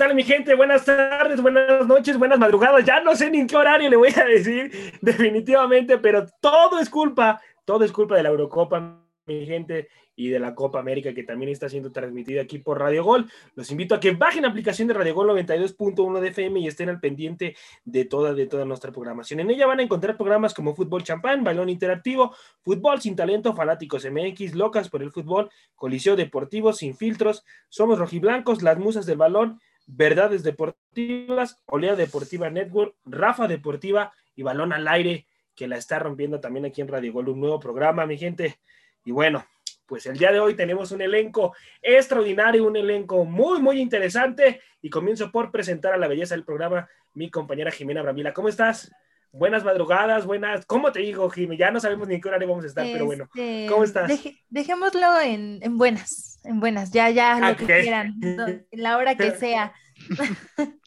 Tal 0.00 0.14
mi 0.14 0.22
gente? 0.22 0.54
Buenas 0.54 0.86
tardes, 0.86 1.42
buenas 1.42 1.86
noches, 1.86 2.16
buenas 2.16 2.38
madrugadas. 2.38 2.86
Ya 2.86 3.02
no 3.02 3.14
sé 3.14 3.30
ni 3.30 3.38
en 3.38 3.46
qué 3.46 3.54
horario 3.54 3.90
le 3.90 3.96
voy 3.96 4.08
a 4.16 4.24
decir 4.24 4.72
definitivamente, 5.02 5.98
pero 5.98 6.24
todo 6.40 6.78
es 6.78 6.88
culpa, 6.88 7.38
todo 7.66 7.84
es 7.84 7.92
culpa 7.92 8.16
de 8.16 8.22
la 8.22 8.30
Eurocopa, 8.30 8.98
mi 9.26 9.44
gente, 9.44 9.88
y 10.16 10.28
de 10.28 10.40
la 10.40 10.54
Copa 10.54 10.80
América 10.80 11.12
que 11.12 11.22
también 11.22 11.52
está 11.52 11.68
siendo 11.68 11.92
transmitida 11.92 12.40
aquí 12.40 12.58
por 12.58 12.78
Radio 12.78 13.04
Gol. 13.04 13.30
Los 13.54 13.70
invito 13.70 13.94
a 13.94 14.00
que 14.00 14.12
bajen 14.12 14.42
la 14.42 14.48
aplicación 14.48 14.88
de 14.88 14.94
Radio 14.94 15.14
Gol 15.14 15.28
92.1 15.28 16.20
de 16.20 16.28
FM 16.28 16.60
y 16.60 16.66
estén 16.66 16.88
al 16.88 16.98
pendiente 16.98 17.54
de 17.84 18.06
toda, 18.06 18.32
de 18.32 18.46
toda 18.46 18.64
nuestra 18.64 18.92
programación. 18.92 19.40
En 19.40 19.50
ella 19.50 19.66
van 19.66 19.80
a 19.80 19.82
encontrar 19.82 20.16
programas 20.16 20.54
como 20.54 20.74
Fútbol 20.74 21.04
Champán, 21.04 21.44
Balón 21.44 21.68
Interactivo, 21.68 22.34
Fútbol 22.62 23.02
Sin 23.02 23.16
Talento, 23.16 23.54
Fanáticos 23.54 24.06
MX, 24.10 24.54
Locas 24.54 24.88
por 24.88 25.02
el 25.02 25.12
Fútbol, 25.12 25.50
Coliseo 25.74 26.16
Deportivo, 26.16 26.72
Sin 26.72 26.96
Filtros, 26.96 27.44
Somos 27.68 27.98
Rojiblancos, 27.98 28.62
Las 28.62 28.78
Musas 28.78 29.04
del 29.04 29.18
Balón, 29.18 29.60
Verdades 29.92 30.42
Deportivas, 30.42 31.60
Olea 31.66 31.96
Deportiva 31.96 32.48
Network, 32.48 32.94
Rafa 33.04 33.48
Deportiva 33.48 34.12
y 34.36 34.42
Balón 34.42 34.72
al 34.72 34.86
Aire, 34.86 35.26
que 35.54 35.66
la 35.66 35.76
está 35.76 35.98
rompiendo 35.98 36.40
también 36.40 36.64
aquí 36.64 36.80
en 36.80 36.88
Radio 36.88 37.12
Gol, 37.12 37.28
un 37.28 37.40
nuevo 37.40 37.58
programa, 37.58 38.06
mi 38.06 38.16
gente. 38.16 38.60
Y 39.04 39.10
bueno, 39.10 39.44
pues 39.86 40.06
el 40.06 40.16
día 40.16 40.30
de 40.30 40.38
hoy 40.38 40.54
tenemos 40.54 40.92
un 40.92 41.02
elenco 41.02 41.54
extraordinario, 41.82 42.64
un 42.64 42.76
elenco 42.76 43.24
muy, 43.24 43.60
muy 43.60 43.80
interesante. 43.80 44.60
Y 44.80 44.88
comienzo 44.88 45.30
por 45.32 45.50
presentar 45.50 45.92
a 45.92 45.98
la 45.98 46.08
belleza 46.08 46.34
del 46.34 46.44
programa, 46.44 46.88
mi 47.14 47.28
compañera 47.28 47.72
Jimena 47.72 48.02
Bramila. 48.02 48.32
¿Cómo 48.32 48.48
estás? 48.48 48.92
Buenas 49.32 49.62
madrugadas, 49.64 50.26
buenas. 50.26 50.66
¿Cómo 50.66 50.90
te 50.90 51.00
digo, 51.00 51.30
Jimena? 51.30 51.58
Ya 51.58 51.70
no 51.70 51.78
sabemos 51.78 52.08
ni 52.08 52.16
en 52.16 52.20
qué 52.20 52.28
horario 52.28 52.48
vamos 52.48 52.64
a 52.64 52.68
estar, 52.68 52.84
pero 52.90 53.06
bueno. 53.06 53.24
Este, 53.34 53.66
¿Cómo 53.68 53.84
estás? 53.84 54.08
deje- 54.08 54.42
dejémoslo 54.48 55.20
en, 55.20 55.60
en 55.62 55.78
buenas, 55.78 56.40
en 56.44 56.58
buenas, 56.58 56.90
ya, 56.90 57.10
ya, 57.10 57.38
lo 57.38 57.56
que 57.56 57.64
quieran, 57.66 58.14
la 58.72 58.96
hora 58.96 59.14
que 59.16 59.30
sea. 59.38 59.72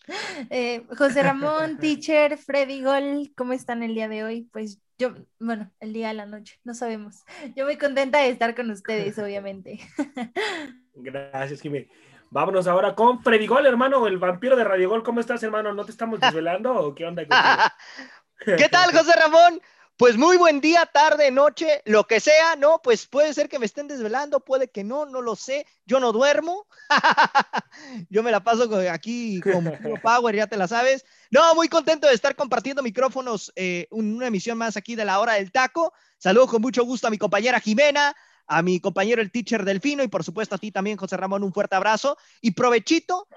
Eh, 0.50 0.84
José 0.98 1.24
Ramón, 1.24 1.78
teacher, 1.78 2.38
Freddy 2.38 2.84
Gol, 2.84 3.32
¿cómo 3.38 3.53
están 3.53 3.84
el 3.84 3.96
día 3.96 4.09
de 4.09 4.26
hoy? 4.26 4.50
Pues 4.52 4.82
yo, 5.00 5.14
bueno, 5.40 5.72
el 5.80 5.94
día 5.94 6.09
de 6.09 6.14
la 6.16 6.26
noche, 6.26 6.59
no 6.66 6.74
sabemos. 6.74 7.24
Yo 7.56 7.64
muy 7.64 7.78
contenta 7.78 8.18
de 8.18 8.28
estar 8.28 8.53
con 8.53 8.70
ustedes, 8.70 9.18
obviamente. 9.18 9.80
Gracias, 10.96 11.62
Jimena. 11.62 11.88
Vámonos 12.32 12.68
ahora 12.68 12.96
con 12.96 13.24
Freddy 13.24 13.48
Gol, 13.48 13.66
hermano, 13.66 14.06
el 14.06 14.18
vampiro 14.18 14.58
de 14.58 14.66
Radio 14.66 14.90
Gol. 14.90 15.03
¿Cómo 15.03 15.22
estás, 15.22 15.42
hermano? 15.44 15.74
¿No 15.74 15.86
te 15.86 15.92
estamos 15.92 16.20
desvelando 16.20 16.74
o 16.76 16.94
qué 16.94 17.06
onda 17.06 17.22
contigo? 17.26 18.12
¿Qué 18.46 18.70
tal, 18.70 18.92
José 18.96 19.14
Ramón? 19.14 19.62
Pues 19.96 20.18
muy 20.18 20.38
buen 20.38 20.59
día, 20.59 20.88
tarde, 20.92 21.30
noche, 21.30 21.81
lo 21.86 22.06
que 22.08 22.20
sea, 22.20 22.56
¿no? 22.56 22.81
Pues 22.81 23.06
puede 23.08 23.31
ser 23.34 23.48
que 23.48 23.59
me 23.59 23.66
estén 23.68 23.88
desvelando, 23.88 24.40
puede 24.40 24.68
que 24.70 24.84
no, 24.84 25.06
no 25.06 25.22
lo 25.22 25.36
sé. 25.36 25.68
Yo 25.86 26.00
no 26.00 26.12
duermo. 26.12 26.66
Yo 28.09 28.24
me 28.24 28.32
la 28.32 28.44
paso 28.44 28.70
aquí 28.92 29.40
con 29.42 30.00
power, 30.02 30.36
ya 30.36 30.48
te 30.48 30.58
la 30.58 30.68
sabes. 30.68 31.06
No, 31.30 31.53
muy 31.56 31.68
contento 31.70 32.08
de 32.08 32.16
estar 32.16 32.36
compartiendo 32.36 32.82
micrófonos, 32.82 33.52
eh, 33.56 33.88
un- 33.92 34.16
una 34.16 34.28
emisión 34.28 34.58
más 34.58 34.78
aquí 34.78 34.96
de 34.96 35.06
la 35.06 35.20
hora 35.20 35.34
del 35.34 35.52
taco. 35.52 35.94
Saludo 36.18 36.48
con 36.48 36.62
mucho 36.62 36.84
gusto 36.84 37.08
a 37.08 37.12
mi 37.12 37.18
compañera 37.20 37.59
Jimena, 37.59 38.16
a 38.48 38.62
mi 38.62 38.80
compañero 38.80 39.22
el 39.22 39.32
teacher 39.32 39.64
Delfino 39.64 40.03
y 40.03 40.08
por 40.08 40.24
supuesto 40.24 40.56
a 40.56 40.58
ti 40.58 40.72
también, 40.72 40.98
José 40.98 41.18
Ramón, 41.18 41.44
un 41.44 41.53
fuerte 41.53 41.76
abrazo 41.76 42.18
y 42.42 42.52
provechito 42.52 43.28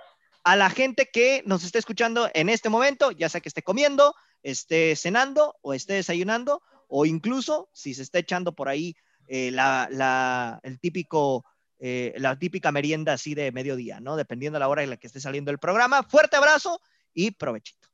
a 0.43 0.57
la 0.57 0.71
gente 0.71 1.11
que 1.13 1.43
nos 1.45 1.65
esté 1.65 1.79
escuchando 1.79 2.31
en 2.33 2.49
este 2.49 2.69
momento, 2.69 3.11
ya 3.11 3.29
sea 3.29 3.41
que 3.41 3.49
esté 3.49 3.63
comiendo, 3.63 4.15
esté 4.51 4.95
cenando 4.97 5.57
o 5.63 5.75
esté 5.75 5.95
desayunando, 5.95 6.63
o 6.89 7.05
incluso 7.05 7.69
si 7.73 7.95
se 7.95 8.03
está 8.03 8.19
echando 8.21 8.53
por 8.55 8.69
ahí 8.69 8.95
eh, 9.27 9.51
la, 9.51 9.89
la- 9.91 10.61
el 10.63 10.79
típico, 10.79 11.45
eh, 11.81 12.15
la 12.19 12.39
típica 12.39 12.71
merienda 12.71 13.15
así 13.15 13.35
de 13.35 13.51
mediodía, 13.51 13.99
¿no? 14.01 14.17
Dependiendo 14.17 14.57
de 14.57 14.61
la 14.61 14.69
hora 14.69 14.83
en 14.85 14.91
la 14.91 14.97
que 14.97 15.09
esté 15.09 15.19
saliendo 15.21 15.51
el 15.51 15.59
programa. 15.59 16.05
Fuerte 16.05 16.37
abrazo 16.37 16.81
y 17.13 17.33
provechito. 17.33 17.89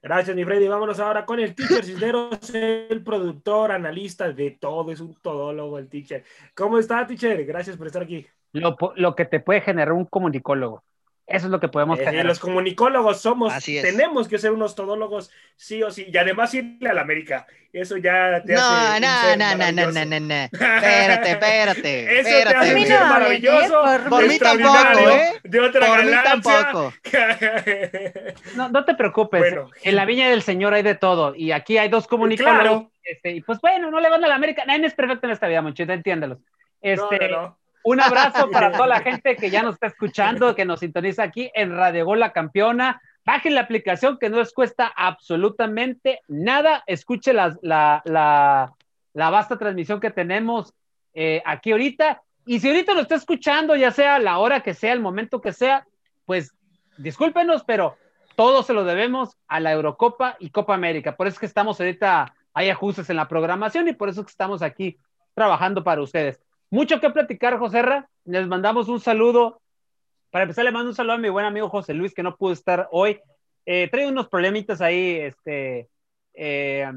Gracias, 0.00 0.34
mi 0.36 0.44
Freddy. 0.44 0.68
Vámonos 0.68 0.98
ahora 1.00 1.24
con 1.24 1.38
el 1.40 1.54
teacher 1.54 1.84
Cisneros, 1.84 2.38
el 2.54 3.02
productor, 3.04 3.70
analista 3.72 4.32
de 4.32 4.52
todo, 4.52 4.90
es 4.90 5.00
un 5.00 5.14
todólogo 5.20 5.78
el 5.78 5.88
teacher. 5.88 6.24
¿Cómo 6.54 6.78
está, 6.78 7.06
teacher? 7.06 7.44
Gracias 7.44 7.76
por 7.76 7.86
estar 7.86 8.02
aquí. 8.02 8.26
lo, 8.52 8.76
lo 8.96 9.14
que 9.14 9.24
te 9.24 9.40
puede 9.40 9.60
generar 9.62 9.92
un 9.92 10.04
comunicólogo. 10.06 10.82
Eso 11.26 11.46
es 11.46 11.50
lo 11.52 11.60
que 11.60 11.68
podemos 11.68 11.98
Eh, 12.00 12.24
los 12.24 12.40
comunicólogos 12.40 13.20
somos, 13.20 13.52
Así 13.52 13.78
es. 13.78 13.84
tenemos 13.84 14.28
que 14.28 14.38
ser 14.38 14.50
unos 14.52 14.74
todólogos, 14.74 15.30
sí 15.56 15.82
o 15.82 15.90
sí, 15.90 16.06
y 16.12 16.16
además 16.18 16.52
irle 16.52 16.90
a 16.90 16.94
la 16.94 17.02
América. 17.02 17.46
Eso 17.72 17.96
ya 17.96 18.42
te 18.44 18.52
No, 18.52 18.60
hace. 18.60 18.96
un 18.96 19.02
no, 19.02 19.22
ser 19.22 19.38
no, 19.38 19.56
no, 19.56 19.72
no, 19.72 19.92
no, 19.92 20.04
no, 20.04 20.20
no. 20.20 20.34
Espérate, 20.52 21.30
espérate. 21.30 22.04
Eso 22.20 22.28
te 22.28 22.38
espérate. 22.40 22.56
hace 22.56 22.70
A 22.70 22.74
mí 22.74 22.82
un 22.82 22.88
no 22.88 22.94
ser 22.96 23.02
¿eh? 23.06 23.08
maravilloso. 23.08 23.82
Por 23.82 24.08
Por 24.10 24.28
mí 24.28 24.38
tampoco, 24.38 25.10
¿eh? 25.10 25.40
De 25.44 25.60
otra 25.60 25.86
Por 25.86 26.04
mí 26.04 26.10
galaxia. 26.10 26.42
tampoco. 26.42 26.92
No, 28.56 28.68
no 28.68 28.84
te 28.84 28.94
preocupes. 28.94 29.40
Bueno. 29.40 29.70
En 29.82 29.96
la 29.96 30.04
viña 30.04 30.28
del 30.28 30.42
Señor 30.42 30.74
hay 30.74 30.82
de 30.82 30.94
todo. 30.96 31.34
Y 31.34 31.52
aquí 31.52 31.78
hay 31.78 31.88
dos 31.88 32.06
comunicólogos. 32.06 32.62
Claro. 32.62 32.90
Este, 33.04 33.30
y 33.32 33.40
pues 33.40 33.58
bueno, 33.60 33.90
no 33.90 34.00
le 34.00 34.10
van 34.10 34.22
a 34.24 34.28
la 34.28 34.34
América. 34.34 34.64
Nadie 34.66 34.86
es 34.86 34.94
perfecto 34.94 35.26
en 35.26 35.32
esta 35.32 35.48
vida, 35.48 35.62
Monchito, 35.62 35.92
entiéndalos. 35.92 36.38
No, 36.38 36.44
Este, 36.82 37.28
no, 37.28 37.40
no. 37.42 37.58
Un 37.84 38.00
abrazo 38.00 38.50
para 38.50 38.72
toda 38.72 38.86
la 38.86 39.00
gente 39.00 39.36
que 39.36 39.50
ya 39.50 39.62
nos 39.62 39.74
está 39.74 39.88
escuchando, 39.88 40.54
que 40.54 40.64
nos 40.64 40.80
sintoniza 40.80 41.24
aquí 41.24 41.50
en 41.54 41.74
Radio 41.74 42.04
Gol 42.04 42.20
La 42.20 42.32
Campeona. 42.32 43.00
Bajen 43.24 43.54
la 43.54 43.62
aplicación 43.62 44.18
que 44.18 44.28
no 44.28 44.38
les 44.38 44.52
cuesta 44.52 44.92
absolutamente 44.94 46.20
nada. 46.28 46.84
Escuche 46.86 47.32
la, 47.32 47.56
la, 47.62 48.02
la, 48.04 49.30
vasta 49.30 49.58
transmisión 49.58 50.00
que 50.00 50.10
tenemos 50.10 50.74
eh, 51.14 51.42
aquí 51.44 51.72
ahorita. 51.72 52.22
Y 52.46 52.60
si 52.60 52.68
ahorita 52.68 52.94
lo 52.94 53.00
está 53.00 53.16
escuchando, 53.16 53.74
ya 53.76 53.90
sea 53.90 54.18
la 54.18 54.38
hora 54.38 54.60
que 54.60 54.74
sea, 54.74 54.92
el 54.92 55.00
momento 55.00 55.40
que 55.40 55.52
sea, 55.52 55.86
pues 56.24 56.52
discúlpenos, 56.98 57.64
pero 57.64 57.96
todo 58.36 58.62
se 58.62 58.72
lo 58.72 58.84
debemos 58.84 59.36
a 59.48 59.60
la 59.60 59.72
Eurocopa 59.72 60.36
y 60.38 60.50
Copa 60.50 60.74
América. 60.74 61.16
Por 61.16 61.26
eso 61.26 61.34
es 61.34 61.40
que 61.40 61.46
estamos 61.46 61.80
ahorita, 61.80 62.34
hay 62.54 62.70
ajustes 62.70 63.10
en 63.10 63.16
la 63.16 63.28
programación 63.28 63.88
y 63.88 63.92
por 63.92 64.08
eso 64.08 64.20
es 64.20 64.26
que 64.26 64.32
estamos 64.32 64.62
aquí 64.62 64.98
trabajando 65.34 65.84
para 65.84 66.02
ustedes. 66.02 66.40
Mucho 66.72 67.00
que 67.00 67.10
platicar, 67.10 67.58
José 67.58 67.82
Ra. 67.82 68.08
Les 68.24 68.46
mandamos 68.48 68.88
un 68.88 68.98
saludo. 68.98 69.60
Para 70.30 70.44
empezar, 70.44 70.64
le 70.64 70.72
mando 70.72 70.88
un 70.88 70.94
saludo 70.96 71.12
a 71.12 71.18
mi 71.18 71.28
buen 71.28 71.44
amigo 71.44 71.68
José 71.68 71.92
Luis, 71.92 72.14
que 72.14 72.22
no 72.22 72.34
pudo 72.34 72.54
estar 72.54 72.88
hoy. 72.92 73.20
Eh, 73.66 73.88
trae 73.92 74.08
unos 74.08 74.28
problemitas 74.28 74.80
ahí, 74.80 75.16
este, 75.18 75.90
eh, 76.32 76.90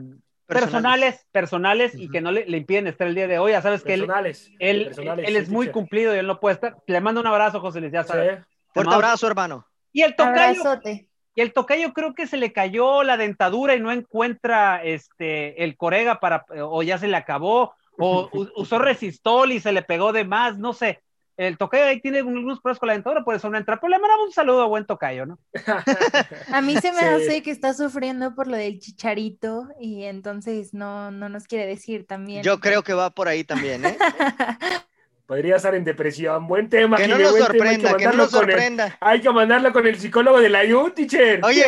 personales, 0.47 1.25
personales, 1.33 1.93
y 1.93 2.09
que 2.09 2.21
no 2.21 2.31
le, 2.31 2.45
le 2.45 2.55
impiden 2.57 2.87
estar 2.87 3.05
el 3.05 3.15
día 3.15 3.27
de 3.27 3.37
hoy. 3.37 3.51
Ya 3.51 3.61
sabes 3.61 3.83
que 3.83 3.93
él, 3.95 4.01
Personales. 4.01 4.49
él, 4.59 4.85
personales, 4.85 5.27
él 5.27 5.33
sí, 5.35 5.41
es 5.41 5.49
muy 5.49 5.67
cumplido 5.71 6.15
y 6.15 6.19
él 6.19 6.27
no 6.27 6.39
puede 6.39 6.55
estar. 6.55 6.77
Le 6.87 7.01
mando 7.01 7.19
un 7.19 7.27
abrazo, 7.27 7.59
José 7.59 7.81
Luis, 7.81 7.91
ya 7.91 8.03
Sí. 8.03 8.09
sabes. 8.13 8.45
Fuerte 8.73 8.89
mando- 8.89 8.95
abrazo, 8.95 9.27
hermano. 9.27 9.67
Y 9.91 10.03
el 10.03 10.15
tocayo, 10.15 10.61
Abrazote. 10.61 11.09
y 11.35 11.41
el 11.41 11.51
tocayo 11.51 11.91
creo 11.91 12.13
que 12.15 12.27
se 12.27 12.37
le 12.37 12.53
cayó 12.53 13.03
la 13.03 13.17
dentadura 13.17 13.75
y 13.75 13.81
no 13.81 13.91
encuentra 13.91 14.81
este 14.83 15.63
el 15.65 15.75
corega 15.75 16.21
para 16.21 16.45
o 16.63 16.81
ya 16.83 16.97
se 16.97 17.09
le 17.09 17.17
acabó 17.17 17.73
o 17.97 18.29
u- 18.33 18.49
usó 18.55 18.79
resistol 18.79 19.51
y 19.51 19.59
se 19.59 19.71
le 19.71 19.81
pegó 19.81 20.11
de 20.13 20.23
más, 20.25 20.57
no 20.57 20.73
sé. 20.73 21.01
El 21.37 21.57
tocayo 21.57 21.83
ahí 21.83 21.99
tiene 21.99 22.23
unos 22.23 22.61
problemas 22.61 22.79
con 22.79 22.87
la 22.87 22.93
dentadura, 22.93 23.25
por 23.25 23.35
eso 23.35 23.49
no 23.49 23.57
entra. 23.57 23.77
Pero 23.77 23.91
le 23.91 23.99
mandamos 23.99 24.27
un 24.27 24.31
saludo 24.33 24.61
a 24.61 24.67
buen 24.67 24.85
tocayo, 24.85 25.25
¿no? 25.25 25.37
A 26.53 26.61
mí 26.61 26.77
se 26.77 26.93
me 26.93 26.99
Sí. 26.99 27.05
hace 27.05 27.43
que 27.43 27.51
está 27.51 27.73
sufriendo 27.73 28.33
por 28.35 28.47
lo 28.47 28.55
del 28.55 28.79
chicharito 28.79 29.67
y 29.81 30.03
entonces 30.05 30.73
no, 30.73 31.11
no 31.11 31.27
nos 31.27 31.43
quiere 31.45 31.65
decir 31.67 32.05
también. 32.07 32.41
Yo 32.41 32.61
creo 32.61 32.83
que 32.83 32.93
va 32.93 33.09
por 33.09 33.27
ahí 33.27 33.43
también, 33.43 33.83
¿eh? 33.85 33.97
podría 35.27 35.57
estar 35.57 35.75
en 35.75 35.83
depresión. 35.83 36.47
Buen 36.47 36.69
tema. 36.69 36.95
Que 36.95 37.07
no 37.09 37.17
nos 37.17 37.37
sorprenda, 37.37 37.97
que 37.97 38.05
no 38.05 38.11
mandarlo 38.11 38.23
nos 38.23 38.33
el- 38.33 38.39
sorprenda. 38.39 38.97
hay 39.01 39.19
que 39.19 39.29
mandarlo 39.29 39.73
con 39.73 39.85
el 39.87 39.99
psicólogo 39.99 40.39
de 40.39 40.47
la 40.49 40.63
IU, 40.63 40.91
teacher. 40.91 41.41
Oye, 41.43 41.65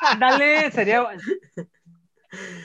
Ándale, 0.00 0.70
sería. 0.70 1.06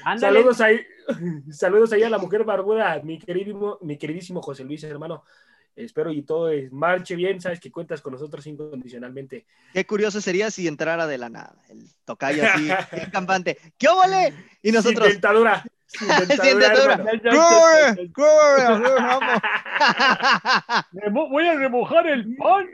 Ándale. 0.06 0.38
Saludos 0.38 0.62
ahí, 0.62 0.80
saludos 1.52 1.92
ahí 1.94 2.04
a 2.04 2.10
la 2.10 2.18
mujer 2.18 2.44
barbuda, 2.44 3.02
mi 3.04 3.20
queridísimo, 3.20 3.78
mi 3.82 3.98
queridísimo 3.98 4.42
José 4.42 4.64
Luis, 4.64 4.84
hermano. 4.84 5.24
Espero 5.74 6.12
y 6.12 6.24
todo 6.24 6.52
eh, 6.52 6.68
marche 6.72 7.16
bien, 7.16 7.40
sabes 7.40 7.60
que 7.60 7.72
cuentas 7.72 8.02
con 8.02 8.12
nosotros 8.12 8.46
incondicionalmente. 8.46 9.46
qué 9.74 9.86
curioso 9.86 10.20
sería 10.20 10.52
si 10.52 10.68
entrara 10.68 11.08
de 11.08 11.18
la 11.18 11.30
nada. 11.30 11.56
El 11.70 11.88
tocayo 12.04 12.44
así, 12.46 12.64
bien 12.92 13.10
campante. 13.10 13.58
¿Qué 13.78 13.88
óvole? 13.88 14.34
Y 14.62 14.72
nosotros. 14.72 15.08
Sin 15.12 15.14
dentadura. 15.14 15.64
Sin 15.88 16.08
dentadura, 16.08 16.98
Voy 21.12 21.48
a 21.48 21.56
remojar 21.56 22.08
el 22.08 22.36
pan. 22.36 22.68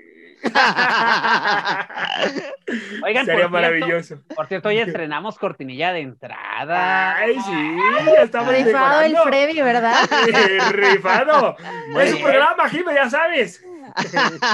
Oigan, 3.04 3.25
Sería 3.25 3.25
por 3.25 3.25
cierto, 3.25 3.50
maravilloso. 3.50 4.19
por 4.36 4.48
cierto, 4.48 4.69
hoy 4.69 4.80
estrenamos 4.88 5.38
cortinilla 5.38 5.94
de 5.94 6.01
entrada. 6.01 7.16
Ay, 7.16 7.36
sí, 7.39 7.78
ya 8.06 8.24
estamos 8.24 8.54
Rifado 8.54 9.01
el. 9.01 9.18
Freddy, 9.18 9.62
¿verdad? 9.62 9.95
Rifado. 10.72 11.56
Muy 11.89 12.04
Es 12.04 12.13
un 12.13 12.22
programa, 12.22 12.69
Jimmy, 12.69 12.94
ya 12.94 13.10
sabes. 13.10 13.63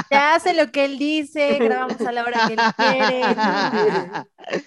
Ya 0.09 0.35
hace 0.35 0.53
lo 0.53 0.71
que 0.71 0.85
él 0.85 0.97
dice, 0.97 1.57
grabamos 1.59 1.99
a 2.01 2.11
la 2.11 2.23
hora 2.23 2.47
que 2.47 2.53
él 2.53 2.59
quiere. 2.77 3.21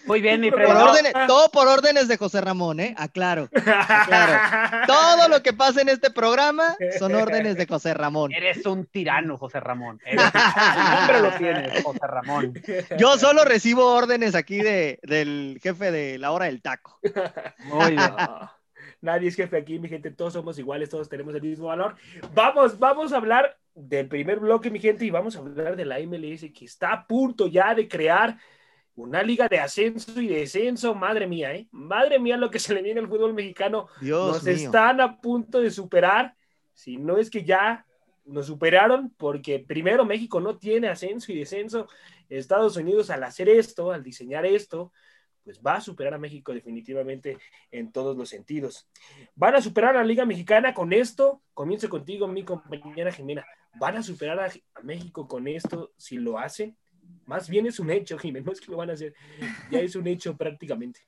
Muy 0.06 0.20
bien, 0.20 0.40
mi 0.40 0.50
Por 0.50 0.61
Freddy. 0.62 0.73
órdenes, 0.81 1.12
todo 1.26 1.50
por 1.50 1.69
órdenes 1.69 2.08
de 2.08 2.17
José 2.17 2.40
Ramón, 2.40 2.81
¿eh? 2.81 2.94
Aclaro. 2.99 3.49
Claro. 3.50 4.87
Todo 4.87 5.28
lo 5.28 5.43
que 5.43 5.52
pasa 5.52 5.81
en 5.82 5.88
este 5.88 6.11
programa 6.11 6.76
son 6.99 7.14
órdenes 7.14 7.56
de 7.56 7.67
José 7.67 7.93
Ramón. 7.94 8.32
Eres 8.32 8.64
un 8.67 8.87
tirano, 8.87 9.37
José 9.37 9.61
Ramón. 9.61 10.00
Eres- 10.05 10.25
nombre 10.32 11.20
lo 11.20 11.31
tienes, 11.32 11.82
José 11.82 12.06
Ramón. 12.06 12.55
Yo 12.99 13.19
solo 13.19 13.44
recibo 13.44 13.94
órdenes 13.94 14.34
aquí 14.34 14.58
de, 14.58 14.99
del 15.02 15.58
jefe 15.62 15.90
de 15.90 16.19
la 16.19 16.31
hora 16.32 16.46
del 16.46 16.62
taco. 16.62 16.99
Muy 17.64 17.93
bien. 17.93 17.96
No, 18.17 18.50
Nadie 19.02 19.28
es 19.28 19.37
jefe 19.37 19.58
aquí, 19.58 19.78
mi 19.78 19.88
gente, 19.88 20.11
todos 20.11 20.32
somos 20.32 20.58
iguales, 20.58 20.88
todos 20.88 21.08
tenemos 21.08 21.34
el 21.34 21.43
mismo 21.43 21.67
valor. 21.67 21.96
Vamos, 22.34 22.78
vamos 22.78 23.12
a 23.12 23.17
hablar 23.19 23.56
del 23.75 24.08
primer 24.08 24.38
bloque, 24.40 24.70
mi 24.70 24.81
gente, 24.81 25.05
y 25.05 25.11
vamos 25.11 25.37
a 25.37 25.40
hablar 25.40 25.76
de 25.76 25.84
la 25.84 25.99
MLS 26.00 26.40
que 26.58 26.64
está 26.64 26.93
a 26.93 27.06
punto 27.06 27.46
ya 27.46 27.75
de 27.75 27.87
crear 27.88 28.38
una 28.96 29.22
liga 29.22 29.48
de 29.48 29.58
ascenso 29.60 30.20
y 30.20 30.26
descenso. 30.28 30.94
Madre 30.94 31.26
mía, 31.26 31.54
¿eh? 31.54 31.69
Madre 31.70 32.19
mía 32.19 32.37
lo 32.37 32.50
que 32.50 32.58
se 32.58 32.75
le 32.75 32.82
viene 32.82 33.00
al 33.00 33.08
fútbol 33.08 33.34
mexicano. 33.34 33.88
Dios 34.00 34.34
nos 34.37 34.44
mío. 34.44 34.54
están 34.54 35.00
a 35.00 35.20
punto 35.20 35.60
de 35.60 35.70
superar, 35.70 36.34
si 36.72 36.96
no 36.96 37.19
es 37.19 37.31
que 37.31 37.44
ya 37.44 37.87
nos 38.25 38.46
superaron, 38.46 39.14
porque 39.16 39.60
primero 39.60 40.04
México 40.04 40.40
no 40.40 40.58
tiene 40.58 40.88
ascenso 40.88 41.31
y 41.31 41.38
descenso. 41.38 41.87
Estados 42.28 42.76
Unidos 42.76 43.10
al 43.10 43.22
hacer 43.22 43.48
esto, 43.48 43.93
al 43.93 44.02
diseñar 44.02 44.44
esto, 44.44 44.93
pues 45.44 45.60
va 45.64 45.75
a 45.75 45.81
superar 45.81 46.14
a 46.14 46.19
México 46.19 46.52
definitivamente 46.52 47.38
en 47.70 47.92
todos 47.92 48.16
los 48.16 48.28
sentidos. 48.28 48.88
Van 49.37 49.54
a 49.54 49.62
superar 49.62 49.94
a 49.96 50.00
la 50.00 50.04
Liga 50.04 50.25
Mexicana 50.25 50.75
con 50.75 50.92
esto. 50.92 51.40
Comienzo 51.54 51.88
contigo, 51.88 52.26
mi 52.26 52.44
compañera 52.44 53.12
Jimena. 53.12 53.46
¿Van 53.75 53.96
a 53.96 54.02
superar 54.02 54.40
a, 54.40 54.46
a 54.46 54.82
México 54.82 55.28
con 55.28 55.46
esto 55.46 55.92
si 55.96 56.16
lo 56.16 56.38
hacen? 56.38 56.76
Más 57.26 57.48
bien 57.48 57.66
es 57.66 57.80
un 57.80 57.90
hecho, 57.90 58.18
Jimena, 58.18 58.46
no 58.46 58.52
es 58.52 58.60
que 58.60 58.70
lo 58.70 58.78
van 58.78 58.90
a 58.90 58.94
hacer, 58.94 59.14
ya 59.70 59.80
es 59.80 59.96
un 59.96 60.06
hecho 60.06 60.36
prácticamente. 60.36 61.00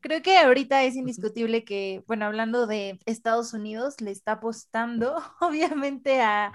Creo 0.00 0.22
que 0.22 0.38
ahorita 0.38 0.82
es 0.84 0.96
indiscutible 0.96 1.62
que, 1.64 2.02
bueno, 2.06 2.24
hablando 2.24 2.66
de 2.66 2.98
Estados 3.04 3.52
Unidos, 3.52 4.00
le 4.00 4.10
está 4.10 4.32
apostando, 4.32 5.16
obviamente, 5.40 6.20
a, 6.22 6.52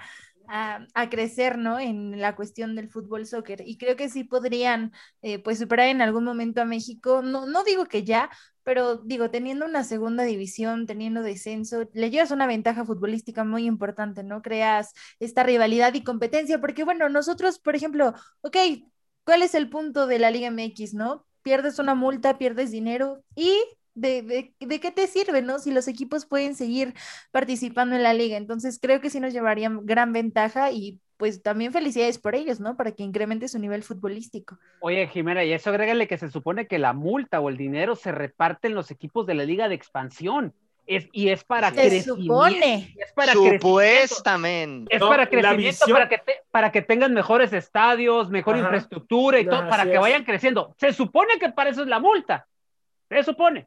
a, 0.48 0.86
a 0.94 1.10
crecer, 1.10 1.56
¿no? 1.56 1.78
En 1.78 2.20
la 2.20 2.34
cuestión 2.34 2.74
del 2.74 2.90
fútbol 2.90 3.24
soccer. 3.26 3.62
Y 3.64 3.78
creo 3.78 3.94
que 3.96 4.08
sí 4.08 4.24
podrían, 4.24 4.92
eh, 5.22 5.38
pues, 5.38 5.58
superar 5.60 5.88
en 5.88 6.02
algún 6.02 6.24
momento 6.24 6.60
a 6.60 6.64
México. 6.64 7.22
No, 7.22 7.46
no 7.46 7.62
digo 7.62 7.86
que 7.86 8.02
ya, 8.04 8.30
pero 8.66 8.96
digo, 8.96 9.30
teniendo 9.30 9.64
una 9.64 9.84
segunda 9.84 10.24
división, 10.24 10.86
teniendo 10.86 11.22
descenso, 11.22 11.88
le 11.92 12.10
llevas 12.10 12.32
una 12.32 12.48
ventaja 12.48 12.84
futbolística 12.84 13.44
muy 13.44 13.64
importante, 13.64 14.24
¿no? 14.24 14.42
Creas 14.42 14.92
esta 15.20 15.44
rivalidad 15.44 15.94
y 15.94 16.02
competencia, 16.02 16.60
porque, 16.60 16.82
bueno, 16.82 17.08
nosotros, 17.08 17.60
por 17.60 17.76
ejemplo, 17.76 18.12
ok, 18.40 18.56
¿cuál 19.22 19.42
es 19.42 19.54
el 19.54 19.70
punto 19.70 20.08
de 20.08 20.18
la 20.18 20.32
Liga 20.32 20.48
MX, 20.50 20.94
no? 20.94 21.24
Pierdes 21.42 21.78
una 21.78 21.94
multa, 21.94 22.38
pierdes 22.38 22.72
dinero 22.72 23.22
y 23.36 23.56
de, 23.94 24.22
de, 24.22 24.54
de, 24.58 24.80
qué 24.80 24.90
te 24.90 25.06
sirve, 25.06 25.42
¿no? 25.42 25.60
Si 25.60 25.70
los 25.70 25.86
equipos 25.86 26.26
pueden 26.26 26.56
seguir 26.56 26.92
participando 27.30 27.94
en 27.94 28.02
la 28.02 28.14
liga. 28.14 28.36
Entonces 28.36 28.80
creo 28.82 29.00
que 29.00 29.10
sí 29.10 29.20
nos 29.20 29.32
llevarían 29.32 29.86
gran 29.86 30.12
ventaja 30.12 30.72
y 30.72 31.00
pues 31.16 31.42
también 31.42 31.72
felicidades 31.72 32.18
por 32.18 32.34
ellos, 32.34 32.60
¿no? 32.60 32.76
Para 32.76 32.92
que 32.92 33.02
incremente 33.02 33.48
su 33.48 33.58
nivel 33.58 33.82
futbolístico. 33.82 34.58
Oye, 34.80 35.06
Jimena, 35.08 35.44
y 35.44 35.52
eso 35.52 35.70
agrégale 35.70 36.06
que 36.08 36.18
se 36.18 36.30
supone 36.30 36.66
que 36.66 36.78
la 36.78 36.92
multa 36.92 37.40
o 37.40 37.48
el 37.48 37.56
dinero 37.56 37.96
se 37.96 38.12
reparte 38.12 38.68
en 38.68 38.74
los 38.74 38.90
equipos 38.90 39.26
de 39.26 39.34
la 39.34 39.44
liga 39.44 39.68
de 39.68 39.74
expansión. 39.74 40.52
Es, 40.86 41.08
y 41.10 41.30
es 41.30 41.42
para 41.42 41.70
Se 41.70 41.74
crecimiento. 41.74 42.16
supone. 42.22 42.94
Es 42.98 43.12
para 43.12 43.32
Supuestamente. 43.32 44.94
Es 44.94 45.00
No, 45.00 45.08
para 45.08 45.26
crecimiento, 45.28 45.56
visión- 45.86 45.92
para 45.92 46.08
que, 46.08 46.18
te- 46.18 46.42
para 46.50 46.70
que 46.72 46.82
tengan 46.82 47.12
mejores 47.12 47.52
estadios, 47.52 48.30
mejor 48.30 48.54
Ajá. 48.54 48.64
infraestructura 48.64 49.40
y 49.40 49.46
todo, 49.46 49.68
para 49.68 49.84
que 49.84 49.94
es. 49.94 50.00
vayan 50.00 50.24
creciendo. 50.24 50.74
Se 50.78 50.92
supone 50.92 51.38
que 51.40 51.48
para 51.50 51.70
eso 51.70 51.82
es 51.82 51.88
la 51.88 51.98
multa. 51.98 52.46
Se 53.08 53.22
supone. 53.24 53.66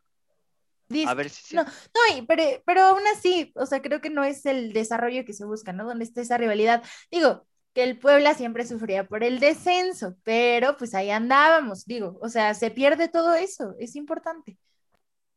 Dice- 0.89 1.07
A 1.09 1.13
ver 1.13 1.29
si 1.29 1.55
No, 1.55 1.63
no, 1.65 2.17
y- 2.17 2.21
pero, 2.23 2.43
pero 2.65 2.81
aún 2.81 3.01
así, 3.15 3.51
o 3.55 3.65
sea, 3.65 3.81
creo 3.81 4.01
que 4.01 4.09
no 4.09 4.23
es 4.23 4.45
el 4.45 4.73
desarrollo 4.73 5.25
que 5.25 5.33
se 5.33 5.45
busca, 5.45 5.71
¿no? 5.73 5.85
Donde 5.85 6.03
está 6.05 6.21
esa 6.21 6.37
rivalidad. 6.37 6.83
Digo, 7.11 7.45
que 7.73 7.83
el 7.83 7.99
Puebla 7.99 8.33
siempre 8.33 8.65
sufría 8.65 9.05
por 9.07 9.23
el 9.23 9.39
descenso, 9.39 10.15
pero 10.23 10.77
pues 10.77 10.95
ahí 10.95 11.11
andábamos, 11.11 11.85
digo, 11.85 12.17
o 12.21 12.29
sea, 12.29 12.53
se 12.55 12.71
pierde 12.71 13.07
todo 13.09 13.35
eso, 13.35 13.75
es 13.79 13.95
importante. 13.95 14.57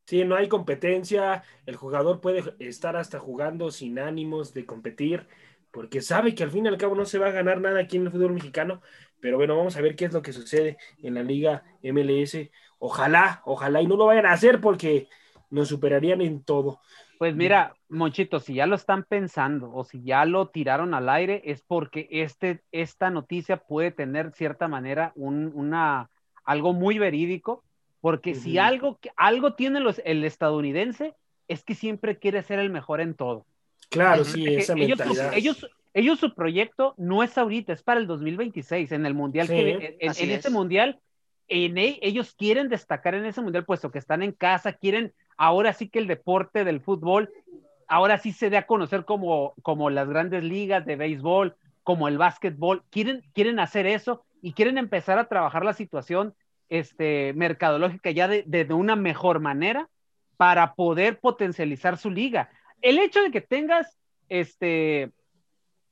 Sí, 0.07 0.25
no 0.25 0.35
hay 0.37 0.49
competencia, 0.49 1.43
el 1.65 1.77
jugador 1.77 2.21
puede 2.21 2.55
estar 2.59 2.97
hasta 2.97 3.19
jugando 3.19 3.71
sin 3.71 3.99
ánimos 3.99 4.53
de 4.53 4.67
competir, 4.67 5.27
porque 5.71 6.03
sabe 6.03 6.35
que 6.35 6.43
al 6.43 6.51
fin 6.51 6.67
y 6.67 6.69
al 6.69 6.77
cabo 6.77 6.95
no 6.95 7.07
se 7.07 7.19
va 7.19 7.29
a 7.29 7.31
ganar 7.31 7.61
nada 7.61 7.81
aquí 7.81 7.97
en 7.97 8.05
el 8.07 8.13
fútbol 8.13 8.35
mexicano, 8.35 8.83
pero 9.21 9.39
bueno, 9.39 9.57
vamos 9.57 9.77
a 9.77 9.81
ver 9.81 9.97
qué 9.97 10.05
es 10.07 10.13
lo 10.13 10.21
que 10.21 10.33
sucede 10.33 10.77
en 10.99 11.15
la 11.15 11.23
liga 11.23 11.65
MLS. 11.83 12.51
Ojalá, 12.79 13.43
ojalá 13.47 13.81
y 13.81 13.87
no 13.87 13.97
lo 13.97 14.07
vayan 14.07 14.27
a 14.27 14.33
hacer 14.33 14.61
porque 14.61 15.09
nos 15.53 15.69
superarían 15.69 16.21
en 16.21 16.43
todo. 16.43 16.81
Pues 17.19 17.37
mira, 17.37 17.75
Monchito, 17.89 18.41
si 18.41 18.55
ya 18.55 18.67
lo 18.67 18.75
están 18.75 19.05
pensando 19.05 19.71
o 19.73 19.85
si 19.85 20.03
ya 20.03 20.25
lo 20.25 20.49
tiraron 20.49 20.93
al 20.93 21.09
aire, 21.09 21.41
es 21.45 21.63
porque 21.63 22.09
este, 22.11 22.63
esta 22.73 23.11
noticia 23.11 23.59
puede 23.59 23.93
tener 23.93 24.33
cierta 24.33 24.67
manera 24.67 25.13
un, 25.15 25.53
una, 25.55 26.11
algo 26.45 26.73
muy 26.73 26.99
verídico, 26.99 27.63
porque 28.01 28.35
si 28.35 28.59
Ujú. 28.59 28.67
algo, 28.67 28.99
algo 29.17 29.55
tiene 29.55 29.79
los, 29.79 30.03
el 30.05 30.25
estadounidense, 30.25 31.15
es 31.47 31.63
que 31.63 31.77
siempre 31.77 32.19
quiere 32.19 32.43
ser 32.43 32.59
el 32.59 32.71
mejor 32.71 33.01
en 33.01 33.15
todo. 33.15 33.47
Claro, 33.91 34.25
sí, 34.25 34.45
esa 34.47 34.75
ellos, 34.75 34.99
mentalidad. 34.99 35.35
ellos, 35.37 35.71
ellos 35.95 36.19
su 36.19 36.35
proyecto 36.35 36.95
no 36.97 37.23
es 37.23 37.37
ahorita, 37.39 37.73
es 37.73 37.83
para 37.85 38.01
el 38.01 38.07
2026, 38.09 38.91
en 38.91 39.07
el 39.07 39.15
mundial 39.15 39.47
Sí, 39.47 39.55
que 39.55 39.71
en, 39.71 39.97
en 40.01 40.09
así 40.09 40.33
ese 40.33 40.49
es. 40.49 40.55
mundial, 40.55 40.99
en 41.49 41.79
e- 41.79 41.99
ellos 42.03 42.35
quieren 42.35 42.69
destacar 42.69 43.15
en 43.15 43.27
ese 43.27 43.43
mundial, 43.43 43.65
puesto 43.65 43.91
que 43.93 43.99
están 43.99 44.23
en 44.23 44.33
casa, 44.33 44.73
quieren 44.73 45.13
ahora 45.43 45.73
sí 45.73 45.89
que 45.89 45.99
el 45.99 46.07
deporte 46.07 46.65
del 46.65 46.81
fútbol, 46.81 47.29
ahora 47.89 48.17
sí 48.19 48.31
se 48.31 48.49
dé 48.49 48.59
a 48.59 48.67
conocer 48.69 49.05
como, 49.05 49.55
como 49.63 49.91
las 49.91 50.09
grandes 50.09 50.45
ligas 50.45 50.87
de 50.87 50.95
béisbol, 50.95 51.57
como 51.83 52.07
el 52.07 52.17
básquetbol, 52.17 52.85
quieren, 52.91 53.25
quieren 53.35 53.59
hacer 53.59 53.87
eso 53.87 54.25
y 54.41 54.53
quieren 54.53 54.79
empezar 54.79 55.19
a 55.19 55.27
trabajar 55.27 55.65
la 55.65 55.73
situación 55.73 56.37
este, 56.69 57.33
mercadológica 57.33 58.13
ya 58.13 58.29
de, 58.29 58.45
de, 58.47 58.65
de 58.65 58.73
una 58.73 58.95
mejor 58.95 59.41
manera 59.41 59.89
para 60.37 60.75
poder 60.75 61.19
potencializar 61.19 61.99
su 61.99 62.09
liga. 62.09 62.49
El 62.81 63.01
hecho 63.01 63.21
de 63.21 63.33
que 63.33 63.41
tengas 63.41 63.99
este, 64.29 65.11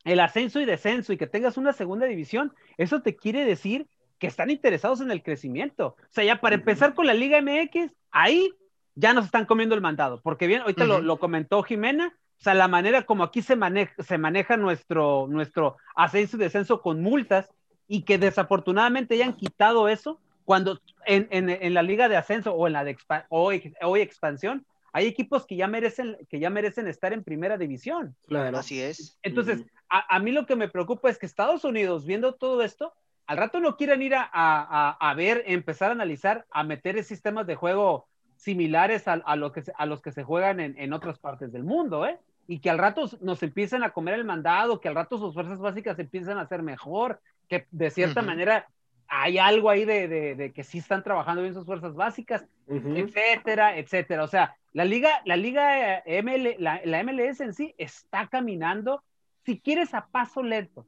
el 0.04 0.20
ascenso 0.20 0.60
y 0.60 0.64
descenso 0.64 1.12
y 1.12 1.16
que 1.16 1.26
tengas 1.26 1.56
una 1.56 1.72
segunda 1.72 2.06
división, 2.06 2.54
eso 2.78 3.02
te 3.02 3.16
quiere 3.16 3.44
decir 3.44 3.88
que 4.20 4.28
están 4.28 4.48
interesados 4.48 5.00
en 5.00 5.10
el 5.10 5.24
crecimiento. 5.24 5.96
O 5.98 6.12
sea, 6.12 6.22
ya 6.22 6.40
para 6.40 6.54
empezar 6.54 6.94
con 6.94 7.08
la 7.08 7.14
Liga 7.14 7.42
MX, 7.42 7.90
ahí 8.12 8.52
ya 9.00 9.12
nos 9.14 9.24
están 9.24 9.46
comiendo 9.46 9.74
el 9.74 9.80
mandado, 9.80 10.20
porque 10.22 10.46
bien, 10.46 10.60
ahorita 10.60 10.84
uh 10.84 10.86
-huh. 10.86 10.90
lo, 10.90 11.00
lo, 11.00 11.18
comentó 11.18 11.62
Jimena, 11.62 12.14
o 12.38 12.42
sea, 12.42 12.54
la 12.54 12.68
manera 12.68 13.02
como 13.02 13.24
aquí 13.24 13.42
se 13.42 13.56
maneja, 13.56 13.94
se 14.02 14.18
maneja 14.18 14.56
nuestro, 14.56 15.26
nuestro 15.28 15.76
ascenso 15.96 16.36
y 16.36 16.40
descenso 16.40 16.80
con 16.80 17.02
multas 17.02 17.50
y 17.88 18.02
que 18.02 18.18
desafortunadamente 18.18 19.14
hayan 19.14 19.34
quitado 19.34 19.88
eso 19.88 20.20
cuando 20.44 20.80
en, 21.06 21.28
en, 21.30 21.48
en 21.48 21.74
la 21.74 21.82
liga 21.82 22.08
de 22.08 22.16
ascenso 22.16 22.52
o 22.54 22.66
en 22.66 22.72
la 22.74 22.84
de 22.84 22.92
expa 22.92 23.26
o, 23.28 23.52
o 23.82 23.96
expansión 23.96 24.66
hay 24.92 25.06
equipos 25.06 25.46
que 25.46 25.56
ya 25.56 25.68
merecen 25.68 26.16
que 26.28 26.40
ya 26.40 26.50
merecen 26.50 26.88
estar 26.88 27.12
en 27.12 27.22
primera 27.22 27.56
división. 27.56 28.16
Claro. 28.26 28.58
Así 28.58 28.80
es. 28.80 29.18
Entonces, 29.22 29.60
uh 29.60 29.62
-huh. 29.62 29.70
a, 29.88 30.16
a, 30.16 30.18
mí 30.18 30.32
lo 30.32 30.46
que 30.46 30.56
me 30.56 30.68
preocupa 30.68 31.08
es 31.08 31.18
que 31.18 31.26
Estados 31.26 31.64
Unidos, 31.64 32.04
viendo 32.04 32.34
todo 32.34 32.62
esto, 32.62 32.92
al 33.26 33.36
rato 33.36 33.60
no 33.60 33.76
quieran 33.76 34.02
ir 34.02 34.14
a, 34.16 34.28
a, 34.32 34.90
a 34.98 35.14
ver, 35.14 35.44
empezar 35.46 35.90
a 35.90 35.92
analizar, 35.92 36.44
a 36.50 36.64
meter 36.64 37.02
sistemas 37.04 37.46
de 37.46 37.54
juego 37.54 38.08
similares 38.40 39.06
a, 39.06 39.12
a, 39.12 39.36
lo 39.36 39.52
que 39.52 39.62
a 39.76 39.86
los 39.86 40.00
que 40.00 40.12
se 40.12 40.24
juegan 40.24 40.60
en, 40.60 40.74
en, 40.78 40.94
otras 40.94 41.18
partes 41.18 41.52
del 41.52 41.62
mundo, 41.62 42.06
¿eh? 42.06 42.18
y 42.48 42.58
que 42.60 42.70
al 42.70 42.78
rato 42.78 43.08
nos 43.20 43.42
empiecen 43.42 43.84
a 43.84 43.90
comer 43.90 44.14
el 44.14 44.24
mandado, 44.24 44.80
que 44.80 44.88
al 44.88 44.94
rato 44.94 45.18
sus 45.18 45.34
fuerzas 45.34 45.58
básicas 45.58 45.98
empiezan 45.98 46.38
a 46.38 46.46
ser 46.46 46.62
mejor, 46.62 47.20
que 47.48 47.66
de 47.70 47.90
cierta 47.90 48.22
manera 48.22 48.66
hay 49.06 49.38
algo 49.38 49.68
ahí 49.68 49.84
de, 49.84 50.52
que 50.54 50.64
sí 50.64 50.78
están 50.78 51.02
trabajando 51.02 51.42
bien 51.42 51.52
sus 51.52 51.66
fuerzas 51.66 51.94
básicas, 51.94 52.46
etcétera, 52.66 53.76
etcétera. 53.76 54.24
O 54.24 54.28
sea, 54.28 54.56
la 54.72 54.84
liga, 54.84 55.20
la 55.26 55.36
liga 55.36 56.00
eh, 56.06 56.22
ML, 56.22 56.56
la, 56.58 56.80
la, 56.84 57.04
MLS 57.04 57.40
en 57.40 57.52
sí 57.52 57.74
está 57.76 58.26
caminando, 58.28 59.02
si 59.44 59.60
quieres 59.60 59.92
a 59.94 60.06
paso 60.06 60.42
lento, 60.42 60.86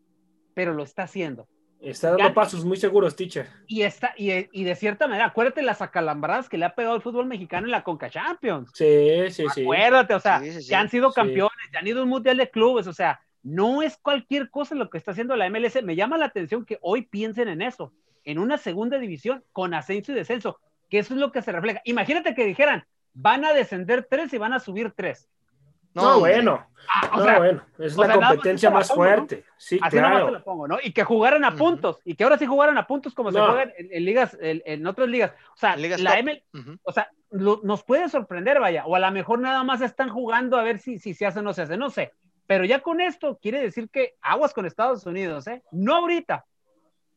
pero 0.54 0.72
lo 0.72 0.84
está 0.84 1.02
haciendo. 1.02 1.48
Está 1.82 2.10
dando 2.10 2.32
pasos 2.32 2.64
muy 2.64 2.76
seguros, 2.76 3.16
teacher. 3.16 3.48
Y, 3.66 3.82
está, 3.82 4.14
y, 4.16 4.30
y, 4.52 4.64
de 4.64 4.76
cierta 4.76 5.08
manera, 5.08 5.26
acuérdate 5.26 5.62
las 5.62 5.82
acalambradas 5.82 6.48
que 6.48 6.56
le 6.56 6.64
ha 6.64 6.74
pegado 6.76 6.94
el 6.94 7.02
fútbol 7.02 7.26
mexicano 7.26 7.66
en 7.66 7.72
la 7.72 7.82
Conca 7.82 8.08
Champions. 8.08 8.70
Sí, 8.72 9.30
sí, 9.30 9.44
sí. 9.52 9.62
Acuérdate, 9.62 10.14
o 10.14 10.20
sea, 10.20 10.40
que 10.40 10.74
han 10.76 10.88
sido 10.88 11.12
campeones, 11.12 11.70
ya 11.72 11.80
han 11.80 11.86
ido 11.86 12.00
a 12.00 12.02
un 12.04 12.08
mundial 12.08 12.36
de 12.36 12.50
clubes, 12.50 12.86
o 12.86 12.92
sea, 12.92 13.20
no 13.42 13.82
es 13.82 13.96
cualquier 13.96 14.48
cosa 14.48 14.76
lo 14.76 14.90
que 14.90 14.98
está 14.98 15.10
haciendo 15.10 15.34
la 15.34 15.50
MLS. 15.50 15.82
Me 15.82 15.96
llama 15.96 16.18
la 16.18 16.26
atención 16.26 16.64
que 16.64 16.78
hoy 16.82 17.02
piensen 17.02 17.48
en 17.48 17.62
eso, 17.62 17.92
en 18.24 18.38
una 18.38 18.58
segunda 18.58 18.98
división 18.98 19.42
con 19.52 19.74
ascenso 19.74 20.12
y 20.12 20.14
descenso, 20.14 20.60
que 20.88 21.00
eso 21.00 21.14
es 21.14 21.20
lo 21.20 21.32
que 21.32 21.42
se 21.42 21.50
refleja. 21.50 21.80
Imagínate 21.84 22.36
que 22.36 22.46
dijeran, 22.46 22.84
van 23.12 23.44
a 23.44 23.52
descender 23.52 24.06
tres 24.08 24.32
y 24.32 24.38
van 24.38 24.52
a 24.52 24.60
subir 24.60 24.92
tres. 24.92 25.28
No, 25.94 26.20
bueno. 26.20 26.66
Ah, 26.88 27.10
no, 27.16 27.38
bueno. 27.38 27.62
Es 27.78 27.96
la 27.96 28.12
competencia 28.12 28.70
más, 28.70 28.92
fuerte. 28.92 29.44
Sí, 29.56 29.78
Así 29.82 29.96
claro. 29.96 30.26
te 30.26 30.32
lo 30.32 30.44
pongo, 30.44 30.68
¿no? 30.68 30.78
Y 30.82 30.92
que 30.92 31.04
jugaran 31.04 31.44
a 31.44 31.54
puntos. 31.54 32.00
Y 32.04 32.14
que 32.14 32.24
ahora 32.24 32.38
sí 32.38 32.46
jugaran 32.46 32.76
a 32.78 32.86
puntos 32.86 33.14
como 33.14 33.30
se 33.30 33.38
juegan 33.38 33.72
en, 33.76 34.04
ligas, 34.04 34.36
en, 34.40 34.86
otras 34.86 35.08
ligas. 35.08 35.32
O 35.54 35.56
sea, 35.56 35.76
la 35.76 36.18
M, 36.18 36.44
o 36.82 36.92
sea, 36.92 37.10
nos 37.30 37.84
puede 37.84 38.08
sorprender, 38.08 38.60
vaya. 38.60 38.84
O 38.86 38.96
a 38.96 38.98
lo 38.98 39.10
mejor 39.10 39.38
nada 39.38 39.62
más 39.64 39.80
están 39.80 40.08
jugando 40.08 40.58
a 40.58 40.62
ver 40.62 40.78
si, 40.78 40.98
si 40.98 41.14
se 41.14 41.26
hace 41.26 41.38
o 41.38 41.42
no 41.42 41.52
se 41.52 41.62
hace. 41.62 41.76
No 41.76 41.90
sé. 41.90 42.12
Pero 42.46 42.64
ya 42.64 42.80
con 42.80 43.00
esto 43.00 43.38
quiere 43.40 43.62
decir 43.62 43.88
que 43.88 44.16
aguas 44.20 44.52
con 44.52 44.66
Estados 44.66 45.06
Unidos, 45.06 45.46
¿eh? 45.46 45.62
No 45.70 45.96
ahorita. 45.96 46.44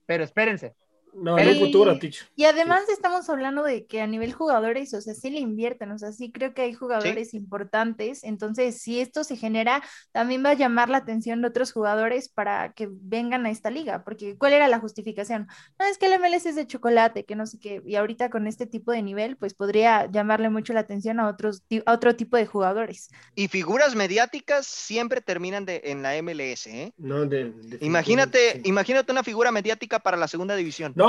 Pero 0.06 0.24
espérense. 0.24 0.76
No, 1.16 1.40
en 1.40 1.48
el 1.48 1.60
futuro, 1.60 1.98
Ticho. 1.98 2.26
Y 2.36 2.44
además 2.44 2.82
estamos 2.90 3.30
hablando 3.30 3.64
de 3.64 3.86
que 3.86 4.02
a 4.02 4.08
nivel 4.08 4.34
jugadores, 4.34 4.94
o 4.94 5.02
sea, 5.02 5.14
sí 5.14 5.30
le 5.30 5.40
invierten, 5.40 5.92
o 5.92 5.98
sea, 5.98 6.12
sí 6.12 6.32
creo 6.32 6.54
que 6.54 6.64
hay 6.64 6.74
jugadores 6.74 7.34
importantes, 7.34 8.24
entonces 8.24 8.82
si 8.82 9.00
esto 9.00 9.24
se 9.24 9.38
genera, 9.38 9.82
también 10.12 10.44
va 10.44 10.52
a 10.52 10.56
llamar 10.56 10.90
la 10.90 10.98
atención 10.98 11.42
de 11.42 11.48
otros 11.48 11.72
jugadores 11.72 12.28
para 12.30 12.74
que 12.74 12.90
vengan 12.92 13.46
a 13.46 13.50
esta 13.50 13.72
liga, 13.72 14.04
porque 14.04 14.38
¿cuál 14.38 14.54
era 14.54 14.68
la 14.68 14.80
justificación? 14.80 15.48
No, 15.80 15.86
es 15.86 15.98
que 15.98 16.08
el 16.08 16.20
MLS 16.20 16.46
es 16.46 16.56
de 16.56 16.68
chocolate, 16.68 17.24
que 17.24 17.36
no 17.36 17.46
sé 17.46 17.60
qué, 17.60 17.82
y 17.86 17.96
ahorita 17.96 18.30
con 18.30 18.48
este 18.48 18.66
tipo 18.66 18.92
de 18.92 19.02
nivel, 19.02 19.38
pues 19.38 19.54
podría 19.54 20.10
llamarle 20.12 20.50
mucho 20.50 20.74
la 20.74 20.82
atención 20.82 21.20
a, 21.20 21.28
otros, 21.28 21.64
a 21.86 21.94
otro 21.94 22.16
tipo 22.16 22.36
de 22.38 22.46
jugadores. 22.46 23.10
Y 23.36 23.48
figuras 23.48 23.96
mediáticas 23.96 24.68
siempre 24.68 25.22
terminan 25.22 25.66
de, 25.66 25.82
en 25.86 26.02
la 26.02 26.22
MLS, 26.22 26.68
¿eh? 26.68 26.94
No, 26.98 27.26
de, 27.26 27.54
imagínate, 27.82 28.62
imagínate 28.66 29.12
una 29.12 29.24
figura 29.24 29.52
mediática 29.52 30.00
para 30.00 30.18
la 30.18 30.28
segunda 30.28 30.56
división. 30.56 30.94
No, 30.96 31.05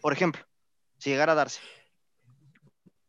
por 0.00 0.12
ejemplo, 0.12 0.42
si 0.98 1.10
llegara 1.10 1.32
a 1.32 1.36
darse. 1.36 1.60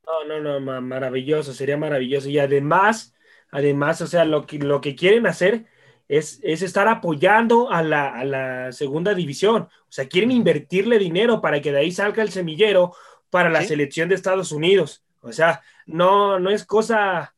No, 0.05 0.39
no, 0.39 0.60
no, 0.60 0.82
maravilloso, 0.82 1.53
sería 1.53 1.77
maravilloso. 1.77 2.29
Y 2.29 2.39
además, 2.39 3.13
además, 3.50 4.01
o 4.01 4.08
sea, 4.08 4.25
lo 4.25 4.46
que, 4.46 4.60
lo 4.60 4.82
que 4.82 4.96
quieren 4.96 5.25
hacer 5.25 5.65
es, 6.08 6.39
estar 6.44 6.88
apoyando 6.88 7.72
a 7.72 7.82
la, 7.82 8.72
segunda 8.72 9.13
división. 9.13 9.63
O 9.63 9.91
sea, 9.91 10.08
quieren 10.08 10.32
invertirle 10.32 11.00
dinero 11.00 11.41
para 11.41 11.62
que 11.62 11.72
de 11.72 11.79
ahí 11.79 11.91
salga 11.91 12.22
el 12.24 12.32
semillero 12.32 12.94
para 13.29 13.50
la 13.50 13.63
selección 13.63 14.10
de 14.10 14.15
Estados 14.15 14.51
Unidos. 14.51 15.03
O 15.22 15.32
sea, 15.32 15.62
no, 15.86 16.39
no 16.39 16.50
es 16.50 16.65
cosa 16.65 17.34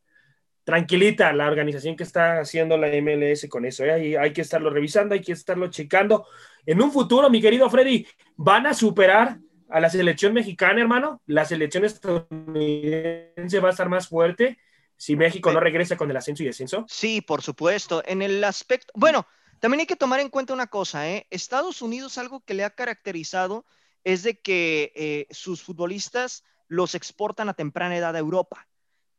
tranquilita 0.64 1.32
la 1.32 1.48
organización 1.48 1.96
que 1.96 2.04
está 2.04 2.40
haciendo 2.40 2.78
la 2.78 2.90
MLS 3.02 3.48
con 3.50 3.66
eso. 3.66 3.86
¿eh? 3.86 4.18
hay 4.18 4.34
que 4.34 4.42
estarlo 4.42 4.70
revisando, 4.70 5.14
hay 5.14 5.22
que 5.22 5.32
estarlo 5.32 5.70
checando 5.70 6.28
en 6.68 6.82
un 6.82 6.92
futuro, 6.92 7.30
mi 7.30 7.42
querido 7.42 7.70
Freddy, 7.70 8.06
¿van 8.36 8.68
a 8.68 8.74
superar 8.74 9.40
a 9.70 9.80
la 9.80 9.90
selección 9.90 10.34
mexicana, 10.34 10.82
hermano? 10.82 11.22
¿La 11.26 11.46
selección 11.46 11.86
estadounidense 11.86 13.60
va 13.62 13.70
a 13.70 13.72
estar 13.72 13.88
más 13.88 14.10
fuerte 14.10 14.60
si 14.98 15.16
México 15.16 15.52
no 15.54 15.62
regresa 15.62 15.96
con 15.96 16.12
el 16.12 16.18
ascenso 16.18 16.44
y 16.44 16.48
descenso? 16.48 16.86
Sí, 16.90 17.22
por 17.22 17.42
supuesto. 17.42 18.04
En 18.06 18.22
el 18.22 18.44
aspecto, 18.44 18.92
bueno, 18.96 19.26
también 19.60 19.80
hay 19.80 19.86
que 19.86 19.96
tomar 19.96 20.20
en 20.20 20.30
cuenta 20.30 20.54
una 20.54 20.68
cosa, 20.68 21.10
¿eh? 21.10 21.26
Estados 21.30 21.82
Unidos 21.82 22.18
algo 22.18 22.42
que 22.42 22.54
le 22.54 22.66
ha 22.66 22.70
caracterizado 22.70 23.66
es 24.04 24.24
de 24.24 24.42
que 24.42 24.92
eh, 24.94 25.28
sus 25.32 25.64
futbolistas 25.64 26.44
los 26.68 26.96
exportan 26.96 27.48
a 27.48 27.54
temprana 27.54 27.96
edad 27.96 28.14
a 28.14 28.20
Europa, 28.20 28.68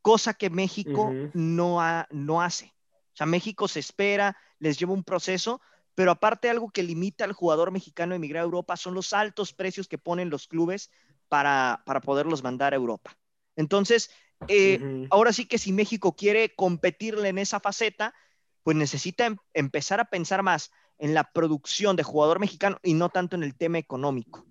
cosa 0.03 0.35
que 0.35 0.51
México 0.51 1.15
no, 1.33 1.81
no 2.11 2.43
hace. 2.43 2.75
O 3.15 3.17
sea, 3.19 3.27
México 3.27 3.69
se 3.69 3.81
espera, 3.81 4.37
les 4.59 4.79
lleva 4.79 4.93
un 4.93 5.03
proceso, 5.03 5.63
pero 5.99 6.13
aparte 6.13 6.49
algo 6.49 6.71
que 6.71 6.85
limita 6.85 7.25
al 7.25 7.33
jugador 7.33 7.73
mexicano 7.73 8.13
a 8.13 8.17
emigrar 8.17 8.43
a 8.43 8.45
Europa 8.45 8.77
son 8.77 8.95
los 8.95 9.13
altos 9.13 9.53
precios 9.53 9.89
que 9.89 9.99
ponen 9.99 10.31
los 10.31 10.47
clubes 10.47 10.93
para, 11.29 11.83
poderlos 12.05 12.45
mandar 12.45 12.73
a 12.73 12.77
Europa. 12.77 13.19
Entonces, 13.57 14.09
eh, 14.47 15.09
ahora 15.11 15.33
sí 15.33 15.47
que 15.47 15.59
si 15.59 15.73
México 15.73 16.15
quiere 16.15 16.55
competirle 16.55 17.31
en 17.31 17.39
esa 17.39 17.59
faceta, 17.59 18.15
pues 18.63 18.77
necesita 18.77 19.27
em, 19.27 19.39
empezar 19.55 19.99
a 19.99 20.05
pensar 20.05 20.45
más 20.45 20.71
en 20.99 21.15
la 21.15 21.33
producción 21.33 21.97
de 21.97 22.05
jugador 22.05 22.39
mexicano 22.39 22.79
y 22.85 22.95
no 22.95 23.09
tanto 23.09 23.35
en 23.35 23.43
el 23.43 23.57
tema 23.57 23.79
económico. 23.79 24.47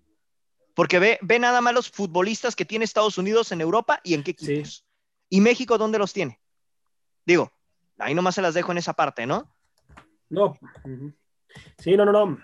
Porque 0.74 1.00
ve, 1.00 1.18
ve 1.22 1.40
nada 1.40 1.62
más 1.62 1.74
los 1.74 1.90
futbolistas 1.90 2.58
que 2.58 2.66
tiene 2.66 2.84
Estados 2.84 3.18
Unidos 3.18 3.54
en 3.54 3.62
Europa 3.62 4.02
y 4.04 4.16
en 4.16 4.24
qué 4.24 4.32
equipos. 4.32 4.86
¿Y 5.30 5.40
México 5.40 5.78
dónde 5.78 5.98
los 5.98 6.12
tiene? 6.12 6.42
Digo, 7.26 7.54
ahí 8.00 8.14
nomás 8.14 8.36
se 8.36 8.42
las 8.42 8.54
dejo 8.54 8.74
en 8.74 8.80
esa 8.80 8.92
parte, 8.92 9.26
¿no? 9.26 9.50
No. 10.30 10.54
Sí, 11.78 11.96
no, 11.96 12.06
no, 12.06 12.12
no. 12.12 12.40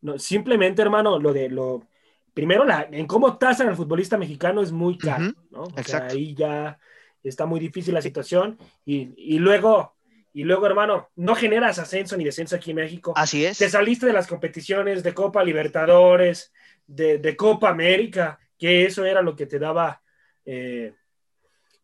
no 0.00 0.18
simplemente, 0.18 0.82
hermano, 0.82 1.18
lo 1.18 1.32
de 1.32 1.48
lo. 1.48 1.86
Primero, 2.34 2.64
la, 2.64 2.88
en 2.90 3.06
cómo 3.06 3.36
tasan 3.36 3.68
al 3.68 3.76
futbolista 3.76 4.16
mexicano 4.16 4.62
es 4.62 4.70
muy 4.70 4.96
caro, 4.96 5.32
¿no? 5.50 5.64
O 5.64 5.82
sea, 5.84 6.06
ahí 6.06 6.34
ya 6.34 6.78
está 7.22 7.46
muy 7.46 7.58
difícil 7.58 7.94
la 7.94 8.02
situación. 8.02 8.58
Y, 8.84 9.12
y, 9.16 9.38
luego, 9.38 9.96
y 10.32 10.44
luego, 10.44 10.66
hermano, 10.66 11.08
no 11.16 11.34
generas 11.34 11.80
ascenso 11.80 12.16
ni 12.16 12.24
descenso 12.24 12.54
aquí 12.54 12.70
en 12.70 12.76
México. 12.76 13.12
Así 13.16 13.44
es. 13.44 13.58
Te 13.58 13.68
saliste 13.68 14.06
de 14.06 14.12
las 14.12 14.28
competiciones 14.28 15.02
de 15.02 15.14
Copa 15.14 15.42
Libertadores, 15.42 16.52
de, 16.86 17.18
de 17.18 17.36
Copa 17.36 17.70
América, 17.70 18.38
que 18.56 18.84
eso 18.84 19.04
era 19.04 19.22
lo 19.22 19.34
que 19.36 19.46
te 19.46 19.58
daba, 19.58 20.02
eh, 20.44 20.94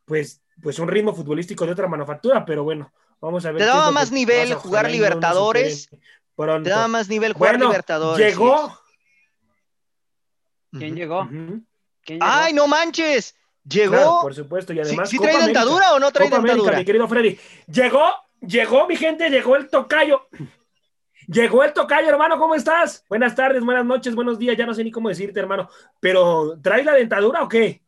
pues, 0.05 0.43
pues 0.63 0.79
un 0.79 0.89
ritmo 0.89 1.15
futbolístico 1.15 1.67
de 1.67 1.73
otra 1.73 1.89
manufactura, 1.89 2.45
pero 2.45 2.65
bueno, 2.65 2.93
Vamos 3.25 3.47
a 3.47 3.53
ver. 3.53 3.59
Te 3.59 3.65
daba 3.65 3.91
más 3.91 4.13
nivel 4.13 4.53
jugar 4.53 4.91
Libertadores. 4.91 5.89
te 6.37 6.69
daba 6.69 6.89
más 6.89 7.09
nivel 7.09 7.33
jugar 7.33 7.59
Libertadores. 7.59 8.27
Llegó. 8.27 8.79
¿Quién 10.71 10.95
llegó? 10.95 11.27
¡Ay, 12.21 12.53
no 12.53 12.67
manches! 12.67 13.35
Llegó. 13.67 14.21
por 14.21 14.35
supuesto, 14.35 14.75
y 14.75 14.81
además. 14.81 15.09
¿Sí, 15.09 15.19
trae 15.19 15.39
dentadura 15.39 15.95
o 15.95 15.99
no 15.99 16.13
trae 16.13 16.29
dentadura? 16.29 16.77
mi 16.77 16.85
querido 16.85 17.09
Freddy. 17.09 17.39
Llegó, 17.67 18.03
llegó, 18.43 18.87
mi 18.87 18.97
gente, 18.97 19.31
llegó 19.31 19.57
el 19.57 19.71
tocayo. 19.71 20.29
Llegó 21.27 21.65
el 21.65 21.73
tocayo, 21.73 22.11
hermano, 22.11 22.39
¿cómo 22.39 22.55
estás? 22.55 23.07
Buenas 23.09 23.35
tardes, 23.35 23.65
buenas 23.65 23.87
noches, 23.87 24.15
buenos 24.15 24.39
días, 24.39 24.59
ya 24.59 24.67
no 24.67 24.75
sé 24.75 24.85
ni 24.85 24.91
cómo 24.91 25.09
decirte, 25.09 25.41
hermano. 25.41 25.71
Pero, 25.99 26.59
¿traes 26.61 26.85
la 26.85 26.93
dentadura 26.93 27.43
o 27.43 27.49
qué? 27.49 27.84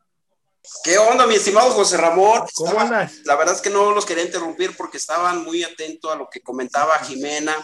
¿Qué 0.83 0.99
onda, 0.99 1.27
mi 1.27 1.35
estimado 1.35 1.71
José 1.71 1.97
Ramón? 1.97 2.45
¿Cómo 2.55 2.79
andas? 2.79 3.13
La 3.25 3.37
verdad 3.37 3.55
es 3.55 3.61
que 3.61 3.71
no 3.71 3.93
los 3.93 4.07
quería 4.07 4.25
interrumpir 4.25 4.77
porque 4.77 4.97
estaban 4.97 5.45
muy 5.45 5.63
atentos 5.63 6.13
a 6.13 6.17
lo 6.17 6.29
que 6.31 6.41
comentaba 6.41 6.99
Jimena. 7.01 7.55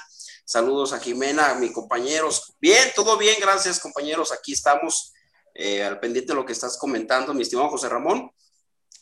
Saludos 0.45 0.93
a 0.93 1.01
Jimena, 1.01 1.51
a 1.51 1.55
mis 1.55 1.73
compañeros. 1.73 2.55
Bien, 2.61 2.91
todo 2.95 3.17
bien, 3.17 3.37
gracias, 3.41 3.81
compañeros. 3.81 4.33
Aquí 4.33 4.53
estamos 4.53 5.13
eh, 5.55 5.83
al 5.83 6.01
pendiente 6.01 6.33
de 6.33 6.37
lo 6.37 6.45
que 6.45 6.53
estás 6.53 6.77
comentando, 6.79 7.35
mi 7.35 7.43
estimado 7.43 7.71
José 7.71 7.89
Ramón. 7.89 8.31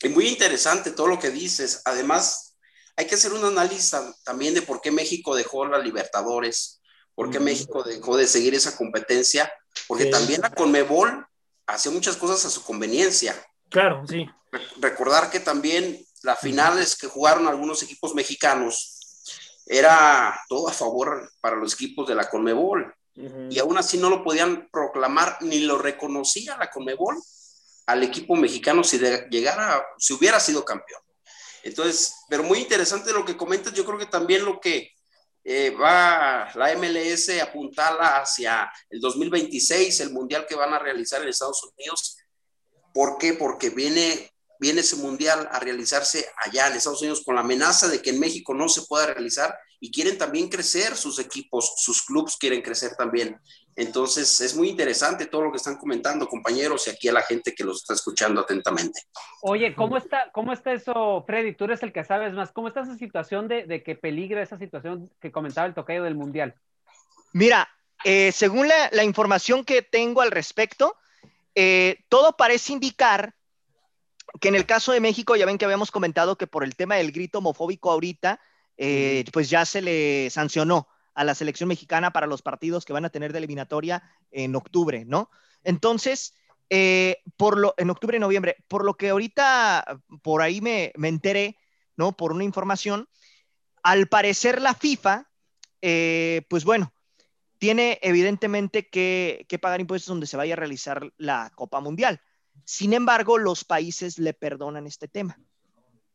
Y 0.01 0.09
muy 0.09 0.27
interesante 0.27 0.91
todo 0.91 1.07
lo 1.07 1.19
que 1.19 1.29
dices. 1.29 1.81
Además, 1.85 2.55
hay 2.95 3.05
que 3.05 3.15
hacer 3.15 3.33
un 3.33 3.45
análisis 3.45 3.95
también 4.23 4.53
de 4.53 4.61
por 4.61 4.81
qué 4.81 4.91
México 4.91 5.35
dejó 5.35 5.65
la 5.65 5.77
Libertadores, 5.77 6.81
por 7.13 7.29
qué 7.29 7.39
México 7.39 7.83
dejó 7.83 8.17
de 8.17 8.27
seguir 8.27 8.55
esa 8.55 8.75
competencia, 8.75 9.51
porque 9.87 10.05
también 10.05 10.41
la 10.41 10.51
Conmebol 10.51 11.25
hacía 11.67 11.91
muchas 11.91 12.17
cosas 12.17 12.45
a 12.45 12.49
su 12.49 12.63
conveniencia 12.63 13.35
Claro, 13.71 14.03
sí. 14.07 14.29
Recordar 14.79 15.31
que 15.31 15.39
también 15.39 16.05
las 16.23 16.39
finales 16.39 16.95
que 16.95 17.07
jugaron 17.07 17.47
algunos 17.47 17.81
equipos 17.81 18.13
mexicanos 18.13 18.97
era 19.65 20.37
todo 20.49 20.67
a 20.67 20.73
favor 20.73 21.31
para 21.39 21.55
los 21.55 21.73
equipos 21.73 22.07
de 22.07 22.15
la 22.15 22.29
Conmebol. 22.29 22.93
Y 23.49 23.59
aún 23.59 23.77
así 23.77 23.97
no 23.97 24.09
lo 24.09 24.23
podían 24.23 24.69
proclamar 24.71 25.37
ni 25.41 25.59
lo 25.59 25.77
reconocía 25.77 26.57
la 26.57 26.69
Conmebol 26.69 27.15
al 27.85 28.03
equipo 28.03 28.35
mexicano 28.35 28.83
si 28.83 28.99
llegara, 29.29 29.85
si 29.97 30.13
hubiera 30.13 30.39
sido 30.39 30.63
campeón. 30.63 31.01
Entonces, 31.63 32.15
pero 32.29 32.43
muy 32.43 32.59
interesante 32.59 33.13
lo 33.13 33.23
que 33.23 33.37
comentas. 33.37 33.73
Yo 33.73 33.85
creo 33.85 33.97
que 33.97 34.05
también 34.05 34.43
lo 34.43 34.59
que 34.59 34.91
eh, 35.43 35.71
va 35.71 36.51
la 36.55 36.75
MLS 36.75 37.29
apuntarla 37.41 38.17
hacia 38.17 38.71
el 38.89 38.99
2026, 38.99 39.99
el 40.01 40.11
mundial 40.11 40.45
que 40.47 40.55
van 40.55 40.73
a 40.73 40.79
realizar 40.79 41.21
en 41.21 41.29
Estados 41.29 41.63
Unidos, 41.63 42.17
¿Por 42.93 43.17
qué? 43.17 43.33
Porque 43.33 43.69
viene 43.69 44.31
viene 44.61 44.81
ese 44.81 44.95
mundial 44.95 45.49
a 45.51 45.59
realizarse 45.59 46.23
allá 46.37 46.67
en 46.67 46.73
Estados 46.73 47.01
Unidos 47.01 47.23
con 47.25 47.33
la 47.33 47.41
amenaza 47.41 47.87
de 47.87 47.99
que 47.99 48.11
en 48.11 48.19
México 48.19 48.53
no 48.53 48.69
se 48.69 48.83
pueda 48.83 49.07
realizar 49.07 49.57
y 49.79 49.89
quieren 49.89 50.19
también 50.19 50.49
crecer 50.49 50.95
sus 50.95 51.17
equipos, 51.17 51.73
sus 51.77 52.03
clubes 52.03 52.37
quieren 52.37 52.61
crecer 52.61 52.95
también. 52.95 53.41
Entonces 53.75 54.39
es 54.39 54.55
muy 54.55 54.69
interesante 54.69 55.25
todo 55.25 55.41
lo 55.41 55.51
que 55.51 55.57
están 55.57 55.77
comentando, 55.77 56.27
compañeros, 56.27 56.85
y 56.85 56.91
aquí 56.91 57.09
a 57.09 57.13
la 57.13 57.23
gente 57.23 57.55
que 57.55 57.63
los 57.63 57.77
está 57.77 57.95
escuchando 57.95 58.41
atentamente. 58.41 59.01
Oye, 59.41 59.73
¿cómo 59.73 59.97
está, 59.97 60.29
cómo 60.31 60.53
está 60.53 60.73
eso, 60.73 61.23
Freddy? 61.25 61.55
Tú 61.55 61.63
eres 61.63 61.81
el 61.81 61.91
que 61.91 62.03
sabes 62.03 62.33
más. 62.33 62.51
¿Cómo 62.51 62.67
está 62.67 62.81
esa 62.81 62.97
situación 62.97 63.47
de, 63.47 63.65
de 63.65 63.81
que 63.81 63.95
peligra 63.95 64.43
esa 64.43 64.59
situación 64.59 65.09
que 65.19 65.31
comentaba 65.31 65.65
el 65.65 65.73
tocayo 65.73 66.03
del 66.03 66.13
Mundial? 66.13 66.53
Mira, 67.33 67.67
eh, 68.03 68.31
según 68.31 68.67
la, 68.67 68.89
la, 68.91 69.03
información 69.03 69.65
que 69.65 69.81
tengo 69.81 70.21
al 70.21 70.29
respecto, 70.29 70.95
eh, 71.55 72.03
todo 72.09 72.35
parece 72.37 72.73
indicar 72.73 73.35
que 74.39 74.47
en 74.47 74.55
el 74.55 74.65
caso 74.65 74.91
de 74.91 74.99
México, 74.99 75.35
ya 75.35 75.45
ven 75.45 75.57
que 75.57 75.65
habíamos 75.65 75.91
comentado 75.91 76.37
que 76.37 76.47
por 76.47 76.63
el 76.63 76.75
tema 76.75 76.95
del 76.95 77.11
grito 77.11 77.39
homofóbico 77.39 77.91
ahorita, 77.91 78.39
eh, 78.77 79.25
pues 79.33 79.49
ya 79.49 79.65
se 79.65 79.81
le 79.81 80.29
sancionó 80.29 80.87
a 81.13 81.23
la 81.23 81.35
selección 81.35 81.67
mexicana 81.67 82.11
para 82.11 82.27
los 82.27 82.41
partidos 82.41 82.85
que 82.85 82.93
van 82.93 83.05
a 83.05 83.09
tener 83.09 83.33
de 83.33 83.39
eliminatoria 83.39 84.03
en 84.31 84.55
octubre, 84.55 85.03
¿no? 85.05 85.29
Entonces, 85.63 86.33
eh, 86.69 87.21
por 87.35 87.57
lo, 87.57 87.73
en 87.77 87.89
octubre 87.89 88.15
y 88.15 88.19
noviembre, 88.19 88.63
por 88.67 88.85
lo 88.85 88.95
que 88.95 89.09
ahorita 89.09 89.99
por 90.21 90.41
ahí 90.41 90.61
me, 90.61 90.93
me 90.95 91.09
enteré, 91.09 91.57
¿no? 91.97 92.15
Por 92.15 92.31
una 92.31 92.45
información, 92.45 93.09
al 93.83 94.07
parecer 94.07 94.61
la 94.61 94.73
FIFA, 94.73 95.29
eh, 95.81 96.43
pues 96.49 96.63
bueno, 96.63 96.93
tiene 97.61 97.99
evidentemente 98.01 98.89
que, 98.89 99.45
que, 99.47 99.59
pagar 99.59 99.81
impuestos 99.81 100.07
donde 100.07 100.25
se 100.25 100.35
vaya 100.35 100.53
a 100.53 100.57
realizar 100.57 101.13
la 101.17 101.51
Copa 101.53 101.79
Mundial. 101.79 102.19
Sin 102.65 102.91
embargo, 102.91 103.37
los 103.37 103.63
países 103.65 104.17
le 104.17 104.33
perdonan 104.33 104.87
este 104.87 105.07
tema 105.07 105.39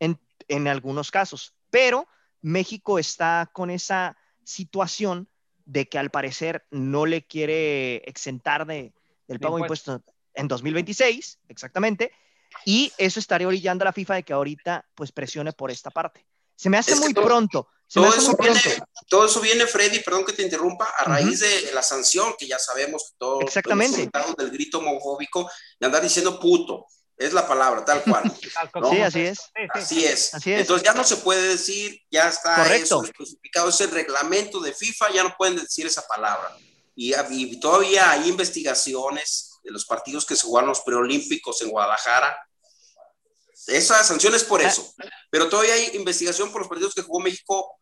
en, 0.00 0.18
en 0.48 0.66
algunos 0.66 1.12
casos, 1.12 1.54
pero 1.70 2.08
México 2.42 2.98
está 2.98 3.48
con 3.52 3.70
esa 3.70 4.16
situación 4.42 5.28
de 5.64 5.88
que 5.88 6.00
al 6.00 6.10
parecer 6.10 6.66
no 6.72 7.06
le 7.06 7.24
quiere 7.24 7.98
exentar 8.08 8.66
de, 8.66 8.92
del 9.28 9.38
pago 9.38 9.58
de 9.58 9.62
impuestos 9.62 10.00
en 10.34 10.48
2026, 10.48 11.38
exactamente, 11.48 12.10
y 12.64 12.92
eso 12.98 13.20
estaría 13.20 13.46
orillando 13.46 13.84
a 13.84 13.86
la 13.86 13.92
FIFA 13.92 14.16
de 14.16 14.22
que 14.24 14.32
ahorita 14.32 14.84
pues 14.96 15.12
presione 15.12 15.52
por 15.52 15.70
esta 15.70 15.92
parte. 15.92 16.26
Se 16.56 16.68
me 16.70 16.76
hace 16.76 16.90
Es 16.90 17.00
muy 17.00 17.14
todo- 17.14 17.24
pronto. 17.24 17.68
Todo 17.92 18.08
eso, 18.14 18.36
viene, 18.36 18.60
todo 19.08 19.26
eso 19.26 19.40
viene, 19.40 19.66
Freddy, 19.66 20.00
perdón 20.00 20.24
que 20.24 20.32
te 20.32 20.42
interrumpa, 20.42 20.84
a 20.98 21.04
raíz 21.04 21.40
de 21.40 21.70
la 21.72 21.82
sanción 21.82 22.34
que 22.38 22.46
ya 22.46 22.58
sabemos 22.58 23.04
que 23.04 23.16
todos 23.18 23.44
Exactamente. 23.44 24.10
del 24.36 24.50
grito 24.50 24.78
homofóbico 24.78 25.50
de 25.78 25.86
andar 25.86 26.02
diciendo 26.02 26.40
puto. 26.40 26.86
Es 27.16 27.32
la 27.32 27.48
palabra, 27.48 27.82
tal 27.82 28.02
cual. 28.02 28.24
¿Cómo 28.72 28.90
Sí, 28.90 29.00
así 29.00 29.20
es. 29.20 29.38
Sí, 29.38 29.50
sí. 29.54 29.68
Así 29.70 30.04
es. 30.04 30.34
Así 30.34 30.52
es. 30.52 30.60
Entonces 30.60 30.84
ya 30.84 30.92
no 30.92 31.02
se 31.02 31.16
puede 31.16 31.48
decir, 31.48 31.98
ya 32.10 32.28
está 32.28 32.56
Correcto. 32.56 32.84
eso 32.84 33.04
especificado, 33.04 33.70
es 33.70 33.80
el 33.80 33.90
reglamento 33.90 34.60
de 34.60 34.74
FIFA, 34.74 35.12
ya 35.12 35.22
no 35.22 35.34
pueden 35.38 35.56
decir 35.56 35.86
esa 35.86 36.06
palabra. 36.06 36.54
Y, 36.94 37.14
y 37.30 37.60
todavía 37.60 38.10
hay 38.10 38.28
investigaciones 38.28 39.52
de 39.62 39.70
los 39.70 39.86
partidos 39.86 40.26
que 40.26 40.36
se 40.36 40.46
jugaron 40.46 40.68
los 40.68 40.82
preolímpicos 40.82 41.62
en 41.62 41.70
Guadalajara. 41.70 42.36
Esa 43.66 44.02
sanción 44.04 44.34
es 44.34 44.44
por 44.44 44.62
eso. 44.62 44.94
Pero 45.30 45.48
todavía 45.48 45.74
hay 45.74 45.90
investigación 45.94 46.50
por 46.52 46.60
los 46.60 46.68
partidos 46.68 46.94
que 46.94 47.02
jugó 47.02 47.20
México 47.20 47.78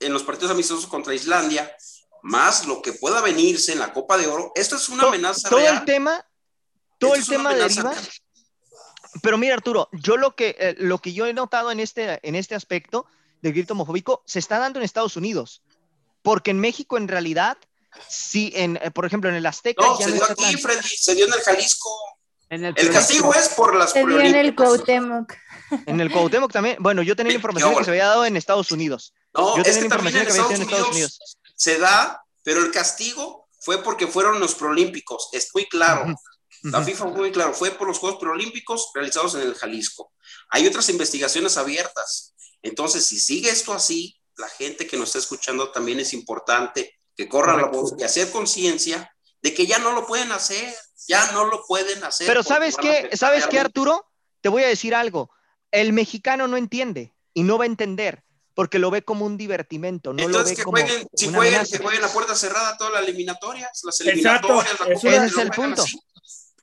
en 0.00 0.12
los 0.12 0.22
partidos 0.22 0.52
amistosos 0.52 0.86
contra 0.86 1.14
Islandia, 1.14 1.74
más 2.22 2.66
lo 2.66 2.82
que 2.82 2.92
pueda 2.92 3.20
venirse 3.20 3.72
en 3.72 3.78
la 3.80 3.92
Copa 3.92 4.16
de 4.16 4.26
Oro. 4.28 4.52
Esto 4.54 4.76
es 4.76 4.88
una 4.88 5.04
amenaza 5.08 5.48
todo 5.48 5.58
real. 5.60 5.78
el 5.78 5.84
tema, 5.84 6.24
todo 6.98 7.14
Esto 7.14 7.32
el 7.32 7.38
tema 7.38 7.54
deriva. 7.54 7.90
real. 7.92 8.08
Pero 9.22 9.38
mira, 9.38 9.54
Arturo, 9.54 9.88
yo 9.92 10.16
lo 10.16 10.36
que, 10.36 10.54
eh, 10.58 10.74
lo 10.78 10.98
que 10.98 11.12
yo 11.12 11.26
he 11.26 11.32
notado 11.32 11.70
en 11.72 11.80
este, 11.80 12.20
en 12.26 12.34
este 12.36 12.54
aspecto 12.54 13.06
del 13.42 13.52
grito 13.54 13.72
homofóbico 13.72 14.22
se 14.26 14.38
está 14.38 14.58
dando 14.58 14.78
en 14.78 14.84
Estados 14.84 15.16
Unidos. 15.16 15.62
Porque 16.22 16.50
en 16.50 16.60
México, 16.60 16.96
en 16.96 17.08
realidad, 17.08 17.56
sí, 18.08 18.52
en, 18.54 18.76
eh, 18.82 18.90
por 18.90 19.06
ejemplo, 19.06 19.30
en 19.30 19.36
el 19.36 19.46
Azteca 19.46 19.84
No, 19.84 19.98
ya 19.98 20.04
se 20.04 20.10
no 20.10 20.16
dio 20.16 20.24
aquí, 20.24 20.42
tan- 20.52 20.58
Freddy, 20.58 20.88
se 20.88 21.14
dio 21.14 21.26
en 21.26 21.32
el 21.32 21.40
Jalisco. 21.40 21.90
En 22.50 22.64
el, 22.64 22.74
El 22.76 22.90
castigo 22.90 23.34
es 23.34 23.48
por 23.50 23.74
las 23.76 23.92
Se 23.92 24.04
dio 24.06 24.20
en 24.20 24.34
el. 24.34 24.54
Cuauhtémoc. 24.54 25.32
En 25.86 26.00
el 26.00 26.10
Cuauhtémoc 26.10 26.50
también. 26.52 26.76
Bueno, 26.80 27.02
yo 27.02 27.14
tenía 27.14 27.32
la 27.32 27.36
información 27.36 27.76
que 27.76 27.84
se 27.84 27.90
había 27.90 28.06
dado 28.06 28.24
en 28.24 28.36
Estados 28.36 28.72
Unidos. 28.72 29.12
No, 29.34 29.56
Yo 29.56 29.62
es 29.62 29.68
tenía 29.74 29.82
que 29.82 29.88
la 29.88 29.96
también 29.96 30.16
información 30.16 30.22
en 30.22 30.26
que 30.26 30.32
había 30.32 30.42
Estados 30.42 30.48
sido 30.48 30.56
en 30.56 30.62
Estados 30.62 30.90
Unidos, 30.90 31.18
Unidos. 31.20 31.38
se 31.56 31.78
da, 31.78 32.22
pero 32.42 32.60
el 32.60 32.70
castigo 32.70 33.48
fue 33.60 33.82
porque 33.82 34.06
fueron 34.06 34.40
los 34.40 34.54
preolímpicos. 34.54 35.28
Es 35.32 35.50
muy 35.54 35.66
claro. 35.68 36.14
La. 36.62 36.82
FIFA 36.82 37.04
fue 37.04 37.12
muy 37.16 37.32
claro. 37.32 37.52
Fue 37.52 37.70
por 37.72 37.86
los 37.86 37.98
Juegos 37.98 38.18
Preolímpicos 38.18 38.90
realizados 38.94 39.34
en 39.34 39.42
el 39.42 39.54
Jalisco. 39.54 40.12
Hay 40.50 40.66
otras 40.66 40.88
investigaciones 40.88 41.56
abiertas. 41.56 42.34
Entonces, 42.62 43.04
si 43.04 43.20
sigue 43.20 43.50
esto 43.50 43.72
así, 43.74 44.18
la 44.36 44.48
gente 44.48 44.86
que 44.86 44.96
nos 44.96 45.08
está 45.10 45.18
escuchando 45.18 45.70
también 45.70 46.00
es 46.00 46.12
importante 46.14 46.98
que 47.16 47.28
corra 47.28 47.54
la 47.56 47.62
Correcto. 47.70 47.80
voz 47.80 47.94
y 47.98 48.02
hacer 48.04 48.30
conciencia 48.30 49.14
de 49.42 49.54
que 49.54 49.66
ya 49.66 49.78
no 49.78 49.92
lo 49.92 50.06
pueden 50.06 50.32
hacer. 50.32 50.74
Ya 51.06 51.32
no 51.32 51.44
lo 51.46 51.64
pueden 51.66 52.04
hacer. 52.04 52.26
Pero 52.26 52.42
¿sabes 52.42 52.76
qué? 52.76 53.08
¿Sabes 53.16 53.46
qué. 53.46 53.58
Arturo? 53.58 54.06
Te 54.42 54.48
voy 54.50 54.62
a 54.62 54.68
decir 54.68 54.94
algo. 54.94 55.30
El 55.70 55.92
mexicano 55.92 56.46
no 56.48 56.56
entiende 56.56 57.14
y 57.32 57.44
no 57.44 57.56
va 57.56 57.64
a 57.64 57.66
entender 57.66 58.24
porque 58.54 58.78
lo 58.78 58.90
ve 58.90 59.02
como 59.02 59.24
un 59.24 59.36
divertimento, 59.38 60.12
no 60.12 60.18
lo 60.18 60.24
Entonces 60.24 60.50
ve 60.50 60.56
que 60.56 60.62
como 60.64 60.76
jueguen, 60.78 61.08
si 61.14 61.28
una 61.28 61.38
jueguen, 61.38 61.54
amenaza. 61.60 61.76
que 61.78 61.82
jueguen 61.84 62.04
a 62.04 62.08
puerta 62.08 62.34
cerrada 62.34 62.76
todas 62.76 62.92
las 62.92 63.02
eliminatorias, 63.04 63.70
las 63.84 64.00
Exacto, 64.00 64.10
eliminatorias, 64.48 64.80
la 64.80 64.86
Copa 64.94 65.00
una- 65.08 65.10
del 65.12 65.24
Ese 65.28 65.34
es 65.36 65.38
el 65.38 65.50
punto. 65.50 65.82
así. 65.82 66.00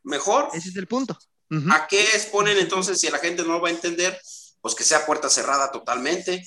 Mejor, 0.03 0.49
Ese 0.53 0.69
es 0.69 0.75
el 0.75 0.87
punto. 0.87 1.17
¿a 1.71 1.87
qué 1.87 2.01
exponen 2.01 2.57
entonces 2.57 2.99
si 2.99 3.09
la 3.09 3.17
gente 3.19 3.43
no 3.43 3.53
lo 3.53 3.61
va 3.61 3.69
a 3.69 3.71
entender? 3.71 4.19
Pues 4.61 4.75
que 4.75 4.83
sea 4.83 5.05
puerta 5.05 5.29
cerrada 5.29 5.71
totalmente. 5.71 6.43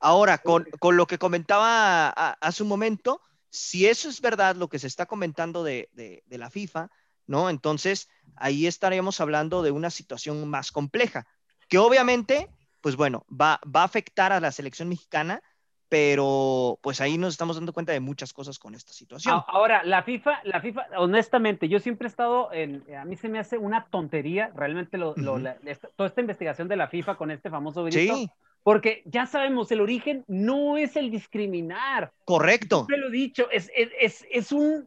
Ahora, 0.00 0.38
con, 0.38 0.66
con 0.78 0.96
lo 0.96 1.06
que 1.06 1.18
comentaba 1.18 2.08
a- 2.08 2.38
hace 2.40 2.62
un 2.62 2.68
momento, 2.68 3.20
si 3.50 3.86
eso 3.86 4.08
es 4.08 4.20
verdad 4.20 4.56
lo 4.56 4.68
que 4.68 4.78
se 4.78 4.86
está 4.86 5.06
comentando 5.06 5.64
de, 5.64 5.88
de- 5.92 6.22
de 6.26 6.38
la 6.38 6.50
FIFA, 6.50 6.90
¿no? 7.26 7.50
Entonces, 7.50 8.08
ahí 8.36 8.66
estaríamos 8.66 9.20
hablando 9.20 9.62
de 9.62 9.70
una 9.70 9.90
situación 9.90 10.48
más 10.48 10.72
compleja, 10.72 11.26
que 11.68 11.78
obviamente, 11.78 12.48
pues 12.80 12.96
bueno, 12.96 13.26
va, 13.28 13.60
va 13.64 13.82
a 13.82 13.84
afectar 13.84 14.32
a 14.32 14.40
la 14.40 14.52
selección 14.52 14.88
mexicana, 14.88 15.42
pero 15.90 16.78
pues 16.82 17.00
ahí 17.00 17.16
nos 17.16 17.34
estamos 17.34 17.56
dando 17.56 17.72
cuenta 17.72 17.92
de 17.92 18.00
muchas 18.00 18.32
cosas 18.32 18.58
con 18.58 18.74
esta 18.74 18.92
situación. 18.92 19.42
Ahora, 19.46 19.82
la 19.84 20.02
FIFA, 20.02 20.40
la 20.44 20.60
FIFA, 20.60 20.86
honestamente, 20.98 21.68
yo 21.68 21.80
siempre 21.80 22.06
he 22.06 22.10
estado 22.10 22.52
en, 22.52 22.84
a 22.94 23.04
mí 23.04 23.16
se 23.16 23.28
me 23.28 23.38
hace 23.38 23.56
una 23.56 23.86
tontería 23.86 24.52
realmente 24.54 24.98
lo, 24.98 25.14
lo- 25.16 25.38
la- 25.38 25.56
esta- 25.64 25.88
toda 25.96 26.08
esta 26.08 26.20
investigación 26.20 26.68
de 26.68 26.76
la 26.76 26.88
FIFA 26.88 27.16
con 27.16 27.30
este 27.30 27.48
famoso 27.50 27.84
grito, 27.84 28.14
Sí, 28.16 28.30
porque 28.68 29.00
ya 29.06 29.24
sabemos, 29.24 29.72
el 29.72 29.80
origen 29.80 30.24
no 30.28 30.76
es 30.76 30.94
el 30.94 31.10
discriminar, 31.10 32.12
correcto. 32.26 32.76
siempre 32.84 32.98
lo 32.98 33.08
he 33.08 33.12
dicho, 33.12 33.48
es, 33.50 33.70
es, 33.74 33.88
es, 33.98 34.26
es 34.30 34.52
un, 34.52 34.86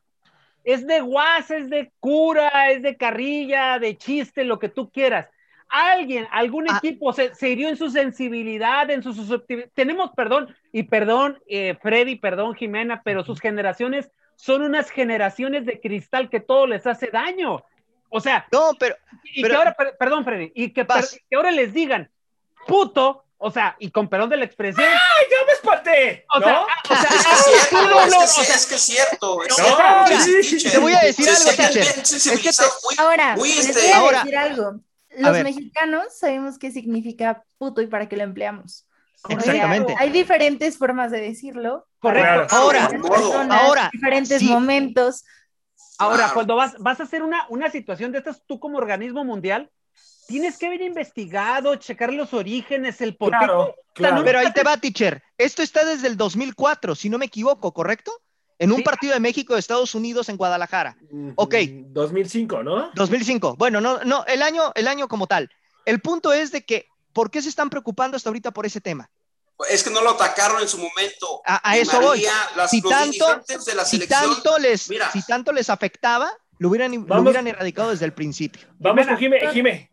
es 0.64 0.86
de 0.86 1.02
guas, 1.02 1.50
es 1.50 1.68
de 1.68 1.92
cura, 2.00 2.70
es 2.70 2.84
de 2.84 2.96
carrilla, 2.96 3.80
de 3.80 3.98
chiste, 3.98 4.44
lo 4.44 4.60
que 4.60 4.70
tú 4.70 4.92
quieras. 4.92 5.28
Alguien, 5.68 6.28
algún 6.32 6.68
Ah. 6.70 6.78
equipo 6.78 7.12
se, 7.12 7.34
se 7.34 7.50
hirió 7.50 7.70
en 7.70 7.76
su 7.76 7.90
sensibilidad, 7.90 8.88
en 8.92 9.02
su 9.02 9.16
susceptibilidad. 9.16 9.72
Tenemos, 9.74 10.12
perdón, 10.16 10.56
y 10.72 10.84
perdón, 10.84 11.40
eh, 11.48 11.76
Freddy, 11.82 12.18
perdón, 12.18 12.54
Jimena, 12.54 13.02
pero 13.04 13.24
sus 13.24 13.40
generaciones 13.42 14.12
son 14.36 14.62
unas 14.62 14.92
generaciones 14.92 15.66
de 15.66 15.80
cristal 15.80 16.30
que 16.30 16.40
todo 16.40 16.68
les 16.68 16.86
hace 16.86 17.08
daño. 17.08 17.64
O 18.10 18.20
sea, 18.22 18.46
No, 18.52 18.74
pero 18.80 18.96
y 19.24 19.42
Pero- 19.42 19.54
que 19.54 19.58
ahora, 19.58 19.74
per- 19.74 19.98
perdón, 19.98 20.24
Freddy, 20.24 20.52
y 20.54 20.70
que, 20.72 20.86
per- 20.86 21.04
que 21.28 21.36
ahora 21.36 21.50
les 21.50 21.74
digan, 21.74 22.12
puto, 22.68 23.24
o 23.44 23.50
sea, 23.52 23.76
y 23.80 23.90
con 23.90 24.08
perdón 24.08 24.30
de 24.30 24.38
la 24.38 24.46
expresión, 24.46 24.86
¡Ay, 24.86 25.26
ya 25.32 25.46
me 25.48 25.54
espanté! 25.54 26.26
o 26.34 26.40
sea, 26.40 26.52
¿No? 26.52 26.60
ah, 26.60 26.84
o 26.84 26.96
sea, 26.96 27.02
Es 27.02 27.08
que 27.08 27.16
ah, 27.16 27.36
es 27.36 27.46
cierto, 27.46 27.82
no, 27.82 27.90
no, 27.92 28.04
es, 28.06 28.12
que, 28.14 28.18
o 28.18 28.28
sí, 28.28 28.46
sea, 28.46 28.56
es 28.56 28.66
que 28.68 28.76
es 28.76 28.82
cierto. 28.82 29.44
es 29.44 29.50
No, 29.50 29.56
cierto, 29.66 30.24
sí, 30.24 30.44
sí, 30.44 30.50
teacher. 30.58 30.72
te 30.72 30.78
voy 30.78 30.94
a 30.94 31.00
decir 31.02 31.28
algo, 31.30 31.52
teacher. 31.56 31.86
Ahora, 33.00 33.36
muy, 33.36 33.50
les 33.56 33.68
este, 33.70 33.82
voy 33.82 33.90
a 33.92 33.98
ahora- 33.98 34.20
decir 34.20 34.38
algo. 34.38 34.80
Los 35.18 35.44
mexicanos 35.44 36.06
sabemos 36.18 36.58
qué 36.58 36.72
significa 36.72 37.44
puto 37.58 37.82
y 37.82 37.88
para 37.88 38.08
qué 38.08 38.16
lo 38.16 38.24
empleamos. 38.24 38.86
Sea, 39.28 39.36
Exactamente. 39.38 39.94
hay 39.98 40.10
diferentes 40.10 40.78
formas 40.78 41.12
de 41.12 41.20
decirlo. 41.22 41.88
Correcto. 42.00 42.48
Claro. 42.48 42.48
Ahora, 42.52 42.88
personas, 42.90 43.62
ahora, 43.62 43.90
diferentes 43.92 44.40
sí. 44.40 44.46
momentos. 44.48 45.26
Ahora, 45.98 46.32
cuando 46.34 46.56
vas, 46.56 46.76
vas 46.80 47.00
a 47.00 47.04
hacer 47.04 47.22
una, 47.24 47.46
una 47.50 47.70
situación 47.70 48.12
de 48.12 48.20
estas, 48.20 48.42
tú 48.48 48.60
como 48.60 48.78
organismo 48.78 49.24
mundial, 49.24 49.70
tienes 50.28 50.58
que 50.58 50.68
haber 50.68 50.82
investigado, 50.82 51.76
checar 51.76 52.14
los 52.14 52.34
orígenes, 52.34 53.02
el 53.02 53.16
por 53.16 53.32
qué. 53.32 53.38
Claro, 53.38 53.76
claro. 53.94 54.16
no- 54.18 54.24
Pero 54.24 54.40
ahí 54.40 54.52
te 54.54 54.64
va, 54.64 54.78
teacher. 54.78 55.22
Esto 55.38 55.62
está 55.62 55.84
desde 55.86 56.08
el 56.08 56.18
2004, 56.18 56.96
si 56.96 57.10
no 57.10 57.18
me 57.18 57.26
equivoco, 57.26 57.74
¿correcto? 57.74 58.12
En 58.60 58.72
un 58.72 58.78
Sí. 58.78 58.84
partido 58.84 59.14
de 59.14 59.20
México 59.20 59.54
de 59.54 59.60
Estados 59.60 59.96
Unidos 59.96 60.30
en 60.30 60.38
Guadalajara. 60.38 60.96
Ok. 61.36 61.56
2005, 61.88 62.62
¿no? 62.64 62.92
2005. 62.96 63.56
Bueno, 63.58 63.82
no, 63.82 64.04
no, 64.04 64.24
el 64.28 64.42
año, 64.44 64.72
el 64.76 64.88
año 64.88 65.08
como 65.08 65.26
tal. 65.28 65.50
El 65.86 66.00
punto 66.00 66.32
es 66.32 66.52
de 66.52 66.64
que, 66.64 66.88
¿por 67.12 67.32
qué 67.32 67.42
se 67.42 67.50
están 67.50 67.70
preocupando 67.72 68.16
hasta 68.18 68.30
ahorita 68.30 68.52
por 68.52 68.66
ese 68.68 68.80
tema? 68.80 69.10
Es 69.70 69.84
que 69.84 69.90
no 69.90 70.02
lo 70.02 70.12
atacaron 70.12 70.62
en 70.62 70.68
su 70.68 70.78
momento. 70.78 71.42
A, 71.46 71.76
eso 71.78 72.00
voy. 72.02 72.24
Las- 72.56 72.70
Si 72.72 72.82
tanto, 72.82 73.26
dirigentes 73.26 73.66
de 73.66 73.76
la 73.76 73.86
si 73.86 74.00
tanto 74.08 74.58
les, 74.60 74.90
mira. 74.90 75.12
si 75.12 75.24
tanto 75.24 75.52
les 75.52 75.70
afectaba, 75.70 76.32
lo 76.60 76.70
hubieran, 76.70 76.92
lo 77.08 77.22
hubieran 77.22 77.48
erradicado 77.48 77.90
desde 77.92 78.06
el 78.06 78.14
principio. 78.14 78.62
Vamos 78.80 79.06
con 79.08 79.18
Jime, 79.18 79.40
Jime. 79.52 79.91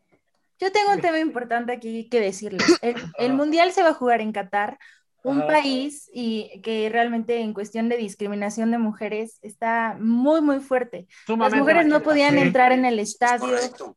Yo 0.60 0.72
tengo 0.72 0.92
un 0.92 1.00
tema 1.00 1.18
importante 1.20 1.72
aquí 1.72 2.08
que 2.08 2.20
decirles. 2.20 2.78
El, 2.82 2.96
el 3.18 3.34
Mundial 3.34 3.72
se 3.72 3.82
va 3.82 3.90
a 3.90 3.94
jugar 3.94 4.20
en 4.20 4.32
Qatar 4.32 4.78
un 5.28 5.38
Ajá. 5.38 5.46
país 5.48 6.10
y 6.12 6.60
que 6.62 6.88
realmente 6.90 7.40
en 7.40 7.52
cuestión 7.54 7.88
de 7.88 7.96
discriminación 7.96 8.70
de 8.70 8.78
mujeres 8.78 9.38
está 9.42 9.96
muy, 10.00 10.40
muy 10.40 10.60
fuerte. 10.60 11.06
Las 11.08 11.26
Sumamente 11.26 11.58
mujeres 11.60 11.86
no 11.86 12.02
podían 12.02 12.34
Sí. 12.34 12.40
entrar 12.40 12.72
en 12.72 12.84
el 12.84 12.98
Es 12.98 13.10
estadio. 13.10 13.56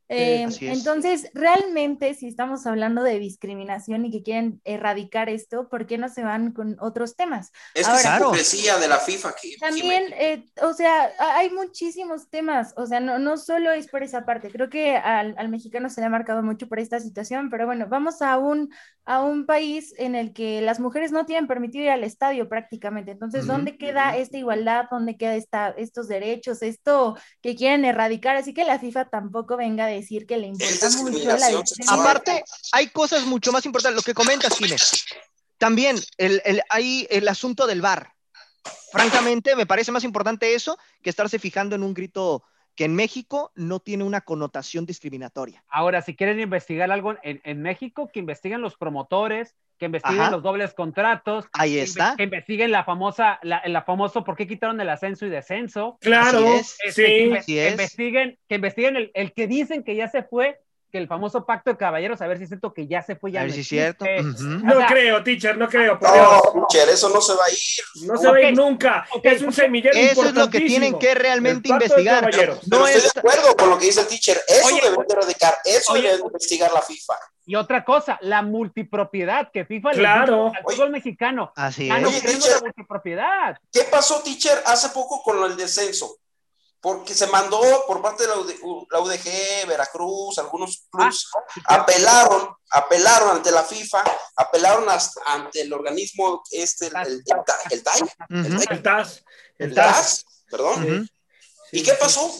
eh, 0.10 0.44
es. 0.50 0.62
entonces, 0.62 1.30
realmente, 1.34 2.13
si 2.13 2.28
estamos 2.28 2.65
hablando 2.67 3.04
de 3.04 3.20
discriminación 3.20 4.06
y 4.06 4.12
que 4.12 4.24
quieren 4.24 4.62
erradicar 4.65 5.30
esto, 5.30 5.70
¿por 5.70 5.86
qué 5.88 5.98
no 5.98 6.10
se 6.10 6.24
van 6.24 6.52
con 6.52 6.78
otros 6.80 7.15
temas? 7.15 7.52
Es 7.74 7.84
que 7.86 7.91
Ahora- 7.91 7.96
es 7.96 8.02
Claro. 8.08 8.26
hipocresía 8.26 8.78
de 8.78 8.88
la 8.88 8.98
FIFA. 8.98 9.34
Que, 9.41 9.56
También, 9.60 10.04
eh, 10.20 10.46
o 10.62 10.74
sea, 10.74 11.10
ha- 11.20 11.38
hay 11.38 11.50
muchísimos 11.50 12.30
temas, 12.30 12.74
o 12.78 12.86
sea, 12.86 13.00
no, 13.00 13.20
no 13.20 13.38
solo 13.38 13.72
es 13.72 13.88
por 13.88 14.04
esa 14.04 14.26
parte, 14.26 14.50
creo 14.52 14.70
que 14.70 14.96
al, 14.98 15.36
al 15.38 15.50
mexicano 15.50 15.89
se 15.89 16.02
le 16.02 16.08
ha 16.08 16.10
marcado 16.10 16.44
mucho 16.44 16.67
por 16.67 16.80
esta 16.80 17.00
situación, 17.00 17.50
pero 17.50 17.65
bueno, 17.65 17.88
vamos 17.88 18.22
a 18.22 18.38
un, 18.38 18.70
a 19.06 19.24
un 19.24 19.46
país 19.46 19.94
en 19.98 20.15
el 20.15 20.34
que 20.34 20.62
las 20.62 20.80
mujeres 20.80 21.12
no 21.12 21.20
tienen 21.25 21.47
permitido 21.47 21.86
ir 21.86 21.89
al 21.91 22.03
estadio 22.03 22.47
prácticamente, 22.49 23.12
entonces, 23.12 23.45
¿dónde 23.47 23.77
queda 23.77 24.15
esta 24.17 24.38
igualdad? 24.38 24.86
¿Dónde 24.89 25.17
queda 25.17 25.36
esta, 25.36 25.69
estos 25.77 26.07
derechos? 26.07 26.62
Esto 26.62 27.17
que 27.41 27.55
quieren 27.55 27.86
erradicar, 27.86 28.36
así 28.36 28.53
que 28.53 28.63
la 28.65 28.79
FIFA 28.79 29.10
tampoco 29.10 29.57
venga 29.57 29.86
a 29.86 29.88
decir 29.88 30.25
que 30.25 30.38
le 30.38 30.47
importa 30.47 30.89
mucho 31.01 31.17
la. 31.25 31.63
Aparte, 31.88 32.43
hay 32.71 32.88
cosas 32.88 33.25
mucho 33.25 33.51
más 33.51 33.65
importantes, 33.65 33.95
lo 33.95 34.01
que 34.03 34.13
comentas, 34.13 34.55
Jiménez. 34.55 35.05
También 35.57 35.97
el, 36.17 36.41
el- 36.45 36.62
hay 36.69 37.07
el 37.10 37.27
asunto 37.27 37.67
del 37.67 37.81
bar. 37.81 38.13
Francamente, 38.91 39.55
me 39.55 39.65
parece 39.65 39.91
más 39.91 40.03
importante 40.03 40.53
eso 40.53 40.77
que 41.01 41.10
estarse 41.10 41.39
fijando 41.39 41.75
en 41.75 41.84
un 41.84 41.93
grito 41.93 42.43
que 42.75 42.86
en 42.86 42.95
México 42.95 43.51
no 43.55 43.79
tiene 43.79 44.03
una 44.03 44.21
connotación 44.21 44.86
discriminatoria. 44.86 45.63
Ahora, 45.67 46.01
si 46.01 46.15
quieren 46.15 46.39
investigar 46.39 46.91
algo 46.91 47.15
en, 47.23 47.41
en 47.43 47.62
México, 47.62 48.10
que 48.12 48.19
investiguen 48.19 48.62
los 48.62 48.75
promotores, 48.77 49.55
que 49.77 49.86
investiguen 49.88 50.21
Ajá. 50.21 50.31
los 50.31 50.43
dobles 50.43 50.73
contratos, 50.73 51.45
Ahí 51.53 51.77
está. 51.79 52.15
que 52.15 52.23
investiguen 52.23 52.71
la 52.71 52.84
famosa, 52.84 53.39
la, 53.41 53.62
la 53.65 53.81
famoso 53.84 54.23
por 54.23 54.36
qué 54.36 54.47
quitaron 54.47 54.79
el 54.79 54.89
ascenso 54.89 55.25
y 55.25 55.29
descenso. 55.29 55.97
Claro, 56.01 56.39
Así 56.39 56.47
es. 56.47 56.77
Este, 56.86 57.03
que, 57.03 57.41
sí. 57.41 57.53
que 57.53 57.65
es. 57.65 57.71
investiguen, 57.73 58.39
que 58.47 58.55
investiguen 58.55 58.95
el, 58.95 59.12
el 59.15 59.34
que 59.34 59.47
dicen 59.47 59.84
que 59.84 59.95
ya 59.95 60.07
se 60.07 60.23
fue, 60.23 60.60
que 60.91 60.97
el 60.97 61.08
famoso 61.08 61.45
pacto 61.45 61.71
de 61.71 61.77
caballeros, 61.77 62.21
a 62.21 62.27
ver 62.27 62.38
si 62.38 62.43
es 62.43 62.49
cierto 62.49 62.73
que 62.73 62.86
ya 62.88 63.01
se 63.01 63.15
fue, 63.15 63.32
ya 63.32 63.41
A 63.41 63.43
ver 63.43 63.54
si 63.54 63.62
es 63.62 63.67
cierto. 63.67 64.06
No 64.06 64.73
O 64.75 64.77
sea, 64.77 64.88
creo, 64.88 65.23
teacher, 65.23 65.58
no 65.58 65.67
creo, 65.69 65.97
por. 65.97 66.10
No, 66.15 66.67
Teacher, 66.67 66.89
eso 66.89 67.10
no 67.10 67.21
se 67.21 67.34
va 67.34 67.45
a 67.45 67.49
ir. 67.49 68.08
No 68.08 68.17
se 68.17 68.27
va 68.30 68.36
a 68.38 68.41
ir 68.41 68.56
nunca. 68.56 69.08
ok, 69.13 69.25
es 69.25 69.41
un 69.41 69.54
semillero 69.54 69.95
Eso 69.97 70.25
es 70.25 70.34
lo 70.34 70.49
que 70.49 70.60
tienen 70.62 70.99
que 70.99 71.15
realmente 71.15 71.69
investigar. 71.69 72.30
Pero 72.32 72.60
No 72.69 72.86
estoy 72.86 73.01
es- 73.08 73.13
de 73.13 73.19
acuerdo 73.19 73.56
con 73.56 73.69
lo 73.69 73.77
que 73.80 73.86
dice 73.86 74.01
el 74.01 74.08
teacher. 74.08 74.38
Eso 74.47 74.67
Oye, 74.67 74.82
debe 74.84 74.97
de 75.08 75.13
erradicar. 75.13 75.56
Eso 75.65 75.93
oye, 75.93 76.01
debe 76.04 76.17
de 76.17 76.23
investigar 76.25 76.71
la 76.73 76.82
FIFA. 76.82 77.13
Y 77.45 77.56
otra 77.56 77.84
cosa, 77.84 78.17
la 78.21 78.41
multipropiedad 78.43 79.49
que 79.51 79.65
FIFA 79.65 79.91
le 79.93 79.97
Claro. 79.97 80.51
dio 80.51 80.54
al 80.56 80.63
fútbol 80.63 80.89
mexicano. 80.91 81.51
Así 81.56 81.88
no 81.89 81.95
es. 81.97 82.06
Oye, 82.06 82.21
teacher. 82.21 82.51
la 82.56 82.60
multipropiedad. 82.62 83.58
¿Qué 83.71 83.82
pasó, 83.89 84.21
teacher, 84.21 84.62
hace 84.65 84.89
poco 84.89 85.21
con 85.23 85.43
el 85.49 85.58
descenso? 85.58 86.17
Porque 86.82 87.13
se 87.13 87.28
mandó 87.28 87.62
por 87.86 88.02
parte 88.02 88.24
de 88.24 88.30
la, 88.30 88.38
UD 88.38 88.88
la 88.89 89.00
UDG, 89.00 89.67
Veracruz, 89.67 90.39
algunos 90.39 90.88
clubes, 90.89 91.28
apelaron, 91.65 92.56
apelaron 92.72 93.38
ante 93.38 93.52
la 93.52 93.63
FIFA, 93.63 94.04
apelaron 94.36 94.89
hasta 94.89 95.22
ante 95.28 95.62
el 95.62 95.72
organismo, 95.72 96.41
este, 96.50 96.88
el, 96.88 96.96
el, 96.96 97.08
el, 97.08 97.24
el 97.70 97.84
TAI, 97.84 98.02
el 98.30 98.67
El 98.70 98.82
TAS. 98.82 99.24
El 99.60 99.76
TAS. 99.76 100.26
Perdón. 100.50 101.08
¿Y 101.72 101.84
qué 101.84 101.94
pasó? 101.94 102.34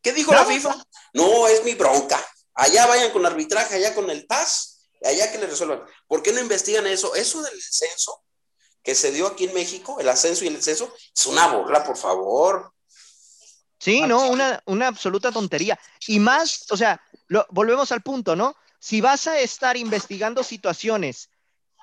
¿Qué 0.00 0.12
dijo 0.12 0.32
la 0.32 0.44
FIFA? 0.44 0.74
No, 1.14 1.48
es 1.48 1.64
mi 1.64 1.74
bronca. 1.74 2.24
Allá 2.54 2.86
vayan 2.86 3.10
con 3.10 3.26
arbitraje, 3.26 3.76
allá 3.76 3.94
con 3.94 4.10
el 4.10 4.26
TAS, 4.26 4.88
allá 5.04 5.30
que 5.30 5.38
le 5.38 5.46
resuelvan. 5.46 5.84
¿Por 6.06 6.22
qué 6.22 6.32
no 6.32 6.40
investigan 6.40 6.86
eso? 6.86 7.14
Eso 7.14 7.42
del 7.42 7.54
descenso 7.54 8.22
que 8.82 8.94
se 8.94 9.12
dio 9.12 9.26
aquí 9.26 9.44
en 9.44 9.54
México, 9.54 9.98
el 10.00 10.08
ascenso 10.08 10.44
y 10.44 10.48
el 10.48 10.56
descenso, 10.56 10.94
es 11.14 11.26
una 11.26 11.48
burla, 11.48 11.84
por 11.84 11.96
favor. 11.96 12.72
Sí, 13.78 14.02
no, 14.02 14.28
una, 14.28 14.60
una 14.66 14.88
absoluta 14.88 15.30
tontería. 15.30 15.78
Y 16.06 16.18
más, 16.18 16.66
o 16.70 16.76
sea, 16.76 17.00
lo- 17.28 17.46
volvemos 17.50 17.92
al 17.92 18.02
punto, 18.02 18.34
¿no? 18.34 18.56
Si 18.78 19.00
vas 19.00 19.26
a 19.26 19.38
estar 19.40 19.76
investigando 19.76 20.42
situaciones 20.42 21.30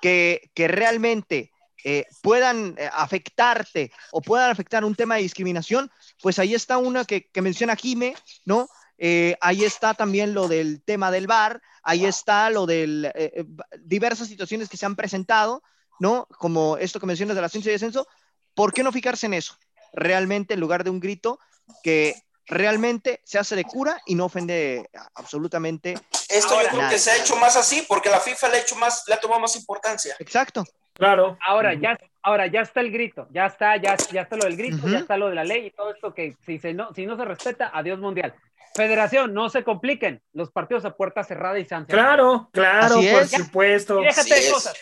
que, 0.02 0.50
que 0.54 0.68
realmente 0.68 1.52
eh, 1.84 2.04
puedan 2.22 2.74
eh, 2.78 2.88
afectarte 2.92 3.92
o 4.12 4.20
puedan 4.20 4.50
afectar 4.50 4.84
un 4.84 4.94
tema 4.94 5.16
de 5.16 5.22
discriminación, 5.22 5.90
pues 6.22 6.38
ahí 6.38 6.54
está 6.54 6.78
una 6.78 7.04
que, 7.04 7.28
que 7.30 7.42
menciona 7.42 7.76
Jime, 7.76 8.14
¿no? 8.44 8.68
Eh, 8.98 9.36
ahí 9.40 9.64
está 9.64 9.94
también 9.94 10.34
lo 10.34 10.48
del 10.48 10.82
tema 10.82 11.10
del 11.10 11.26
bar, 11.26 11.60
ahí 11.82 12.06
está 12.06 12.50
lo 12.50 12.66
de 12.66 13.46
diversas 13.80 14.28
situaciones 14.28 14.68
que 14.68 14.76
se 14.76 14.86
han 14.86 14.96
presentado, 14.96 15.62
¿no? 16.00 16.26
Como 16.38 16.76
esto 16.78 16.98
que 17.00 17.06
mencionas 17.06 17.36
del 17.36 17.44
ascenso 17.44 17.68
y 17.68 17.72
descenso. 17.72 18.06
¿Por 18.54 18.72
qué 18.72 18.82
no 18.82 18.92
fijarse 18.92 19.26
en 19.26 19.34
eso? 19.34 19.54
Realmente, 19.92 20.54
en 20.54 20.60
lugar 20.60 20.82
de 20.82 20.90
un 20.90 21.00
grito 21.00 21.38
que 21.82 22.14
realmente 22.46 23.20
se 23.24 23.38
hace 23.38 23.56
de 23.56 23.64
cura 23.64 24.00
y 24.06 24.14
no 24.14 24.26
ofende 24.26 24.88
absolutamente. 25.14 25.94
Esto 26.28 26.54
Ahora, 26.54 26.62
yo 26.64 26.68
creo 26.68 26.80
nada. 26.82 26.92
que 26.92 26.98
se 26.98 27.10
ha 27.10 27.16
hecho 27.16 27.36
más 27.36 27.56
así 27.56 27.84
porque 27.88 28.08
la 28.08 28.20
FIFA 28.20 28.48
le 28.50 28.56
ha 28.58 28.60
hecho 28.60 28.76
más, 28.76 29.02
le 29.08 29.14
ha 29.14 29.20
tomado 29.20 29.40
más 29.40 29.56
importancia. 29.56 30.14
Exacto. 30.18 30.64
Claro. 30.94 31.36
Ahora 31.46 31.74
ya, 31.74 31.98
ahora 32.22 32.46
ya 32.46 32.60
está 32.62 32.80
el 32.80 32.90
grito, 32.90 33.28
ya 33.30 33.46
está, 33.46 33.76
ya, 33.76 33.96
ya 34.12 34.22
está 34.22 34.36
lo 34.36 34.44
del 34.44 34.56
grito, 34.56 34.88
ya 34.88 34.98
está 35.00 35.16
lo 35.16 35.28
de 35.28 35.34
la 35.34 35.44
ley 35.44 35.66
y 35.66 35.70
todo 35.72 35.92
esto 35.92 36.14
que 36.14 36.34
si, 36.46 36.58
se 36.58 36.72
no, 36.72 36.94
si 36.94 37.04
no 37.04 37.16
se 37.16 37.24
respeta, 37.24 37.70
adiós 37.74 37.98
mundial. 37.98 38.34
Federación, 38.74 39.34
no 39.34 39.48
se 39.50 39.64
compliquen, 39.64 40.22
los 40.32 40.50
partidos 40.50 40.84
a 40.84 40.94
puerta 40.96 41.24
cerrada 41.24 41.58
y 41.58 41.64
sanción. 41.64 41.98
Claro, 41.98 42.48
claro, 42.52 42.98
Así 42.98 43.08
por 43.10 43.22
es. 43.22 43.30
supuesto. 43.30 44.00
Y 44.02 44.04
déjate 44.06 44.20
Así 44.20 44.30
de 44.30 44.46
es. 44.46 44.52
cosas. 44.52 44.74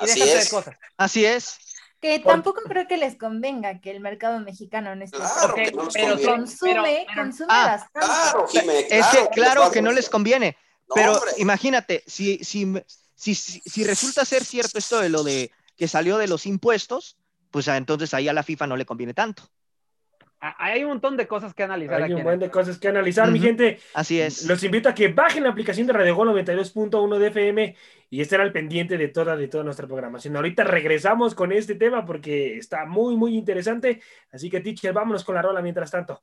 Y 0.00 0.04
Así 0.04 0.20
déjate 0.20 0.38
es. 0.38 0.44
de 0.44 0.50
cosas. 0.56 0.76
Así 0.96 1.24
es. 1.26 1.58
Que 2.00 2.20
tampoco 2.20 2.60
creo 2.62 2.86
que 2.86 2.96
les 2.96 3.16
convenga 3.16 3.80
que 3.80 3.90
el 3.90 4.00
mercado 4.00 4.38
mexicano 4.40 4.92
en 4.92 5.02
este 5.02 5.16
Claro 5.16 5.48
no 5.48 5.54
pero 5.54 5.76
consume, 5.78 6.04
pero- 6.04 6.16
pero- 6.60 7.04
consume 7.14 7.48
Ah, 7.50 7.66
bastante. 7.66 8.06
Claro, 8.06 8.46
Jimé, 8.48 8.86
Es 8.88 9.06
que 9.08 9.28
claro, 9.32 9.70
que 9.70 9.82
no 9.82 9.90
les 9.92 10.08
conviene, 10.08 10.56
No, 10.88 10.94
pero 10.94 11.12
hombre. 11.14 11.30
imagínate, 11.38 12.04
si, 12.06 12.38
si, 12.44 12.72
si, 13.16 13.34
si, 13.34 13.60
si 13.64 13.84
resulta 13.84 14.24
ser 14.24 14.44
cierto 14.44 14.78
esto 14.78 15.00
de 15.00 15.08
lo 15.08 15.24
de 15.24 15.50
que 15.76 15.88
salió 15.88 16.18
de 16.18 16.28
los 16.28 16.46
impuestos, 16.46 17.16
pues 17.50 17.66
ah, 17.68 17.76
entonces 17.76 18.14
ahí 18.14 18.28
a 18.28 18.32
la 18.32 18.42
FIFA 18.44 18.66
no 18.68 18.76
le 18.76 18.86
conviene 18.86 19.14
tanto. 19.14 19.42
Ah, 20.40 20.54
Hay 20.58 20.84
un 20.84 20.90
montón 20.90 21.16
de 21.16 21.26
cosas 21.26 21.52
que 21.52 21.62
analizar 21.64 21.96
Hay 21.96 22.04
aquí. 22.04 22.14
un 22.14 22.22
buen 22.22 22.38
de 22.38 22.50
cosas 22.50 22.78
que 22.78 22.88
analizar, 22.88 23.30
mi 23.30 23.40
gente. 23.40 23.78
Así 23.94 24.20
es. 24.20 24.46
Los 24.46 24.62
invito 24.62 24.88
a 24.88 24.94
que 24.94 25.08
bajen 25.08 25.42
la 25.42 25.50
aplicación 25.50 25.86
de 25.86 25.92
Radio 25.92 26.14
Gol 26.14 26.28
92.1 26.28 27.18
de 27.18 27.26
FM 27.28 27.76
y 28.10 28.20
estén 28.20 28.40
al 28.40 28.52
pendiente 28.52 28.96
de 28.96 29.08
toda, 29.08 29.36
de 29.36 29.48
toda 29.48 29.64
nuestra 29.64 29.86
programación. 29.86 30.36
Ahorita 30.36 30.64
regresamos 30.64 31.34
con 31.34 31.50
este 31.52 31.74
tema 31.74 32.04
porque 32.04 32.56
está 32.56 32.86
muy, 32.86 33.16
muy 33.16 33.36
interesante. 33.36 34.00
Así 34.30 34.48
que, 34.48 34.60
teacher, 34.60 34.92
vámonos 34.92 35.24
con 35.24 35.34
la 35.34 35.42
rola 35.42 35.60
mientras 35.60 35.90
tanto. 35.90 36.22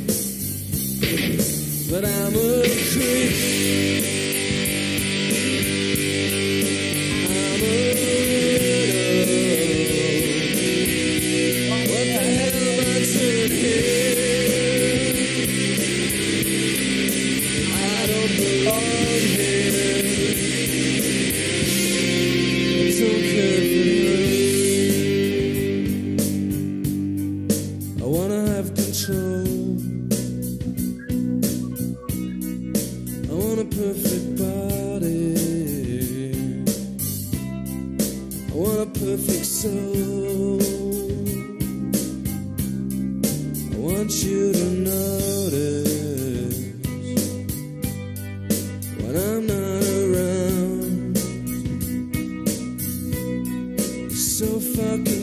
But 1.11 2.05
I'm 2.05 2.35
a 2.35 2.63
creep. 2.93 4.20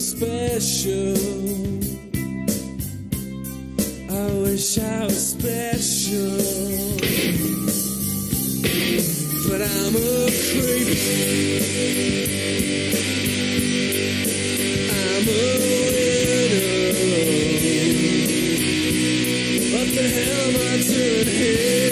Special. 0.09 1.17
I 4.11 4.27
wish 4.43 4.79
I 4.79 5.05
was 5.05 5.31
special, 5.33 6.39
but 9.49 9.61
I'm 9.61 9.95
a 9.97 10.31
creep. 10.49 10.89
I'm 14.97 15.29
a 15.29 15.45
widow. 15.61 16.89
What 19.73 19.89
the 19.95 20.07
hell 20.17 20.43
am 20.49 20.57
I 20.57 20.83
doing 20.83 21.29
here? 21.29 21.88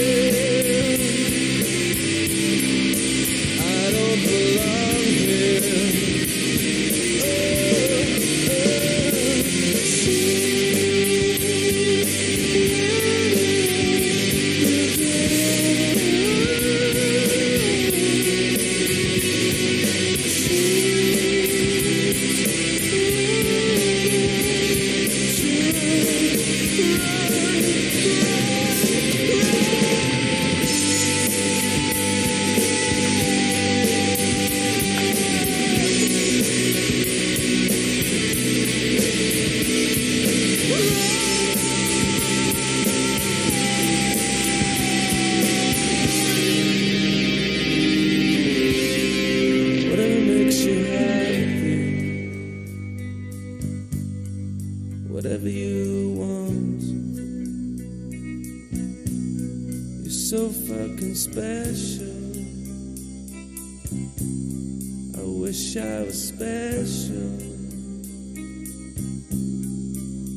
Wish 65.46 65.76
I 65.76 66.02
was 66.02 66.28
special, 66.28 67.38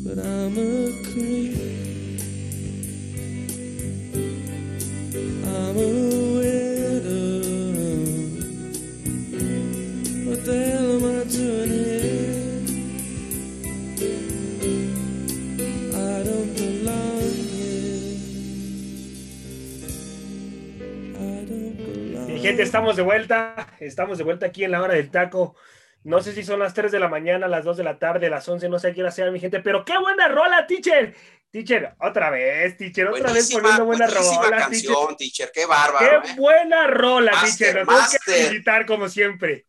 but 0.06 0.24
I'm 0.24 0.56
a 0.56 1.04
creep. 1.12 1.89
Estamos 22.70 22.96
de 22.96 23.02
vuelta. 23.02 23.68
Estamos 23.80 24.18
de 24.18 24.24
vuelta 24.24 24.46
aquí 24.46 24.64
en 24.64 24.72
la 24.72 24.82
hora 24.82 24.94
del 24.94 25.10
taco. 25.10 25.56
No 26.04 26.22
sé 26.22 26.32
si 26.34 26.44
son 26.44 26.60
las 26.60 26.74
3 26.74 26.92
de 26.92 27.00
la 27.00 27.10
mañana, 27.10 27.48
las 27.48 27.66
2 27.66 27.78
de 27.78 27.84
la 27.84 28.00
tarde, 28.00 28.30
las 28.30 28.48
11, 28.48 28.70
no 28.70 28.80
sé 28.80 28.90
a 28.90 28.94
qué 28.94 29.02
hora 29.02 29.12
sea, 29.12 29.30
mi 29.32 29.40
gente, 29.40 29.60
pero 29.60 29.84
qué 29.84 29.98
buena 29.98 30.28
rola, 30.30 30.66
teacher. 30.66 31.14
Teacher, 31.52 31.94
otra 32.00 32.30
vez, 32.30 32.78
teacher, 32.78 33.08
otra 33.08 33.34
vez 33.34 33.52
poniendo 33.52 33.84
buena 33.86 34.06
rola, 34.06 34.58
canción, 34.58 35.18
teacher. 35.18 35.52
Qué 35.52 35.66
bárbaro. 35.66 36.22
Qué 36.22 36.30
¿eh? 36.30 36.36
buena 36.38 36.86
rola, 36.88 37.32
Master, 37.32 37.74
teacher. 37.74 37.86
Nos 37.86 37.88
tenemos 37.88 38.12
que 38.12 38.32
felicitar 38.32 38.86
como 38.86 39.10
siempre. 39.10 39.66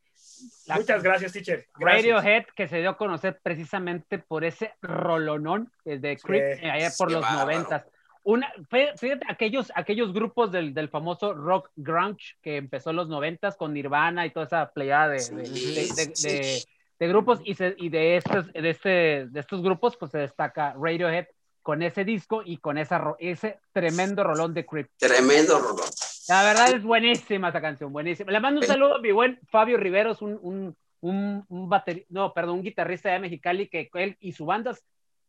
La- 0.66 0.76
Muchas 0.76 1.02
gracias, 1.02 1.32
teacher. 1.32 1.66
Gracias. 1.78 2.14
Radiohead, 2.14 2.44
que 2.54 2.68
se 2.68 2.78
dio 2.78 2.90
a 2.90 2.96
conocer 2.98 3.40
precisamente 3.42 4.18
por 4.18 4.44
ese 4.44 4.74
rolonón 4.82 5.72
eh, 5.86 5.98
de 5.98 6.16
Creep 6.18 6.58
Sí, 6.60 6.66
eh, 6.66 6.70
allá 6.70 6.90
por 6.98 7.10
los 7.10 7.22
bárbaro. 7.22 7.40
noventas. 7.40 7.86
Una, 8.22 8.52
fíjate, 8.68 9.24
aquellos, 9.28 9.72
aquellos 9.74 10.12
grupos 10.12 10.52
del, 10.52 10.74
del 10.74 10.88
famoso 10.90 11.32
rock 11.32 11.70
grunge 11.76 12.36
que 12.42 12.56
empezó 12.58 12.90
en 12.90 12.96
los 12.96 13.08
noventas 13.08 13.56
con 13.56 13.72
Nirvana 13.72 14.26
y 14.26 14.30
toda 14.30 14.46
esa 14.46 14.70
playada 14.72 15.08
de, 15.08 15.16
de- 15.16 15.46
Sí, 15.46 15.74
de- 15.74 15.82
de- 16.06 16.16
sí. 16.16 16.28
de- 16.28 16.64
de 16.98 17.08
grupos 17.08 17.40
y, 17.44 17.54
se- 17.54 17.74
y 17.78 17.88
de, 17.88 18.16
estos, 18.18 18.52
de, 18.52 18.68
este, 18.70 19.26
de 19.26 19.40
estos 19.40 19.62
grupos 19.62 19.96
pues 19.96 20.10
se 20.10 20.18
destaca 20.18 20.74
Radiohead 20.78 21.26
con 21.62 21.82
ese 21.82 22.04
disco 22.04 22.42
y 22.44 22.58
con 22.58 22.76
esa, 22.76 23.02
ese 23.18 23.58
tremendo 23.72 24.22
rolón 24.22 24.52
de 24.52 24.66
Creep. 24.66 24.88
Tremendo 24.98 25.58
rolón. 25.58 25.88
La 26.28 26.42
verdad 26.42 26.72
es 26.74 26.82
buenísima 26.82 27.48
esa 27.48 27.60
canción, 27.62 27.90
buenísima. 27.90 28.30
Le 28.32 28.40
mando 28.40 28.60
un 28.60 28.66
saludo 28.66 28.96
a 28.96 29.00
mi 29.00 29.12
buen 29.12 29.40
Fabio 29.50 29.78
Riveros, 29.78 30.20
un, 30.20 30.38
un, 30.42 30.76
un, 31.00 31.44
un 31.48 31.70
bateri- 31.70 32.04
no, 32.10 32.34
perdón, 32.34 32.56
un 32.56 32.62
guitarrista 32.64 33.10
de 33.10 33.18
Mexicali 33.18 33.68
que 33.68 33.88
él 33.94 34.16
y 34.20 34.32
su 34.32 34.44
banda 34.44 34.76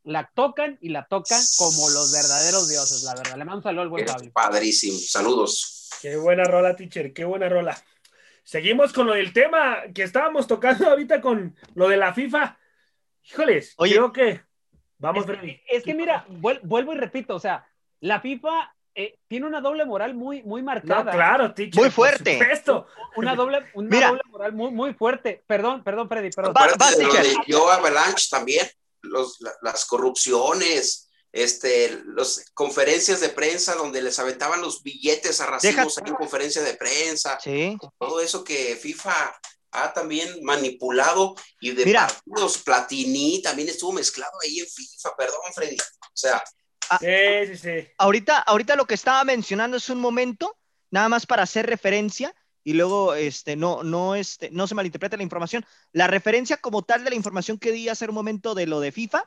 la 0.04 0.30
tocan 0.34 0.78
y 0.82 0.90
la 0.90 1.06
tocan 1.06 1.40
como 1.60 1.88
los 1.90 2.12
verdaderos 2.12 2.68
dioses, 2.68 2.81
la 3.16 3.22
verdad. 3.22 3.38
Le 3.38 3.46
mando 3.46 3.58
un 3.58 3.64
saludo 3.64 3.82
al 3.84 3.90
buen 3.90 4.08
Fabio. 4.08 4.32
Padrísimo. 4.32 4.98
Saludos. 5.00 5.90
Qué 6.02 6.16
buena 6.18 6.44
rola, 6.44 6.76
teacher, 6.76 7.14
qué 7.14 7.24
buena 7.26 7.48
rola. 7.50 7.78
Seguimos 8.44 8.92
con 8.94 9.08
lo 9.08 9.14
del 9.14 9.34
tema 9.34 9.80
que 9.94 10.04
estábamos 10.04 10.48
tocando 10.48 10.90
ahorita 10.90 11.22
con 11.22 11.56
lo 11.76 11.88
de 11.90 11.98
la 11.98 12.14
FIFA. 12.14 12.58
Híjoles, 13.24 13.74
Oye. 13.78 13.94
creo 13.96 14.12
que. 14.12 14.42
Vamos, 14.98 15.24
Es 15.26 15.30
que, 15.32 15.38
Freddy. 15.38 15.62
es 15.68 15.84
que 15.84 15.94
mira, 15.96 16.26
vuel- 16.28 16.60
vuelvo 16.64 16.94
y 16.94 16.98
repito, 16.98 17.36
o 17.36 17.40
sea, 17.40 17.68
la 18.02 18.20
FIFA 18.22 18.76
eh, 18.94 19.18
tiene 19.28 19.48
una 19.48 19.62
doble 19.62 19.86
moral 19.86 20.14
muy, 20.14 20.44
muy 20.44 20.62
No, 20.62 20.66
marcada. 20.66 21.12
claro, 21.12 21.54
teacher. 21.54 21.76
Muy 21.76 21.90
por 21.90 21.94
fuerte. 21.94 22.34
supuesto. 22.40 22.88
Una 23.16 23.36
doble, 23.36 23.66
una 23.74 23.90
Mira. 23.90 24.08
doble 24.10 24.22
moral 24.30 24.54
muy, 24.54 24.72
muy 24.72 24.94
fuerte. 24.94 25.44
Perdón, 25.48 25.84
perdón, 25.84 26.08
Freddy, 26.10 26.30
perdón. 26.32 26.54
Va- 26.56 26.68
de 26.68 27.36
Joe 27.48 27.74
Avalanche 27.74 28.28
también. 28.30 28.68
Los, 29.04 29.40
la- 29.42 29.54
las 29.64 29.86
corrupciones, 29.86 31.10
este, 31.32 32.02
las 32.06 32.52
conferencias 32.54 33.20
de 33.22 33.30
prensa 33.30 33.76
donde 33.76 34.02
les 34.02 34.20
aventaban 34.20 34.62
los 34.62 34.84
billetes 34.84 35.40
a 35.42 35.46
racimos 35.46 35.98
en 35.98 36.14
conferencia 36.16 36.62
de 36.62 36.76
prensa. 36.76 37.40
Sí. 37.42 37.78
Todo 37.98 38.20
eso 38.20 38.44
que 38.44 38.76
FIFA 38.76 39.40
ha 39.74 39.94
también 39.94 40.44
manipulado 40.44 41.36
y 41.62 41.72
de 41.72 41.86
Mira. 41.86 42.08
partidos 42.08 42.58
Platini 42.58 43.42
también 43.42 43.70
estuvo 43.70 43.94
mezclado 43.94 44.34
ahí 44.44 44.60
en 44.60 44.68
FIFA, 44.68 45.16
perdón, 45.16 45.40
Freddy. 45.56 45.78
O 45.78 46.18
sea, 46.18 46.44
Sí, 47.00 47.08
sí, 47.48 47.58
sí. 47.58 47.88
Ahorita, 47.98 48.40
ahorita 48.40 48.76
lo 48.76 48.86
que 48.86 48.96
estaba 48.96 49.24
mencionando 49.24 49.78
es 49.78 49.90
un 49.90 50.00
momento, 50.00 50.58
nada 50.90 51.10
más 51.10 51.26
para 51.26 51.44
hacer 51.44 51.66
referencia 51.66 52.36
y 52.64 52.74
luego 52.74 53.14
este, 53.14 53.56
no, 53.56 53.84
no, 53.84 54.16
este, 54.16 54.52
no 54.52 54.68
se 54.68 54.76
malinterprete 54.76 55.18
la 55.18 55.24
información. 55.24 55.66
La 55.94 56.08
referencia 56.08 56.58
como 56.58 56.84
tal 56.84 57.04
de 57.04 57.10
la 57.10 57.16
información 57.16 57.58
que 57.58 57.72
di 57.72 57.90
hace 57.90 58.06
un 58.06 58.16
momento 58.16 58.56
de 58.56 58.68
lo 58.68 58.80
de 58.80 58.92
FIFA 58.92 59.24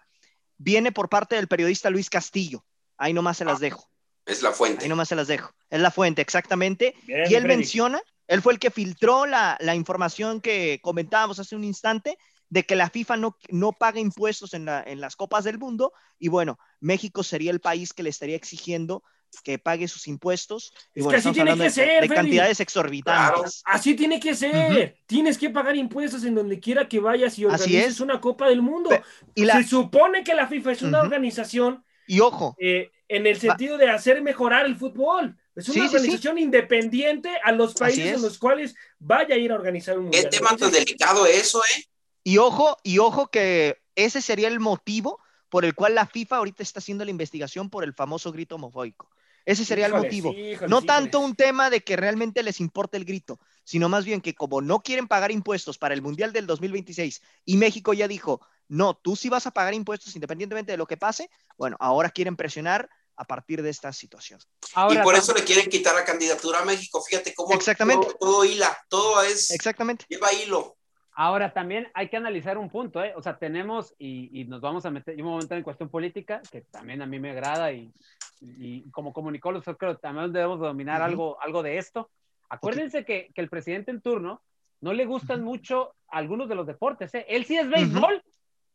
viene 0.58 0.92
por 0.92 1.08
parte 1.08 1.36
del 1.36 1.48
periodista 1.48 1.90
Luis 1.90 2.10
Castillo. 2.10 2.64
Ahí 2.96 3.12
nomás 3.12 3.36
se 3.38 3.44
las 3.44 3.60
dejo. 3.60 3.88
es 4.26 4.42
la 4.42 4.52
fuente. 4.52 4.84
Ahí 4.84 4.88
nomás 4.88 5.08
se 5.08 5.16
las 5.16 5.26
dejo. 5.28 5.50
Es 5.70 5.80
la 5.80 5.90
fuente, 5.90 6.22
exactamente. 6.22 6.94
Bien, 7.02 7.30
Y 7.30 7.34
él 7.34 7.42
Freddy. 7.42 7.56
menciona, 7.58 8.00
él 8.26 8.40
fue 8.40 8.52
el 8.54 8.58
que 8.58 8.70
filtró 8.70 9.26
la, 9.26 9.56
la 9.60 9.74
información 9.74 10.40
que 10.40 10.80
comentábamos 10.82 11.38
hace 11.40 11.56
un 11.56 11.64
instante 11.64 12.16
de 12.48 12.64
que 12.64 12.76
la 12.76 12.88
FIFA 12.88 13.16
no, 13.16 13.36
no 13.50 13.72
paga 13.72 13.98
impuestos 14.00 14.54
en, 14.54 14.64
la- 14.66 14.82
en 14.82 15.00
las 15.00 15.16
copas 15.16 15.44
del 15.44 15.58
mundo 15.58 15.92
y 16.18 16.28
bueno, 16.28 16.58
México 16.80 17.22
sería 17.22 17.50
el 17.50 17.60
país 17.60 17.92
que 17.92 18.02
le 18.02 18.10
estaría 18.10 18.36
exigiendo 18.36 19.02
que 19.40 19.58
pague 19.58 19.88
sus 19.88 20.06
impuestos. 20.08 20.72
Y 20.94 21.00
Es 21.00 21.04
bueno, 21.04 21.10
que 21.10 21.16
así 21.16 21.18
estamos 21.28 21.34
tiene 21.34 21.50
hablando 21.52 21.62
que 21.64 21.68
de, 21.68 21.74
ser, 21.74 21.88
de 22.02 22.06
Freddy. 22.08 22.14
cantidades 22.14 22.60
exorbitantes. 22.60 23.62
Así 23.64 23.94
tiene 23.94 24.20
que 24.20 24.34
ser. 24.34 24.96
Tienes 25.06 25.38
que 25.38 25.50
pagar 25.50 25.76
impuestos 25.76 26.24
en 26.24 26.34
donde 26.34 26.60
quiera 26.60 26.88
que 26.88 27.00
vayas 27.00 27.38
y 27.38 27.44
Así 27.46 27.62
organices 27.64 27.94
es. 27.94 28.00
una 28.00 28.20
Copa 28.20 28.48
del 28.48 28.62
Mundo. 28.62 28.90
Pe- 28.90 29.02
Y, 29.34 29.44
la, 29.44 29.54
Se 29.62 29.64
supone 29.68 30.22
que 30.24 30.34
la 30.34 30.46
FIFA 30.46 30.72
es 30.72 30.82
una 30.82 31.00
organización 31.00 31.84
y 32.06 32.20
ojo, 32.20 32.54
eh, 32.58 32.90
en 33.08 33.26
el 33.26 33.38
sentido 33.38 33.78
de 33.78 33.88
hacer 33.90 34.20
mejorar 34.22 34.66
el 34.66 34.76
fútbol. 34.76 35.36
Es 35.56 35.68
una 35.68 35.74
Sí, 35.74 35.80
sí, 35.82 35.88
sí. 35.88 35.96
organización 35.96 36.38
independiente 36.38 37.30
a 37.44 37.52
los 37.52 37.74
países 37.74 38.06
es. 38.06 38.14
en 38.16 38.22
los 38.22 38.38
cuales 38.38 38.74
vaya 38.98 39.36
a 39.36 39.38
ir 39.38 39.52
a 39.52 39.54
organizar 39.54 39.98
un 39.98 40.10
Qué 40.10 40.22
mundial. 40.22 40.30
tema 40.30 40.56
tan 40.56 40.72
delicado 40.72 41.26
eso, 41.26 41.60
¿eh? 41.76 41.84
y 42.24 42.38
ojo, 42.38 42.76
y 42.82 42.98
ojo 42.98 43.28
que 43.28 43.78
ese 43.94 44.20
sería 44.20 44.48
el 44.48 44.58
motivo 44.58 45.20
por 45.50 45.64
el 45.64 45.74
cual 45.76 45.94
la 45.94 46.06
FIFA 46.06 46.38
ahorita 46.38 46.62
está 46.64 46.80
haciendo 46.80 47.04
la 47.04 47.12
investigación 47.12 47.70
por 47.70 47.84
el 47.84 47.94
famoso 47.94 48.32
grito 48.32 48.56
homofóbico. 48.56 49.08
Ese 49.44 49.64
sería 49.64 49.86
el 49.86 49.94
motivo. 49.94 50.34
No 50.68 50.82
tanto 50.82 51.20
un 51.20 51.34
tema 51.34 51.70
de 51.70 51.82
que 51.82 51.96
realmente 51.96 52.42
les 52.42 52.60
importe 52.60 52.96
el 52.96 53.04
grito, 53.04 53.38
sino 53.64 53.88
más 53.88 54.04
bien 54.04 54.20
que 54.20 54.34
como 54.34 54.60
no 54.60 54.80
quieren 54.80 55.06
pagar 55.06 55.30
impuestos 55.30 55.78
para 55.78 55.94
el 55.94 56.02
Mundial 56.02 56.32
del 56.32 56.46
2026 56.46 57.22
y 57.44 57.56
México 57.56 57.92
ya 57.92 58.08
dijo, 58.08 58.40
no, 58.68 58.94
tú 58.94 59.16
sí 59.16 59.28
vas 59.28 59.46
a 59.46 59.50
pagar 59.50 59.74
impuestos 59.74 60.14
independientemente 60.14 60.72
de 60.72 60.78
lo 60.78 60.86
que 60.86 60.96
pase. 60.96 61.30
Bueno, 61.58 61.76
ahora 61.80 62.10
quieren 62.10 62.36
presionar 62.36 62.88
a 63.16 63.24
partir 63.24 63.62
de 63.62 63.70
esta 63.70 63.92
situación. 63.92 64.40
Ahora, 64.74 65.00
y 65.00 65.02
por 65.02 65.14
eso 65.14 65.34
le 65.34 65.44
quieren 65.44 65.68
quitar 65.70 65.94
la 65.94 66.04
candidatura 66.04 66.60
a 66.60 66.64
México. 66.64 67.02
Fíjate 67.02 67.34
cómo 67.34 67.54
Exactamente. 67.54 68.06
Todo, 68.06 68.16
todo 68.18 68.44
hila, 68.44 68.76
todo 68.88 69.22
es, 69.22 69.50
Exactamente. 69.50 70.06
lleva 70.08 70.32
hilo. 70.32 70.76
Ahora 71.16 71.52
también 71.52 71.88
hay 71.94 72.08
que 72.08 72.16
analizar 72.16 72.58
un 72.58 72.68
punto, 72.68 73.04
¿eh? 73.04 73.12
O 73.14 73.22
sea, 73.22 73.38
tenemos, 73.38 73.94
y, 73.98 74.40
y 74.40 74.46
nos 74.46 74.60
vamos 74.60 74.84
a 74.84 74.90
meter, 74.90 75.16
yo 75.16 75.24
me 75.24 75.30
voy 75.30 75.38
a 75.38 75.42
meter 75.42 75.58
en 75.58 75.62
cuestión 75.62 75.88
política, 75.88 76.42
que 76.50 76.62
también 76.62 77.02
a 77.02 77.06
mí 77.06 77.20
me 77.20 77.30
agrada, 77.30 77.70
y, 77.70 77.92
y 78.40 78.90
como 78.90 79.12
comunicólogos 79.12 79.76
creo 79.78 79.94
que 79.94 80.00
también 80.00 80.32
debemos 80.32 80.60
dominar 80.60 81.00
Ujú. 81.00 81.10
algo, 81.10 81.42
algo 81.42 81.62
de 81.62 81.78
esto. 81.78 82.10
Acuérdense 82.48 83.04
que, 83.04 83.30
que 83.34 83.40
el 83.40 83.48
presidente 83.48 83.90
en 83.90 84.00
turno 84.00 84.42
no 84.80 84.92
le 84.92 85.06
gustan 85.06 85.42
mucho 85.42 85.94
algunos 86.08 86.48
de 86.48 86.54
los 86.54 86.66
deportes, 86.66 87.14
¿eh? 87.14 87.24
Él 87.28 87.44
sí 87.44 87.56
es 87.56 87.68
béisbol. 87.68 88.22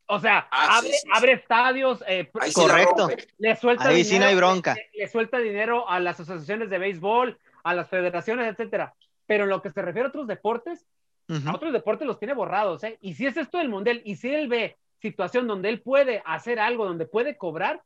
O 0.06 0.18
sea, 0.18 0.48
Ah, 0.50 0.78
abre, 0.78 0.90
sí, 0.90 0.96
sí, 1.02 1.08
abre 1.14 1.32
estadios, 1.34 2.02
eh, 2.08 2.28
Ahí 2.40 2.52
Correcto. 2.52 3.08
le 3.38 3.54
suelta 3.54 3.88
Ahí 3.88 4.02
sí 4.02 4.18
no 4.18 4.24
hay 4.24 4.30
dinero, 4.32 4.48
bronca. 4.48 4.74
Le, 4.74 4.90
le 4.94 5.08
suelta 5.08 5.38
dinero 5.38 5.88
a 5.88 6.00
las 6.00 6.18
asociaciones 6.18 6.68
de 6.68 6.78
béisbol, 6.78 7.38
a 7.62 7.74
las 7.74 7.88
federaciones, 7.88 8.48
etcétera. 8.48 8.92
Pero 9.26 9.44
en 9.44 9.50
lo 9.50 9.62
que 9.62 9.70
se 9.70 9.80
refiere 9.82 10.06
a 10.06 10.08
otros 10.08 10.26
deportes, 10.26 10.84
a 11.46 11.54
otros 11.54 11.72
deportes 11.72 12.08
los 12.08 12.18
tiene 12.18 12.34
borrados, 12.34 12.82
¿eh? 12.82 12.98
Y 13.00 13.14
si 13.14 13.24
es 13.26 13.36
esto 13.36 13.58
del 13.58 13.68
mundial, 13.68 14.02
y 14.04 14.16
si 14.16 14.34
él 14.34 14.48
ve 14.48 14.76
situación 14.98 15.46
donde 15.46 15.68
él 15.68 15.80
puede 15.80 16.24
hacer 16.26 16.58
algo, 16.58 16.84
donde 16.86 17.06
puede 17.06 17.36
cobrar, 17.36 17.80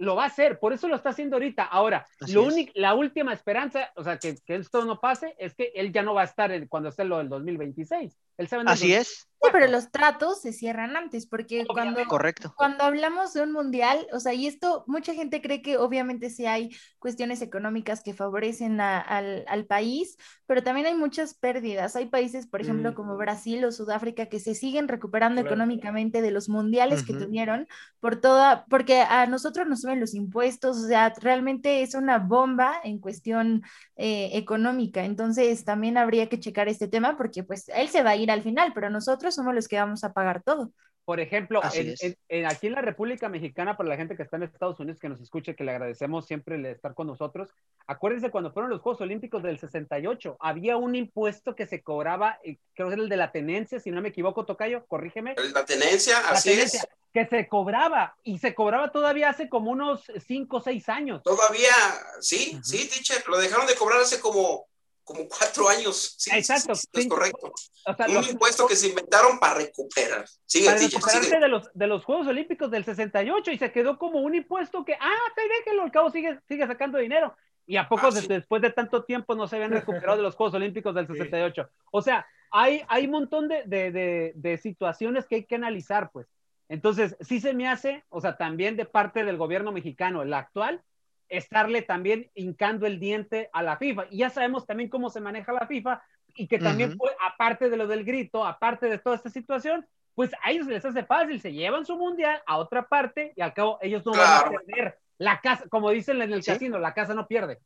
lo 0.00 0.16
va 0.16 0.24
a 0.24 0.26
hacer. 0.26 0.58
Por 0.58 0.72
eso 0.72 0.88
lo 0.88 0.96
está 0.96 1.10
haciendo 1.10 1.36
ahorita. 1.36 1.62
Ahora, 1.64 2.06
lo 2.28 2.42
único, 2.44 2.72
la 2.74 2.94
última 2.94 3.32
esperanza, 3.32 3.90
o 3.96 4.02
sea, 4.02 4.18
que, 4.18 4.36
que 4.44 4.56
esto 4.56 4.84
no 4.84 4.98
pase, 4.98 5.34
es 5.38 5.54
que 5.54 5.72
él 5.74 5.92
ya 5.92 6.02
no 6.02 6.14
va 6.14 6.22
a 6.22 6.24
estar 6.24 6.50
cuando 6.68 6.88
esté 6.88 7.04
lo 7.04 7.18
del 7.18 7.28
2026. 7.28 8.18
Él 8.38 8.48
el 8.50 8.68
Así 8.68 8.94
es, 8.94 9.28
Sí, 9.42 9.48
pero 9.52 9.68
los 9.68 9.90
tratos 9.90 10.42
se 10.42 10.52
cierran 10.52 10.96
antes, 10.96 11.26
porque 11.26 11.66
cuando, 11.66 12.00
correcto. 12.08 12.54
cuando 12.54 12.84
hablamos 12.84 13.32
de 13.32 13.42
un 13.42 13.52
mundial, 13.52 14.06
o 14.12 14.20
sea, 14.20 14.34
y 14.34 14.46
esto, 14.46 14.84
mucha 14.86 15.14
gente 15.14 15.40
cree 15.40 15.62
que 15.62 15.78
obviamente 15.78 16.28
sí 16.28 16.44
hay 16.44 16.70
cuestiones 16.98 17.40
económicas 17.40 18.02
que 18.02 18.12
favorecen 18.12 18.82
a- 18.82 19.00
al, 19.00 19.46
al 19.48 19.64
país, 19.64 20.18
pero 20.46 20.62
también 20.62 20.86
hay 20.88 20.94
muchas 20.94 21.32
pérdidas. 21.34 21.96
Hay 21.96 22.06
países, 22.06 22.46
por 22.46 22.60
ejemplo, 22.60 22.90
Mm. 22.90 22.94
como 22.94 23.16
Brasil 23.16 23.64
o 23.64 23.72
Sudáfrica, 23.72 24.26
que 24.26 24.40
se 24.40 24.54
siguen 24.54 24.88
recuperando 24.88 25.40
Claro. 25.40 25.54
económicamente 25.54 26.20
de 26.20 26.30
los 26.32 26.50
mundiales 26.50 27.02
que 27.02 27.14
tuvieron 27.14 27.66
por 28.00 28.20
toda, 28.20 28.66
porque 28.68 29.00
a 29.00 29.26
nosotros 29.26 29.66
nos 29.66 29.80
suben 29.80 30.00
los 30.00 30.14
impuestos, 30.14 30.76
o 30.78 30.86
sea, 30.86 31.14
realmente 31.18 31.80
es 31.82 31.94
una 31.94 32.18
bomba 32.18 32.74
en 32.84 32.98
cuestión 32.98 33.62
eh, 33.96 34.30
económica. 34.34 35.04
Entonces, 35.04 35.64
también 35.64 35.96
habría 35.98 36.28
que 36.28 36.40
checar 36.40 36.68
este 36.68 36.88
tema 36.88 37.16
porque 37.16 37.42
pues 37.44 37.68
él 37.68 37.88
se 37.88 38.02
va 38.02 38.10
a 38.10 38.16
ir 38.16 38.30
al 38.30 38.42
final, 38.42 38.72
pero 38.74 38.90
nosotros 38.90 39.29
somos 39.30 39.54
los 39.54 39.68
que 39.68 39.76
vamos 39.78 40.04
a 40.04 40.12
pagar 40.12 40.42
todo. 40.42 40.70
Por 41.06 41.18
ejemplo, 41.18 41.60
Así 41.64 41.80
en- 41.80 41.88
es. 41.90 42.02
en- 42.04 42.16
en- 42.28 42.46
aquí 42.46 42.68
en 42.68 42.74
la 42.74 42.82
República 42.82 43.28
Mexicana, 43.28 43.76
para 43.76 43.88
la 43.88 43.96
gente 43.96 44.16
que 44.16 44.22
está 44.22 44.36
en 44.36 44.44
Estados 44.44 44.78
Unidos, 44.78 45.00
que 45.00 45.08
nos 45.08 45.20
escuche, 45.20 45.56
que 45.56 45.64
le 45.64 45.72
agradecemos 45.72 46.26
siempre 46.26 46.54
el 46.54 46.66
estar 46.66 46.94
con 46.94 47.06
nosotros, 47.08 47.48
acuérdense 47.86 48.30
cuando 48.30 48.52
fueron 48.52 48.70
los 48.70 48.80
Juegos 48.80 49.00
Olímpicos 49.00 49.42
del 49.42 49.58
68, 49.58 50.36
había 50.38 50.76
un 50.76 50.94
impuesto 50.94 51.56
que 51.56 51.66
se 51.66 51.82
cobraba, 51.82 52.38
eh, 52.44 52.58
creo 52.74 52.88
que 52.88 52.94
era 52.94 53.02
el 53.02 53.08
de 53.08 53.16
la 53.16 53.32
tenencia, 53.32 53.80
si 53.80 53.90
no 53.90 54.00
me 54.02 54.10
equivoco, 54.10 54.44
Tocayo, 54.44 54.86
corrígeme. 54.86 55.34
La 55.52 55.64
tenencia, 55.64 56.20
La 56.20 56.28
así 56.28 56.50
tenencia, 56.50 56.80
es. 56.82 56.88
que 57.12 57.26
se 57.26 57.48
cobraba, 57.48 58.14
y 58.22 58.38
se 58.38 58.54
cobraba 58.54 58.92
todavía 58.92 59.30
hace 59.30 59.48
como 59.48 59.72
unos 59.72 60.04
5 60.28 60.58
o 60.58 60.60
6 60.60 60.88
años. 60.88 61.22
Todavía, 61.24 61.74
sí, 62.20 62.60
sí, 62.62 62.88
teacher, 62.88 63.26
lo 63.26 63.38
dejaron 63.38 63.66
de 63.66 63.74
cobrar 63.74 64.00
hace 64.00 64.20
como, 64.20 64.66
como 65.10 65.28
cuatro 65.28 65.68
años. 65.68 66.14
Sí, 66.18 66.30
Exacto, 66.34 66.74
sí, 66.74 66.82
sí, 66.82 66.88
es 66.98 67.02
sí. 67.04 67.08
correcto. 67.08 67.52
O 67.86 67.94
sea, 67.94 68.06
Un 68.06 68.14
los- 68.14 68.30
impuesto 68.30 68.66
que 68.66 68.76
se 68.76 68.88
inventaron 68.88 69.38
para 69.38 69.54
recuperar. 69.54 70.24
Sigue, 70.46 70.66
para 70.66 70.78
recuperarse 70.78 71.24
sigue. 71.24 71.40
de 71.40 71.48
los, 71.48 71.70
de 71.74 71.86
los 71.86 72.04
Juegos 72.04 72.26
Olímpicos 72.26 72.70
del 72.70 72.84
68 72.84 73.50
y 73.50 73.58
se 73.58 73.72
quedó 73.72 73.98
como 73.98 74.20
un 74.20 74.34
impuesto 74.34 74.84
que, 74.84 74.94
ah, 74.94 75.16
ok, 75.32 75.40
déjenlo, 75.58 75.82
al 75.82 75.90
cabo 75.92 76.10
sigue, 76.10 76.38
sigue 76.48 76.66
sacando 76.66 76.98
dinero. 76.98 77.36
Y 77.66 77.76
a 77.76 77.88
poco 77.88 78.06
Ah, 78.08 78.10
de- 78.10 78.20
sí. 78.22 78.28
después 78.28 78.62
de 78.62 78.70
tanto 78.70 79.04
tiempo 79.04 79.34
no 79.34 79.46
se 79.48 79.56
habían 79.56 79.70
recuperado 79.72 80.16
de 80.16 80.22
los 80.22 80.34
Juegos 80.34 80.54
Olímpicos 80.54 80.94
del 80.94 81.06
68. 81.06 81.68
O 81.92 82.02
sea, 82.02 82.26
hay, 82.50 82.82
hay 82.88 83.04
un 83.06 83.12
montón 83.12 83.48
de, 83.48 83.64
de, 83.66 84.32
de 84.34 84.58
situaciones 84.58 85.26
que 85.26 85.36
hay 85.36 85.44
que 85.44 85.54
analizar, 85.54 86.10
pues. 86.12 86.26
Entonces, 86.68 87.16
sí 87.20 87.40
se 87.40 87.52
me 87.52 87.68
hace, 87.68 88.04
o 88.10 88.20
sea, 88.20 88.36
también 88.36 88.76
de 88.76 88.84
parte 88.84 89.24
del 89.24 89.36
gobierno 89.36 89.72
mexicano, 89.72 90.22
el 90.22 90.32
actual, 90.34 90.82
estarle 91.30 91.82
también 91.82 92.30
hincando 92.34 92.86
el 92.86 93.00
diente 93.00 93.48
a 93.52 93.62
la 93.62 93.78
FIFA. 93.78 94.06
Y 94.10 94.18
ya 94.18 94.30
sabemos 94.30 94.66
también 94.66 94.90
cómo 94.90 95.08
se 95.08 95.20
maneja 95.20 95.52
la 95.52 95.66
FIFA 95.66 96.02
y 96.34 96.46
que 96.46 96.58
también, 96.58 96.96
pues, 96.98 97.12
aparte 97.26 97.70
de 97.70 97.76
lo 97.76 97.86
del 97.86 98.04
grito, 98.04 98.44
aparte 98.44 98.86
de 98.88 98.98
toda 98.98 99.16
esta 99.16 99.30
situación, 99.30 99.86
pues 100.14 100.32
a 100.42 100.50
ellos 100.50 100.66
les 100.66 100.84
hace 100.84 101.04
fácil, 101.04 101.40
se 101.40 101.52
llevan 101.52 101.86
su 101.86 101.96
mundial 101.96 102.42
a 102.46 102.58
otra 102.58 102.86
parte 102.86 103.32
y 103.36 103.40
al 103.40 103.54
cabo 103.54 103.78
ellos 103.80 104.04
no 104.04 104.12
van 104.12 104.44
a 104.46 104.50
perder. 104.50 104.98
La 105.18 105.40
casa, 105.40 105.64
como 105.68 105.90
dicen 105.90 106.20
en 106.20 106.32
el 106.32 106.42
Sí. 106.42 106.52
casino, 106.52 106.78
la 106.78 106.94
casa 106.94 107.14
no 107.14 107.26
pierde. 107.26 107.58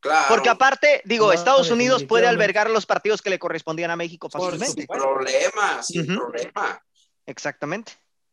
Claro. 0.00 0.26
Porque 0.28 0.48
aparte, 0.48 1.00
digo, 1.04 1.26
No, 1.26 1.32
Estados 1.32 1.70
Unidos 1.70 2.02
puede 2.04 2.26
albergar 2.26 2.68
los 2.68 2.86
partidos 2.86 3.22
que 3.22 3.30
le 3.30 3.38
correspondían 3.38 3.90
a 3.92 3.96
México 3.96 4.28
Por 4.28 4.40
fácilmente. 4.40 4.82
Sin 4.82 4.86
problema, 4.86 5.82
sin 5.82 6.06
problema. 6.06 6.82
Exactamente. 7.24 7.92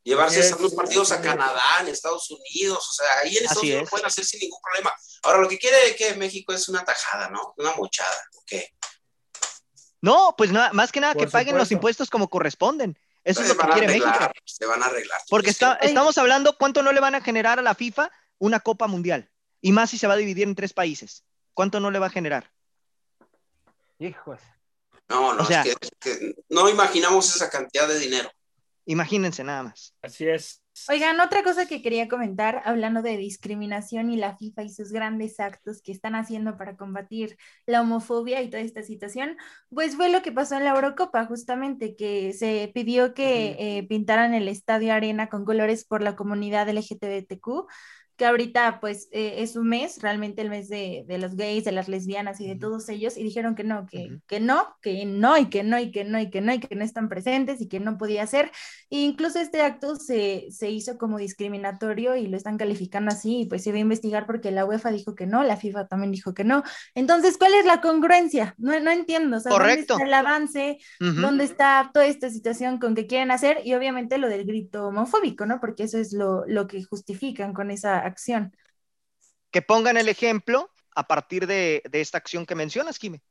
Llevarse 0.09 0.37
Yes, 0.37 0.47
esos 0.47 0.73
partidos 0.73 1.11
a. 1.11 1.21
Canadá, 1.21 1.61
en 1.81 1.89
Estados 1.89 2.31
Unidos, 2.31 2.83
o 2.89 2.91
sea, 2.93 3.19
ahí 3.19 3.37
en 3.37 3.43
Estados 3.43 3.61
Unidos 3.61 3.83
es. 3.83 3.89
pueden 3.91 4.07
hacer 4.07 4.25
sin 4.25 4.39
ningún 4.39 4.59
problema. 4.59 4.91
Ahora, 5.21 5.37
lo 5.37 5.47
que 5.47 5.59
quiere 5.59 5.95
que 5.95 6.15
México 6.15 6.51
es 6.51 6.67
una 6.67 6.83
tajada, 6.83 7.29
¿no? 7.29 7.53
Una 7.57 7.75
mochada, 7.75 8.27
¿ok? 8.37 8.53
No, 10.01 10.33
pues 10.35 10.51
nada, 10.51 10.73
más 10.73 10.91
que 10.91 10.99
nada 10.99 11.13
Por 11.13 11.25
que 11.25 11.29
paguen 11.31 11.55
los 11.55 11.71
impuestos 11.71 12.09
como 12.09 12.27
corresponden. 12.27 12.97
Eso 13.23 13.41
es 13.41 13.49
Se 13.49 13.53
lo 13.53 13.59
que 13.59 13.67
van 13.67 13.71
a 13.71 13.73
quiere 13.75 13.87
arreglar, 13.93 14.19
México. 14.19 14.33
Se 14.45 14.65
van 14.65 14.81
a 14.81 14.85
arreglar. 14.87 15.21
Porque 15.29 15.51
está, 15.51 15.75
estamos 15.75 16.17
hablando 16.17 16.57
cuánto 16.57 16.81
no 16.81 16.91
le 16.91 16.99
van 17.01 17.13
a 17.13 17.21
generar 17.21 17.59
a 17.59 17.61
la 17.61 17.75
FIFA 17.75 18.09
una 18.39 18.61
Copa 18.61 18.87
Mundial. 18.87 19.29
Y 19.61 19.73
más 19.73 19.91
si 19.91 19.99
se 19.99 20.07
va 20.07 20.15
a 20.15 20.17
dividir 20.17 20.47
en 20.47 20.55
tres 20.55 20.73
países. 20.73 21.23
¿Cuánto 21.53 21.79
no 21.79 21.91
le 21.91 21.99
va 21.99 22.07
a 22.07 22.09
generar? 22.09 22.51
Hijos. 23.99 24.39
No, 25.07 25.35
no, 25.35 25.43
o 25.43 25.45
sea- 25.45 25.61
es, 25.61 25.75
que, 25.77 25.85
es 25.85 25.91
que 25.99 26.35
no 26.49 26.67
imaginamos 26.67 27.35
esa 27.35 27.47
cantidad 27.51 27.87
de 27.87 27.99
dinero. 27.99 28.31
Imagínense 28.89 29.43
nada 29.43 29.61
más. 29.61 29.93
Así 30.01 30.27
es. 30.27 30.63
Oigan, 30.89 31.19
otra 31.19 31.43
cosa 31.43 31.67
que 31.67 31.83
quería 31.83 32.07
comentar, 32.07 32.63
hablando 32.65 33.03
de 33.03 33.17
discriminación 33.17 34.09
y 34.09 34.17
la 34.17 34.35
FIFA 34.35 34.63
y 34.63 34.69
sus 34.69 34.91
grandes 34.91 35.39
actos 35.39 35.83
que 35.83 35.91
están 35.91 36.15
haciendo 36.15 36.57
para 36.57 36.75
combatir 36.75 37.37
la 37.67 37.81
homofobia 37.81 38.41
y 38.41 38.49
toda 38.49 38.63
esta 38.63 38.81
situación, 38.81 39.37
pues 39.69 39.95
fue 39.95 40.09
lo 40.09 40.23
que 40.23 40.31
pasó 40.31 40.55
en 40.55 40.63
la 40.63 40.71
Eurocopa, 40.71 41.25
justamente, 41.25 41.95
que 41.95 42.33
se 42.33 42.71
pidió 42.73 43.13
que 43.13 43.57
eh, 43.59 43.87
pintaran 43.87 44.33
el 44.33 44.47
Estadio 44.47 44.91
Arena 44.91 45.29
con 45.29 45.45
colores 45.45 45.85
por 45.85 46.01
la 46.01 46.15
comunidad 46.15 46.67
LGTBTQ, 46.67 47.67
que 48.19 48.25
ahorita 48.25 48.81
pues 48.81 49.07
eh, 49.13 49.35
es 49.37 49.55
un 49.55 49.69
mes, 49.69 50.01
realmente 50.01 50.41
el 50.41 50.49
mes 50.49 50.67
de, 50.67 51.05
de 51.07 51.17
los 51.17 51.35
gays, 51.35 51.63
de 51.63 51.71
las 51.71 51.87
lesbianas 51.87 52.41
y 52.41 52.47
de 52.47 52.57
todos 52.57 52.89
ellos, 52.89 53.17
y 53.17 53.23
dijeron 53.23 53.55
que 53.55 53.63
no, 53.63 53.87
que, 53.87 54.19
que 54.27 54.41
no, 54.41 54.75
que 54.81 55.05
no, 55.05 55.37
y 55.37 55.45
que 55.45 55.63
no, 55.63 55.79
y 55.79 55.89
que 55.89 56.03
no, 56.03 56.19
y 56.19 56.29
que 56.29 56.41
no, 56.41 56.53
y 56.53 56.59
que 56.59 56.75
no 56.75 56.83
están 56.83 57.07
presentes 57.07 57.61
y 57.61 57.69
que 57.69 57.79
no 57.79 57.97
podía 57.97 58.27
ser. 58.27 58.51
E 58.89 58.99
incluso 58.99 59.39
este 59.39 59.61
acto 59.61 59.95
se, 59.95 60.47
se 60.51 60.69
hizo 60.69 60.97
como 60.97 61.17
discriminatorio 61.17 62.17
y 62.17 62.27
lo 62.27 62.35
están 62.35 62.57
calificando 62.57 63.09
así, 63.09 63.41
y 63.41 63.45
pues 63.45 63.63
se 63.63 63.71
va 63.71 63.77
a 63.77 63.81
investigar 63.81 64.25
porque 64.25 64.51
la 64.51 64.65
UEFA 64.65 64.91
dijo 64.91 65.15
que 65.15 65.25
no, 65.25 65.41
la 65.43 65.55
FIFA 65.55 65.87
también 65.87 66.11
dijo 66.11 66.33
que 66.33 66.43
no. 66.43 66.61
Entonces, 66.95 67.37
¿cuál 67.37 67.53
es 67.53 67.65
la 67.65 67.79
congruencia? 67.79 68.53
No, 68.57 68.77
no 68.81 68.91
entiendo, 68.91 69.37
o 69.37 69.39
sea, 69.39 69.49
Correcto. 69.49 69.93
¿dónde 69.93 70.03
está 70.03 70.05
el 70.05 70.13
avance? 70.13 70.77
¿Dónde 70.99 71.45
está 71.45 71.89
toda 71.93 72.05
esta 72.05 72.29
situación 72.29 72.79
con 72.79 72.95
que 72.95 73.07
quieren 73.07 73.31
hacer? 73.31 73.61
Y 73.63 73.75
obviamente 73.75 74.17
lo 74.17 74.27
del 74.27 74.43
grito 74.43 74.87
homofóbico, 74.87 75.45
¿no? 75.45 75.61
Porque 75.61 75.83
eso 75.83 75.97
es 75.97 76.11
lo, 76.11 76.45
lo 76.47 76.67
que 76.67 76.83
justifican 76.83 77.53
con 77.53 77.71
esa 77.71 78.08
acción. 78.09 78.55
Que 79.51 79.61
pongan 79.61 79.97
el 79.97 80.09
ejemplo 80.09 80.69
a 80.95 81.07
partir 81.07 81.47
de, 81.47 81.81
de 81.89 82.01
esta 82.01 82.17
acción 82.17 82.45
que 82.45 82.55
mencionas, 82.55 82.97
Jimé. 82.97 83.21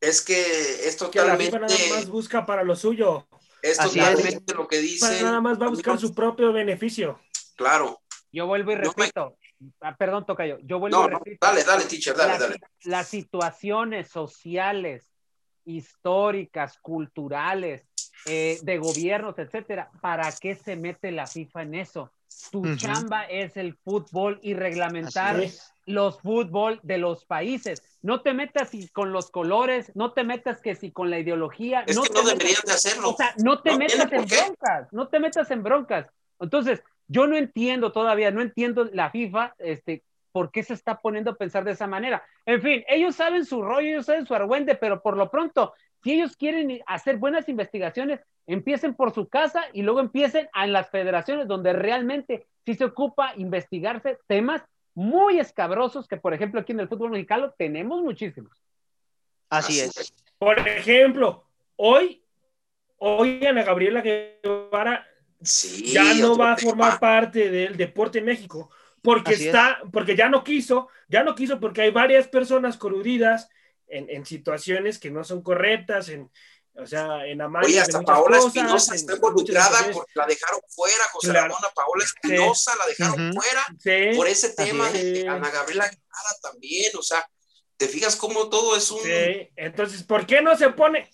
Es 0.00 0.20
que 0.20 0.86
es 0.88 0.96
Que 0.96 1.20
la 1.20 1.36
FIFA 1.36 1.58
totalmente, 1.60 1.60
nada 1.88 1.96
más 2.00 2.08
busca 2.08 2.44
para 2.44 2.62
lo 2.62 2.76
suyo. 2.76 3.26
es 3.62 3.78
Así 3.80 3.98
es. 4.00 4.06
totalmente 4.10 4.54
lo 4.54 4.68
que 4.68 4.78
dice. 4.80 5.22
nada 5.22 5.40
más 5.40 5.58
va 5.60 5.66
a 5.66 5.70
buscar 5.70 5.98
su 5.98 6.14
propio 6.14 6.52
beneficio. 6.52 7.18
Claro. 7.56 8.02
Yo 8.32 8.46
vuelvo 8.46 8.72
y 8.72 8.74
No 8.74 8.80
me- 8.96 9.04
repito. 9.06 9.38
Ah, 9.80 9.96
perdón, 9.96 10.26
Tocayo. 10.26 10.58
Yo 10.62 10.78
vuelvo 10.78 10.98
No, 10.98 11.06
y 11.08 11.10
no, 11.12 11.18
repito. 11.20 11.46
dale, 11.46 11.64
dale, 11.64 11.84
teacher, 11.84 12.14
dale, 12.16 12.38
dale. 12.38 12.60
las 12.82 13.08
situaciones 13.08 14.08
sociales, 14.10 15.08
históricas, 15.64 16.76
culturales, 16.82 17.82
eh, 18.26 18.58
de 18.62 18.78
gobiernos, 18.78 19.38
etcétera, 19.38 19.90
¿para 20.02 20.30
qué 20.32 20.54
se 20.56 20.76
mete 20.76 21.12
la 21.12 21.26
FIFA 21.26 21.62
en 21.62 21.74
eso? 21.76 22.12
Tu 22.50 22.76
chamba 22.76 23.24
es 23.24 23.56
el 23.56 23.74
fútbol 23.74 24.38
y 24.42 24.54
reglamentar 24.54 25.36
los 25.86 26.20
fútbol 26.20 26.80
de 26.82 26.98
los 26.98 27.24
países. 27.24 27.82
No 28.02 28.22
te 28.22 28.32
metas 28.32 28.70
si 28.70 28.88
con 28.88 29.12
los 29.12 29.30
colores, 29.30 29.92
no 29.94 30.12
te 30.12 30.24
metas 30.24 30.60
que 30.60 30.74
si 30.74 30.90
con 30.90 31.10
la 31.10 31.18
ideología. 31.18 31.84
Es 31.86 31.96
no 31.96 32.02
que 32.02 32.08
te 32.08 32.14
no 32.14 32.22
metas- 32.24 32.38
deberían 32.38 32.62
de 32.66 32.72
hacerlo. 32.72 33.10
o 33.10 33.16
sea, 33.16 33.34
no 33.42 33.60
te 33.62 33.70
No 33.72 33.78
metas 33.78 34.12
en 34.12 34.24
broncas, 34.26 34.92
no 34.92 35.08
te 35.08 35.20
metas 35.20 35.50
en 35.50 35.62
broncas. 35.62 36.06
Entonces, 36.40 36.82
yo 37.08 37.26
no 37.26 37.36
entiendo 37.36 37.92
todavía, 37.92 38.30
no 38.30 38.40
entiendo 38.40 38.88
la 38.92 39.10
FIFA, 39.10 39.54
este, 39.58 40.02
por 40.32 40.50
qué 40.50 40.62
se 40.62 40.74
está 40.74 41.00
poniendo 41.00 41.32
a 41.32 41.36
pensar 41.36 41.64
de 41.64 41.72
esa 41.72 41.86
manera. 41.86 42.22
En 42.46 42.60
fin, 42.62 42.82
ellos 42.88 43.14
saben 43.14 43.44
su 43.44 43.62
rollo, 43.62 43.86
ellos 43.88 44.06
saben 44.06 44.26
su 44.26 44.34
argüende, 44.34 44.74
pero 44.74 45.02
por 45.02 45.16
lo 45.16 45.30
pronto, 45.30 45.74
Si 46.04 46.12
ellos 46.12 46.36
quieren 46.36 46.80
hacer 46.86 47.16
buenas 47.16 47.48
investigaciones, 47.48 48.20
empiecen 48.46 48.94
por 48.94 49.14
su 49.14 49.28
casa 49.28 49.64
y 49.72 49.82
luego 49.82 50.00
empiecen 50.00 50.48
en 50.54 50.72
las 50.72 50.90
federaciones 50.90 51.48
donde 51.48 51.72
realmente 51.72 52.46
sí 52.64 52.74
se 52.74 52.84
ocupa 52.84 53.32
investigarse 53.36 54.18
temas 54.26 54.62
muy 54.94 55.40
escabrosos 55.40 56.06
que, 56.06 56.18
por 56.18 56.34
ejemplo, 56.34 56.60
aquí 56.60 56.72
en 56.72 56.80
el 56.80 56.88
fútbol 56.88 57.10
mexicano 57.10 57.52
tenemos 57.58 58.02
muchísimos. 58.02 58.52
Así 59.48 59.80
es. 59.80 60.14
Por 60.38 60.58
ejemplo, 60.60 61.44
hoy, 61.76 62.22
hoy 62.98 63.44
Ana 63.46 63.64
Gabriela 63.64 64.02
Guevara 64.02 65.06
Sí, 65.40 65.92
ya 65.92 66.14
no 66.14 66.36
va 66.36 66.52
a 66.52 66.56
tema. 66.56 66.70
formar 66.70 67.00
parte 67.00 67.50
del 67.50 67.76
deporte 67.76 68.20
México 68.22 68.70
porque 69.02 69.34
Así 69.34 69.46
está, 69.46 69.82
porque 69.92 70.16
ya 70.16 70.30
no 70.30 70.42
quiso, 70.42 70.88
ya 71.08 71.22
no 71.22 71.34
quiso 71.34 71.60
porque 71.60 71.82
hay 71.82 71.90
varias 71.90 72.26
personas 72.26 72.78
coludidas 72.78 73.50
en, 73.96 74.10
en 74.10 74.24
situaciones 74.26 74.98
que 74.98 75.10
no 75.10 75.24
son 75.24 75.42
correctas, 75.42 76.08
en, 76.08 76.30
o 76.76 76.86
sea, 76.86 77.24
en 77.26 77.40
amaños 77.40 77.68
Oye, 77.68 77.80
hasta 77.80 78.02
Paola 78.02 78.38
cosas, 78.38 78.56
Espinosa 78.56 78.94
está 78.94 79.14
involucrada 79.14 79.78
porque 79.92 80.12
la 80.16 80.26
dejaron 80.26 80.60
fuera, 80.68 81.04
José 81.12 81.30
Claro. 81.30 81.46
Ramón, 81.48 81.64
a 81.64 81.74
Paola 81.74 82.04
Espinosa 82.04 82.72
la 82.76 82.86
dejaron 82.86 83.32
fuera 83.32 83.66
Sí, 83.78 84.16
por 84.16 84.26
ese 84.28 84.50
tema 84.54 84.90
de. 84.90 85.28
Ana 85.28 85.50
Gabriela 85.50 85.84
Guevara 85.84 86.34
también, 86.42 86.90
o 86.98 87.02
sea, 87.02 87.28
te 87.76 87.88
fijas 87.88 88.16
cómo 88.16 88.48
todo 88.48 88.76
es 88.76 88.90
un... 88.90 89.00
sí. 89.00 89.50
Entonces, 89.56 90.02
¿por 90.02 90.26
qué 90.26 90.42
no 90.42 90.56
se 90.56 90.70
pone? 90.70 91.10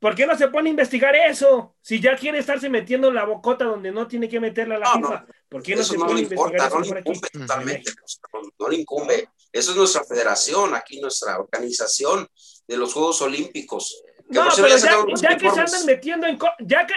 ¿Por 0.00 0.14
qué 0.14 0.26
no 0.26 0.36
se 0.36 0.48
pone 0.48 0.70
a 0.70 0.70
investigar 0.70 1.14
eso? 1.14 1.76
Si 1.82 2.00
ya 2.00 2.16
quiere 2.16 2.38
estarse 2.38 2.68
metiendo 2.70 3.12
la 3.12 3.24
bocota 3.24 3.66
donde 3.66 3.92
no 3.92 4.08
tiene 4.08 4.28
que 4.28 4.40
meterla 4.40 4.78
la 4.78 4.86
No, 4.86 4.94
FIFA, 4.94 5.20
no, 5.20 5.26
¿por 5.50 5.62
qué 5.62 5.74
no 5.74 5.82
eso 5.82 5.92
se 5.92 5.98
no 5.98 6.06
pone 6.06 6.14
le 6.14 6.20
importa, 6.22 6.68
no 6.70 6.80
le 6.80 7.00
aquí? 7.00 7.10
incumbe 7.10 7.28
totalmente, 7.30 7.92
José 8.00 8.18
Ramón, 8.32 8.50
no 8.58 8.68
le 8.68 8.76
incumbe. 8.76 9.28
Eso 9.52 9.72
es 9.72 9.76
nuestra 9.76 10.04
federación, 10.04 10.74
aquí 10.74 11.00
nuestra 11.00 11.38
organización 11.38 12.26
de 12.66 12.76
los 12.76 12.94
Juegos 12.94 13.20
Olímpicos. 13.20 14.02
Que 14.30 14.38
No, 14.38 14.48
pero 14.54 14.68
ya 14.68 14.76
ya, 15.16 15.36
que 15.36 15.50
se 15.50 15.60
andan 15.60 15.86
metiendo 15.86 16.26
en 16.26 16.38
ya 16.60 16.86
que 16.86 16.94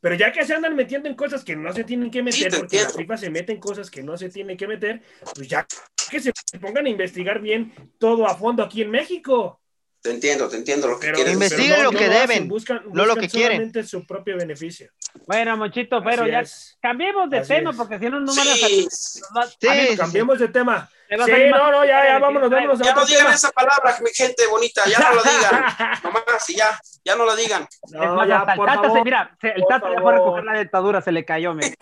pero 0.00 0.16
ya 0.16 0.32
que 0.32 0.44
se 0.44 0.54
andan 0.54 0.74
metiendo 0.74 1.08
en 1.08 1.14
cosas 1.14 1.44
que 1.44 1.54
no 1.54 1.72
se 1.72 1.84
tienen 1.84 2.10
que 2.10 2.24
meter, 2.24 2.50
te 2.50 2.58
porque 2.58 2.76
la 2.76 2.82
entiendo. 2.82 2.98
FIFA 2.98 3.16
se 3.18 3.30
mete 3.30 3.52
en 3.52 3.60
cosas 3.60 3.88
que 3.88 4.02
no 4.02 4.16
se 4.16 4.30
tienen 4.30 4.56
que 4.56 4.66
meter, 4.66 5.00
pues 5.34 5.46
ya 5.46 5.64
que 6.10 6.20
se 6.20 6.32
pongan 6.60 6.86
a 6.86 6.88
investigar 6.88 7.40
bien 7.40 7.72
todo 7.98 8.26
a 8.26 8.34
fondo 8.36 8.64
aquí 8.64 8.82
en 8.82 8.90
México. 8.90 9.61
Te 10.02 10.10
entiendo, 10.10 10.48
te 10.48 10.56
entiendo 10.56 10.88
lo 10.88 10.98
que 10.98 11.12
Pero. 11.12 11.30
Investiguen 11.30 11.82
lo 11.84 11.90
que 11.92 12.08
deben, 12.08 12.48
buscan, 12.48 12.82
no 12.92 13.06
lo 13.06 13.14
que 13.14 13.28
quieren. 13.28 13.52
solamente 13.52 13.84
su 13.84 14.04
propio 14.04 14.36
beneficio. 14.36 14.90
Bueno, 15.28 15.56
Monchito, 15.56 16.02
pero 16.02 16.22
Así 16.22 16.32
ya 16.32 16.40
es. 16.40 16.76
cambiemos 16.82 17.30
de 17.30 17.38
Así 17.38 17.48
tema 17.54 17.70
es. 17.70 17.76
porque 17.76 17.98
si 18.00 18.06
no, 18.06 18.18
no 18.18 18.34
van 18.34 18.48
a 18.48 18.54
Sí, 18.54 18.88
Sí, 18.90 19.68
A 19.68 19.74
mí 19.74 19.86
sí, 19.90 19.96
Cambiemos 19.96 20.38
de 20.40 20.48
tema. 20.48 20.90
Sí, 21.26 21.50
no, 21.50 21.70
no, 21.70 21.84
ya, 21.84 22.04
ya, 22.06 22.18
vámonos, 22.18 22.50
vámonos 22.50 22.78
ya 22.80 22.94
no 22.94 23.04
digan 23.04 23.22
tema. 23.24 23.34
esa 23.34 23.50
palabra, 23.50 23.96
mi 24.00 24.10
gente 24.14 24.46
bonita, 24.46 24.84
ya 24.86 24.98
no 24.98 25.14
la 25.14 25.22
digan. 25.22 25.64
Nomás, 26.04 26.50
y 26.50 26.56
ya, 26.56 26.80
ya 27.04 27.16
no 27.16 27.24
la 27.26 27.34
digan. 27.36 27.62
Es 27.82 27.90
No, 27.92 28.14
más, 28.14 28.28
ya, 28.28 28.38
hasta 28.40 28.52
el 28.54 28.58
Tata 28.60 28.72
se, 28.74 28.88
favor. 28.88 29.04
mira, 29.04 29.36
se- 29.40 29.48
el 29.48 29.60
por 29.62 29.68
Tata 29.68 29.88
ya 29.94 30.00
fue 30.00 30.12
a 30.12 30.16
recoger 30.16 30.44
la 30.44 30.52
dentadura, 30.54 31.02
se 31.02 31.12
le 31.12 31.24
cayó, 31.24 31.54
me. 31.54 31.74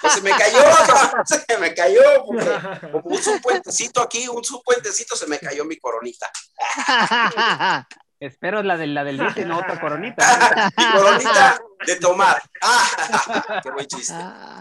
Pues 0.00 0.12
se 0.14 0.20
me 0.22 0.30
cayó, 0.30 0.58
se 1.46 1.58
me 1.58 1.74
cayó, 1.74 2.00
porque 2.26 2.50
como 2.80 3.02
puso 3.02 3.32
un 3.32 3.40
puentecito 3.40 4.00
aquí, 4.02 4.28
un 4.28 4.44
su 4.44 4.62
puentecito, 4.62 5.16
se 5.16 5.26
me 5.26 5.38
cayó 5.38 5.64
mi 5.64 5.76
coronita. 5.78 6.30
Espero 8.18 8.62
la, 8.62 8.76
de, 8.78 8.86
la 8.86 9.04
del 9.04 9.18
diente 9.18 9.42
y 9.42 9.44
no 9.44 9.58
otra 9.58 9.78
coronita. 9.78 10.24
Mi 10.78 10.84
coronita 10.98 11.58
de 11.86 11.96
tomar. 11.96 12.36
Ah, 12.62 13.60
qué 13.62 13.70
buen 13.70 13.86
chiste. 13.86 14.14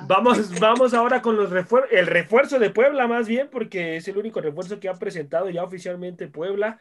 Vamos, 0.07 0.59
vamos 0.59 0.93
ahora 0.93 1.21
con 1.21 1.37
los 1.37 1.49
refuer- 1.51 1.87
el 1.91 2.05
refuerzo 2.07 2.59
de 2.59 2.69
Puebla 2.69 3.07
más 3.07 3.27
bien, 3.27 3.49
porque 3.49 3.95
es 3.97 4.07
el 4.09 4.17
único 4.17 4.41
refuerzo 4.41 4.79
que 4.79 4.89
ha 4.89 4.93
presentado 4.95 5.49
ya 5.49 5.63
oficialmente 5.63 6.27
Puebla. 6.27 6.79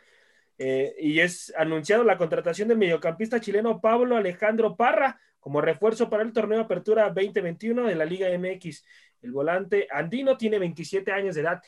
eh, 0.58 0.94
y 0.98 1.20
es 1.20 1.52
anunciado 1.56 2.04
la 2.04 2.16
contratación 2.16 2.68
del 2.68 2.78
mediocampista 2.78 3.40
chileno 3.40 3.80
Pablo 3.80 4.16
Alejandro 4.16 4.76
Parra 4.76 5.20
como 5.40 5.60
refuerzo 5.60 6.08
para 6.08 6.22
el 6.22 6.32
torneo 6.32 6.60
Apertura 6.60 7.04
2021 7.10 7.84
de 7.86 7.94
la 7.94 8.04
Liga 8.04 8.28
MX. 8.36 8.84
El 9.22 9.32
volante 9.32 9.86
andino 9.90 10.36
tiene 10.36 10.58
27 10.58 11.12
años 11.12 11.34
de 11.34 11.42
edad. 11.42 11.62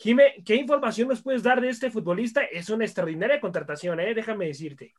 Jime, 0.00 0.42
¿qué 0.44 0.54
información 0.54 1.08
nos 1.08 1.22
puedes 1.22 1.42
dar 1.42 1.60
de 1.60 1.70
este 1.70 1.90
futbolista? 1.90 2.44
Es 2.44 2.70
una 2.70 2.84
extraordinaria 2.84 3.40
contratación, 3.40 3.98
¿eh? 3.98 4.14
déjame 4.14 4.46
decirte. 4.46 4.94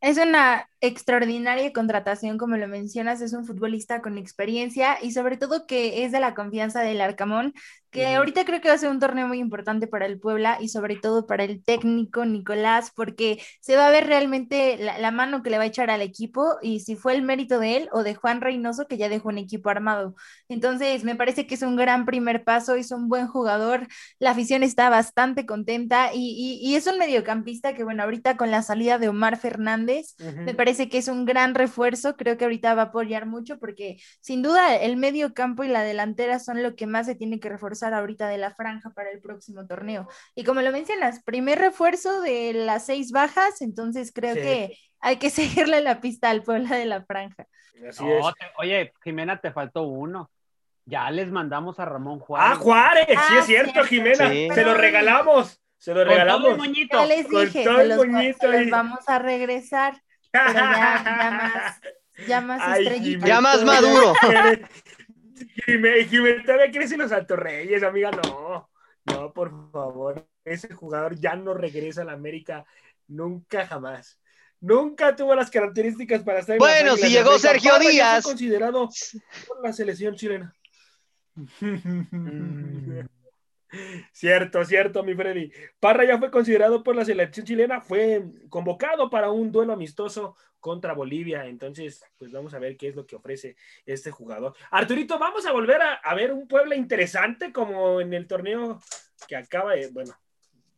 Es 0.00 0.16
una 0.16 0.68
extraordinaria 0.80 1.72
contratación, 1.72 2.38
como 2.38 2.56
lo 2.56 2.68
mencionas, 2.68 3.20
es 3.20 3.32
un 3.32 3.44
futbolista 3.44 4.00
con 4.00 4.16
experiencia 4.16 4.96
y 5.02 5.10
sobre 5.10 5.36
todo 5.36 5.66
que 5.66 6.04
es 6.04 6.12
de 6.12 6.20
la 6.20 6.34
confianza 6.34 6.82
del 6.82 7.00
Arcamón, 7.00 7.52
que 7.90 8.06
ahorita 8.06 8.44
creo 8.44 8.60
que 8.60 8.68
va 8.68 8.74
a 8.74 8.78
ser 8.78 8.90
un 8.90 9.00
torneo 9.00 9.26
muy 9.26 9.38
importante 9.40 9.88
para 9.88 10.06
el 10.06 10.20
Puebla 10.20 10.58
y 10.60 10.68
sobre 10.68 10.94
todo 10.96 11.26
para 11.26 11.42
el 11.42 11.64
técnico 11.64 12.24
Nicolás, 12.24 12.92
porque 12.94 13.42
se 13.60 13.74
va 13.76 13.88
a 13.88 13.90
ver 13.90 14.06
realmente 14.06 14.76
la, 14.78 14.98
la 14.98 15.10
mano 15.10 15.42
que 15.42 15.50
le 15.50 15.56
va 15.58 15.64
a 15.64 15.66
echar 15.66 15.90
al 15.90 16.02
equipo 16.02 16.58
y 16.62 16.78
si 16.80 16.94
fue 16.96 17.14
el 17.16 17.22
mérito 17.22 17.58
de 17.58 17.76
él 17.78 17.88
o 17.92 18.04
de 18.04 18.14
Juan 18.14 18.40
Reynoso, 18.40 18.86
que 18.86 18.98
ya 18.98 19.08
dejó 19.08 19.30
un 19.30 19.38
equipo 19.38 19.70
armado. 19.70 20.14
Entonces, 20.48 21.02
me 21.04 21.16
parece 21.16 21.46
que 21.46 21.54
es 21.56 21.62
un 21.62 21.76
gran 21.76 22.04
primer 22.06 22.44
paso, 22.44 22.74
es 22.74 22.90
un 22.92 23.08
buen 23.08 23.26
jugador, 23.26 23.86
la 24.18 24.30
afición 24.30 24.62
está 24.62 24.90
bastante 24.90 25.46
contenta 25.46 26.10
y, 26.14 26.18
y- 26.62 26.68
y 26.70 26.76
es 26.76 26.86
un 26.86 26.98
mediocampista 26.98 27.74
que, 27.74 27.84
bueno, 27.84 28.02
ahorita 28.02 28.36
con 28.36 28.50
la 28.50 28.62
salida 28.62 28.98
de 28.98 29.08
Omar 29.08 29.36
Fernández, 29.38 29.87
me 30.44 30.54
parece 30.54 30.88
que 30.88 30.98
es 30.98 31.08
un 31.08 31.24
gran 31.24 31.54
refuerzo, 31.54 32.16
creo 32.16 32.36
que 32.36 32.44
ahorita 32.44 32.74
va 32.74 32.82
a 32.82 32.84
apoyar 32.86 33.26
mucho 33.26 33.58
porque 33.58 33.98
sin 34.20 34.42
duda 34.42 34.76
el 34.76 34.96
medio 34.96 35.34
campo 35.34 35.64
y 35.64 35.68
la 35.68 35.82
delantera 35.82 36.38
son 36.38 36.62
lo 36.62 36.74
que 36.76 36.86
más 36.86 37.06
se 37.06 37.14
tiene 37.14 37.40
que 37.40 37.48
reforzar 37.48 37.94
ahorita 37.94 38.28
de 38.28 38.38
la 38.38 38.54
franja 38.54 38.90
para 38.90 39.10
el 39.10 39.20
próximo 39.20 39.66
torneo. 39.66 40.08
Y 40.34 40.44
como 40.44 40.62
lo 40.62 40.70
mencionas, 40.72 41.22
primer 41.24 41.58
refuerzo 41.58 42.20
de 42.20 42.52
las 42.52 42.86
seis 42.86 43.10
bajas, 43.12 43.60
entonces 43.62 44.12
creo 44.14 44.34
Sí. 44.34 44.40
que 44.40 44.78
hay 45.00 45.16
que 45.16 45.30
seguirle 45.70 45.80
la 45.80 46.00
pista 46.00 46.30
al 46.30 46.42
Puebla 46.42 46.76
de 46.76 46.86
la 46.86 47.02
franja. 47.04 47.46
Así 47.88 48.04
No, 48.04 48.28
es. 48.28 48.34
te- 48.34 48.46
oye, 48.58 48.92
Jimena, 49.04 49.40
te 49.40 49.52
faltó 49.52 49.82
uno. 49.84 50.30
Ya 50.84 51.10
les 51.10 51.30
mandamos 51.30 51.78
a 51.78 51.84
Ramón 51.84 52.18
Juárez. 52.18 52.50
Ah, 52.52 52.54
Juárez, 52.56 53.06
sí 53.08 53.14
Ah, 53.16 53.36
es 53.40 53.44
cierto, 53.46 53.72
cierto. 53.72 53.88
Jimena. 53.88 54.30
Sí. 54.30 54.48
Se 54.54 54.64
lo 54.64 54.74
regalamos. 54.74 55.60
Se 55.78 55.94
lo 55.94 56.00
Con 56.00 56.04
todo 56.06 56.12
el 56.12 56.18
regalamos. 56.20 56.56
moñito. 56.58 56.98
Ya 56.98 57.06
les 57.06 57.26
Con 57.26 57.44
dije, 57.46 57.62
se 57.64 57.84
los, 57.86 57.96
moñito 58.06 58.38
se 58.40 58.46
los 58.48 58.56
ahí. 58.56 58.70
vamos 58.70 59.08
a 59.08 59.18
regresar, 59.20 60.02
pero 60.32 60.52
ya, 60.52 61.04
ya 61.04 61.30
más, 61.30 61.80
ya 62.28 62.40
más 62.40 62.60
Ay, 62.62 62.82
estrellitas. 62.82 63.10
Jimena, 63.10 63.26
Ya 63.28 63.40
más 63.40 63.64
maduro. 63.64 64.12
quiere- 65.64 66.04
Jimena, 66.06 66.42
todavía 66.44 66.70
quieres 66.70 66.90
ir 66.92 66.98
los 66.98 67.12
Altorreyes, 67.12 67.82
amiga. 67.82 68.10
No, 68.10 68.68
no, 69.04 69.32
por 69.32 69.70
favor. 69.70 70.26
Ese 70.44 70.72
jugador 70.74 71.14
ya 71.18 71.36
no 71.36 71.54
regresa 71.54 72.02
a 72.02 72.04
la 72.06 72.12
América 72.12 72.64
nunca 73.06 73.66
jamás. 73.66 74.18
Nunca 74.60 75.14
tuvo 75.14 75.34
las 75.36 75.50
características 75.50 76.22
para 76.24 76.40
estar 76.40 76.58
Bueno, 76.58 76.96
si 76.96 77.08
llegó 77.08 77.30
América. 77.30 77.48
Sergio 77.52 77.78
Díaz. 77.78 78.24
considerado 78.24 78.88
por 79.46 79.62
la 79.62 79.72
selección 79.72 80.16
chilena. 80.16 80.52
Cierto, 84.12 84.64
cierto, 84.64 85.02
mi 85.02 85.14
Freddy. 85.14 85.52
Parra 85.80 86.04
ya 86.04 86.18
fue 86.18 86.30
considerado 86.30 86.82
por 86.82 86.96
la 86.96 87.04
selección 87.04 87.46
chilena, 87.46 87.80
fue 87.80 88.22
convocado 88.48 89.10
para 89.10 89.30
un 89.30 89.52
duelo 89.52 89.72
amistoso 89.72 90.36
contra 90.60 90.92
Bolivia. 90.94 91.46
Entonces, 91.46 92.02
pues 92.16 92.32
vamos 92.32 92.54
a 92.54 92.58
ver 92.58 92.76
qué 92.76 92.88
es 92.88 92.96
lo 92.96 93.06
que 93.06 93.16
ofrece 93.16 93.56
este 93.86 94.10
jugador. 94.10 94.54
Arturito, 94.70 95.18
vamos 95.18 95.46
a 95.46 95.52
volver 95.52 95.82
a, 95.82 95.94
a 95.94 96.14
ver 96.14 96.32
un 96.32 96.48
Puebla 96.48 96.74
interesante 96.74 97.52
como 97.52 98.00
en 98.00 98.12
el 98.14 98.26
torneo 98.26 98.80
que 99.26 99.36
acaba 99.36 99.74
de, 99.74 99.88
bueno, 99.88 100.18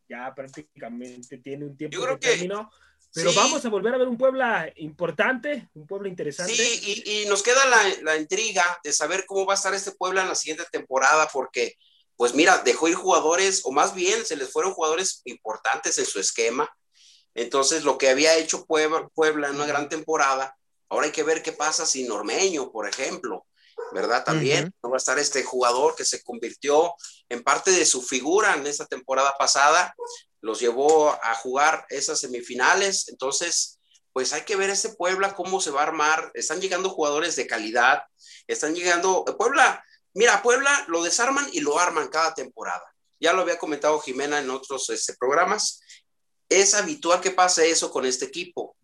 ya 0.09 0.35
prácticamente 0.35 1.39
tiene 1.39 1.65
un 1.65 1.77
tiempo 1.77 2.05
que 2.07 2.17
terminó. 2.17 2.71
Pero 3.13 3.31
sí. 3.31 3.37
vamos 3.37 3.65
a 3.65 3.69
volver 3.71 3.93
a 3.93 3.99
ver 3.99 4.07
un 4.07 4.17
Puebla 4.17 4.73
importante, 4.77 5.69
un 5.75 5.85
Puebla 5.85 6.09
interesante. 6.09 6.53
Sí, 6.55 7.03
y, 7.05 7.23
y 7.23 7.29
nos 7.29 7.43
queda 7.43 7.67
la, 7.67 7.83
la 8.03 8.17
intriga 8.17 8.63
de 8.85 8.93
saber 8.93 9.25
cómo 9.27 9.47
va 9.47 9.55
a 9.55 9.57
estar 9.57 9.75
este 9.75 9.91
Puebla 9.93 10.23
en 10.23 10.29
la 10.29 10.37
siguiente 10.37 10.65
temporada, 10.71 11.29
porque, 11.33 11.75
pues 12.21 12.35
mira, 12.35 12.59
dejó 12.59 12.87
ir 12.87 12.97
jugadores, 12.97 13.63
o 13.65 13.73
más 13.73 13.95
bien 13.95 14.27
se 14.27 14.37
les 14.37 14.53
fueron 14.53 14.75
jugadores 14.75 15.23
importantes 15.25 15.97
en 15.97 16.05
su 16.05 16.21
esquema. 16.21 16.71
Entonces, 17.35 17.83
lo 17.83 17.97
que 17.97 18.11
había 18.11 18.37
hecho 18.37 18.67
Puebla, 18.67 19.09
Puebla 19.15 19.49
en 19.49 19.55
una 19.55 19.65
gran 19.65 19.89
temporada, 19.89 20.55
ahora 20.91 21.07
hay 21.07 21.13
que 21.13 21.23
ver 21.23 21.43
qué 21.43 21.53
pasa 21.53 21.87
sin 21.87 22.09
Normeño, 22.09 22.71
por 22.73 22.87
ejemplo, 22.87 23.47
¿verdad? 23.95 24.23
También 24.23 24.71
no 24.83 24.91
va 24.91 24.97
a 24.97 24.99
estar 24.99 25.19
este 25.19 25.45
jugador 25.45 25.97
que 25.97 26.05
se 26.05 26.23
convirtió 26.23 26.93
en 27.31 27.43
parte 27.43 27.71
de 27.71 27.87
su 27.87 28.03
figura 28.03 28.55
en 28.55 28.67
esta 28.67 28.85
temporada 28.85 29.35
pasada, 29.39 29.95
los 30.43 30.61
llevó 30.61 31.19
a 31.23 31.35
jugar 31.37 31.87
esas 31.89 32.21
semifinales, 32.21 33.09
entonces 33.09 33.81
pues 34.13 34.35
hay 34.35 34.43
que 34.43 34.57
ver 34.57 34.69
ese 34.69 34.91
Puebla 34.91 35.35
cómo 35.35 35.59
se 35.63 35.71
va 35.71 35.81
a 35.81 35.85
armar. 35.85 36.33
Están 36.35 36.61
llegando 36.61 36.91
jugadores 36.91 37.35
de 37.37 37.47
calidad, 37.47 38.03
están 38.47 38.75
llegando. 38.75 39.25
Puebla, 39.39 39.83
mira, 40.15 40.43
Puebla 40.43 40.85
lo 40.89 41.03
desarman 41.03 41.49
y 41.53 41.61
lo 41.61 41.79
arman 41.79 42.09
cada 42.09 42.35
temporada. 42.35 42.85
Ya 43.19 43.33
lo 43.33 43.43
había 43.43 43.59
comentado 43.59 44.01
Jimena 44.01 44.39
en 44.39 44.51
otros 44.51 44.89
este, 44.91 45.15
programas. 45.15 45.81
Es 46.49 46.75
habitual 46.75 47.21
que 47.21 47.31
pase 47.31 47.71
eso 47.71 47.91
con 47.91 48.07
este 48.07 48.25
equipo. 48.25 48.77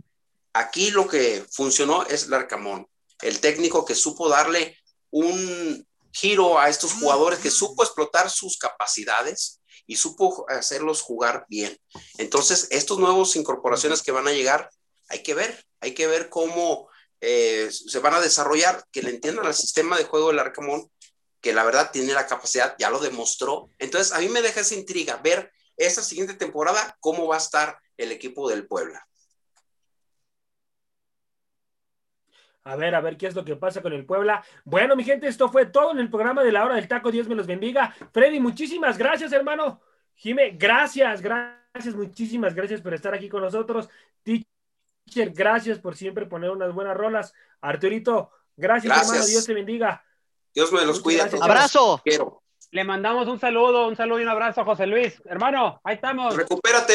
Aquí 0.52 0.90
lo 0.90 1.06
que 1.08 1.44
funcionó 1.50 2.04
es 2.06 2.28
Larcamón, 2.28 2.86
el 3.22 3.40
técnico 3.40 3.84
que 3.84 3.94
supo 3.94 4.28
darle 4.28 4.78
un 5.10 5.86
giro 6.12 6.58
a 6.58 6.68
estos 6.68 6.94
jugadores, 6.94 7.40
que 7.40 7.50
supo 7.50 7.82
explotar 7.82 8.30
sus 8.30 8.58
capacidades 8.58 9.60
y 9.86 9.96
supo 9.96 10.46
hacerlos 10.48 11.02
jugar 11.02 11.44
bien. 11.48 11.78
Entonces, 12.18 12.68
estos 12.70 12.98
nuevos 12.98 13.36
incorporaciones 13.36 14.02
que 14.02 14.12
van 14.12 14.28
a 14.28 14.32
llegar 14.32 14.70
hay 15.08 15.22
que 15.22 15.34
ver, 15.34 15.64
hay 15.80 15.94
que 15.94 16.06
ver 16.06 16.28
cómo 16.28 16.88
eh, 17.20 17.70
se 17.70 17.98
van 18.00 18.14
a 18.14 18.20
desarrollar, 18.20 18.84
que 18.90 19.02
le 19.02 19.10
entiendan 19.10 19.46
al 19.46 19.54
sistema 19.54 19.96
de 19.96 20.04
juego 20.04 20.28
del 20.28 20.38
Arcamón, 20.38 20.90
que 21.46 21.52
la 21.52 21.62
verdad 21.62 21.90
tiene 21.92 22.12
la 22.12 22.26
capacidad, 22.26 22.74
ya 22.76 22.90
lo 22.90 22.98
demostró. 22.98 23.70
Entonces, 23.78 24.12
a 24.12 24.18
mí 24.18 24.28
me 24.28 24.42
deja 24.42 24.62
esa 24.62 24.74
intriga 24.74 25.20
ver 25.22 25.52
esta 25.76 26.02
siguiente 26.02 26.34
temporada 26.34 26.96
cómo 26.98 27.28
va 27.28 27.36
a 27.36 27.38
estar 27.38 27.78
el 27.96 28.10
equipo 28.10 28.50
del 28.50 28.66
Puebla. 28.66 29.06
A 32.64 32.74
ver, 32.74 32.96
a 32.96 33.00
ver 33.00 33.16
qué 33.16 33.28
es 33.28 33.36
lo 33.36 33.44
que 33.44 33.54
pasa 33.54 33.80
con 33.80 33.92
el 33.92 34.04
Puebla. 34.04 34.44
Bueno, 34.64 34.96
mi 34.96 35.04
gente, 35.04 35.28
esto 35.28 35.48
fue 35.48 35.66
todo 35.66 35.92
en 35.92 36.00
el 36.00 36.10
programa 36.10 36.42
de 36.42 36.50
la 36.50 36.64
hora 36.64 36.74
del 36.74 36.88
taco. 36.88 37.12
Dios 37.12 37.28
me 37.28 37.36
los 37.36 37.46
bendiga. 37.46 37.94
Freddy, 38.12 38.40
muchísimas 38.40 38.98
gracias, 38.98 39.30
hermano. 39.30 39.80
Jime, 40.16 40.50
gracias, 40.58 41.22
gracias, 41.22 41.94
muchísimas 41.94 42.56
gracias 42.56 42.80
por 42.80 42.92
estar 42.92 43.14
aquí 43.14 43.28
con 43.28 43.42
nosotros. 43.42 43.88
Teacher, 44.24 45.30
gracias 45.32 45.78
por 45.78 45.94
siempre 45.94 46.26
poner 46.26 46.50
unas 46.50 46.74
buenas 46.74 46.96
rolas. 46.96 47.32
Arturito, 47.60 48.32
gracias, 48.56 48.92
Gracias. 48.92 49.12
hermano. 49.12 49.26
Dios 49.26 49.46
te 49.46 49.54
bendiga. 49.54 50.02
Dios 50.56 50.72
me 50.72 50.78
los 50.86 50.86
Muchas 50.86 51.02
cuide. 51.02 51.20
a 51.20 51.24
gracias. 51.24 51.40
todos. 51.40 51.50
Abrazo. 51.50 52.00
Quiero. 52.02 52.42
Le 52.72 52.82
mandamos 52.82 53.28
un 53.28 53.38
saludo, 53.38 53.86
un 53.86 53.94
saludo 53.94 54.18
y 54.20 54.22
un 54.24 54.28
abrazo 54.30 54.62
a 54.62 54.64
José 54.64 54.86
Luis. 54.86 55.14
Hermano, 55.26 55.80
ahí 55.84 55.94
estamos. 55.96 56.34
Recupérate, 56.34 56.94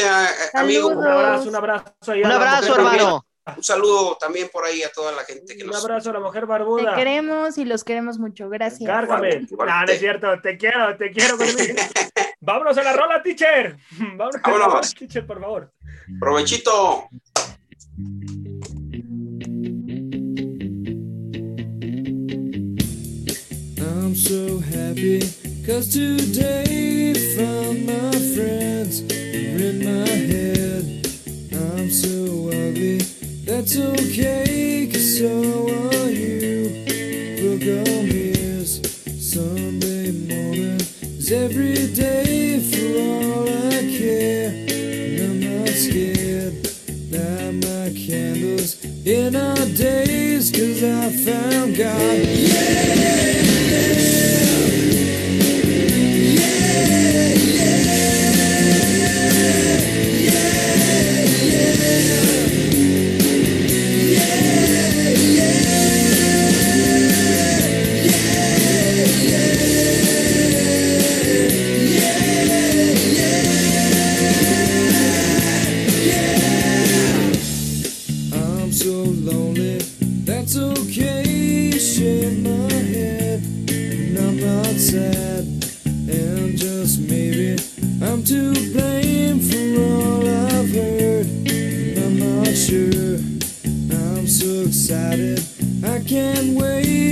amigo. 0.52 0.88
Un 0.88 1.06
abrazo, 1.06 1.48
un 1.48 1.54
abrazo. 1.56 1.92
Un 2.08 2.26
abrazo, 2.26 2.74
hermano. 2.74 3.24
Un 3.56 3.64
saludo 3.64 4.16
también 4.20 4.48
por 4.52 4.64
ahí 4.64 4.82
a 4.82 4.90
toda 4.92 5.10
la 5.12 5.24
gente 5.24 5.56
que 5.56 5.64
Un 5.64 5.70
nos. 5.70 5.82
abrazo 5.84 6.10
a 6.10 6.12
la 6.12 6.20
mujer 6.20 6.42
Te 6.42 6.46
barbuda. 6.46 6.94
queremos 6.94 7.56
y 7.58 7.64
los 7.64 7.82
queremos 7.84 8.18
mucho. 8.18 8.48
Gracias. 8.48 8.88
Cárgame. 8.88 9.46
No, 9.50 9.64
no 9.64 9.84
es 9.92 9.98
cierto. 9.98 10.40
Te 10.40 10.56
quiero, 10.56 10.96
te 10.96 11.10
quiero 11.10 11.36
conmigo. 11.36 11.56
Vámonos 12.40 12.76
a 12.78 12.82
la 12.82 12.92
rola, 12.92 13.22
teacher. 13.22 13.76
Vámonos, 14.16 14.34
a 14.36 14.38
la 14.38 14.52
rola, 14.52 14.66
Vámonos. 14.66 14.94
teacher, 14.94 15.26
por 15.26 15.40
favor. 15.40 15.72
Provechito. 16.20 17.08
I'm 24.12 24.18
so 24.18 24.58
happy 24.58 25.20
cause 25.64 25.88
today 25.90 27.14
found 27.34 27.86
my 27.86 28.12
friends 28.34 29.00
are 29.00 29.56
in 29.56 29.78
my 29.82 30.06
head. 30.06 30.84
I'm 31.50 31.90
so 31.90 32.48
ugly, 32.48 32.98
that's 33.46 33.74
okay 33.78 34.86
cause 34.92 35.18
so 35.18 35.30
are 35.32 36.10
you. 36.10 36.84
Book 37.40 37.62
on 37.62 38.06
ears, 38.12 38.82
Sunday 39.32 40.10
morning 40.12 40.82
is 41.16 41.32
every 41.32 41.86
day 41.94 42.60
for 42.60 42.98
all 43.00 43.48
I 43.48 43.80
care. 43.96 44.50
And 45.08 45.20
I'm 45.22 45.40
not 45.40 45.68
scared, 45.70 46.68
light 47.10 47.54
my 47.64 47.88
candles 47.96 48.84
in 49.06 49.34
our 49.34 49.66
days 49.74 50.50
cause 50.50 50.84
I 50.84 51.10
found 51.24 51.78
God. 51.78 51.88
I'm 51.88 53.41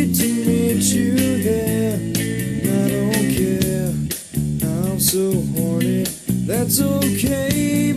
to 0.07 0.29
meet 0.47 0.83
you 0.95 1.43
there. 1.43 1.95
I 1.95 2.89
don't 2.89 3.29
care. 3.37 3.93
I'm 4.67 4.99
so 4.99 5.33
horny, 5.55 6.05
that's 6.47 6.81
okay. 6.81 7.90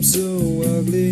I'm 0.00 0.04
so 0.04 0.78
ugly. 0.78 1.10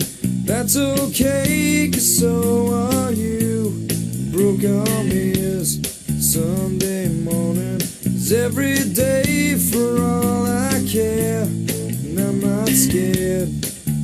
That's 0.48 0.74
okay, 0.74 1.90
cause 1.92 2.20
so 2.20 2.72
are 2.72 3.12
you. 3.12 3.86
Broke 4.32 4.64
arm 4.64 5.10
is 5.12 5.78
Sunday 6.18 7.08
morning. 7.08 7.82
Is 7.82 8.32
every 8.32 8.78
day 8.94 9.56
for 9.56 10.00
all 10.00 10.46
I 10.46 10.82
care. 10.88 11.42
And 11.42 12.18
I'm 12.18 12.40
not 12.40 12.68
scared. 12.70 13.50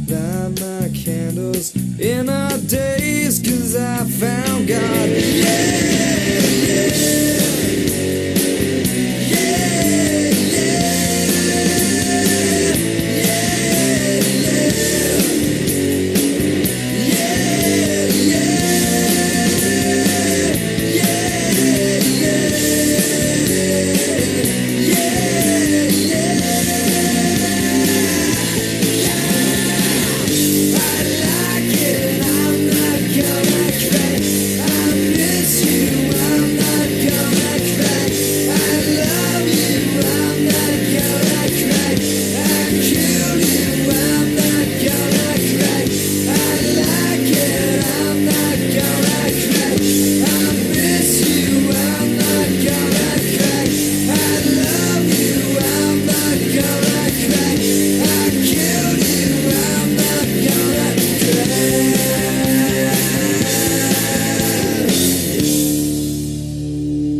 Light 0.06 0.60
my 0.60 0.90
candles 0.94 1.74
in 1.98 2.28
our 2.28 2.58
days, 2.58 3.40
cause 3.40 3.74
I 3.76 4.04
found 4.04 4.68
God. 4.68 5.08
Yeah! 5.08 6.33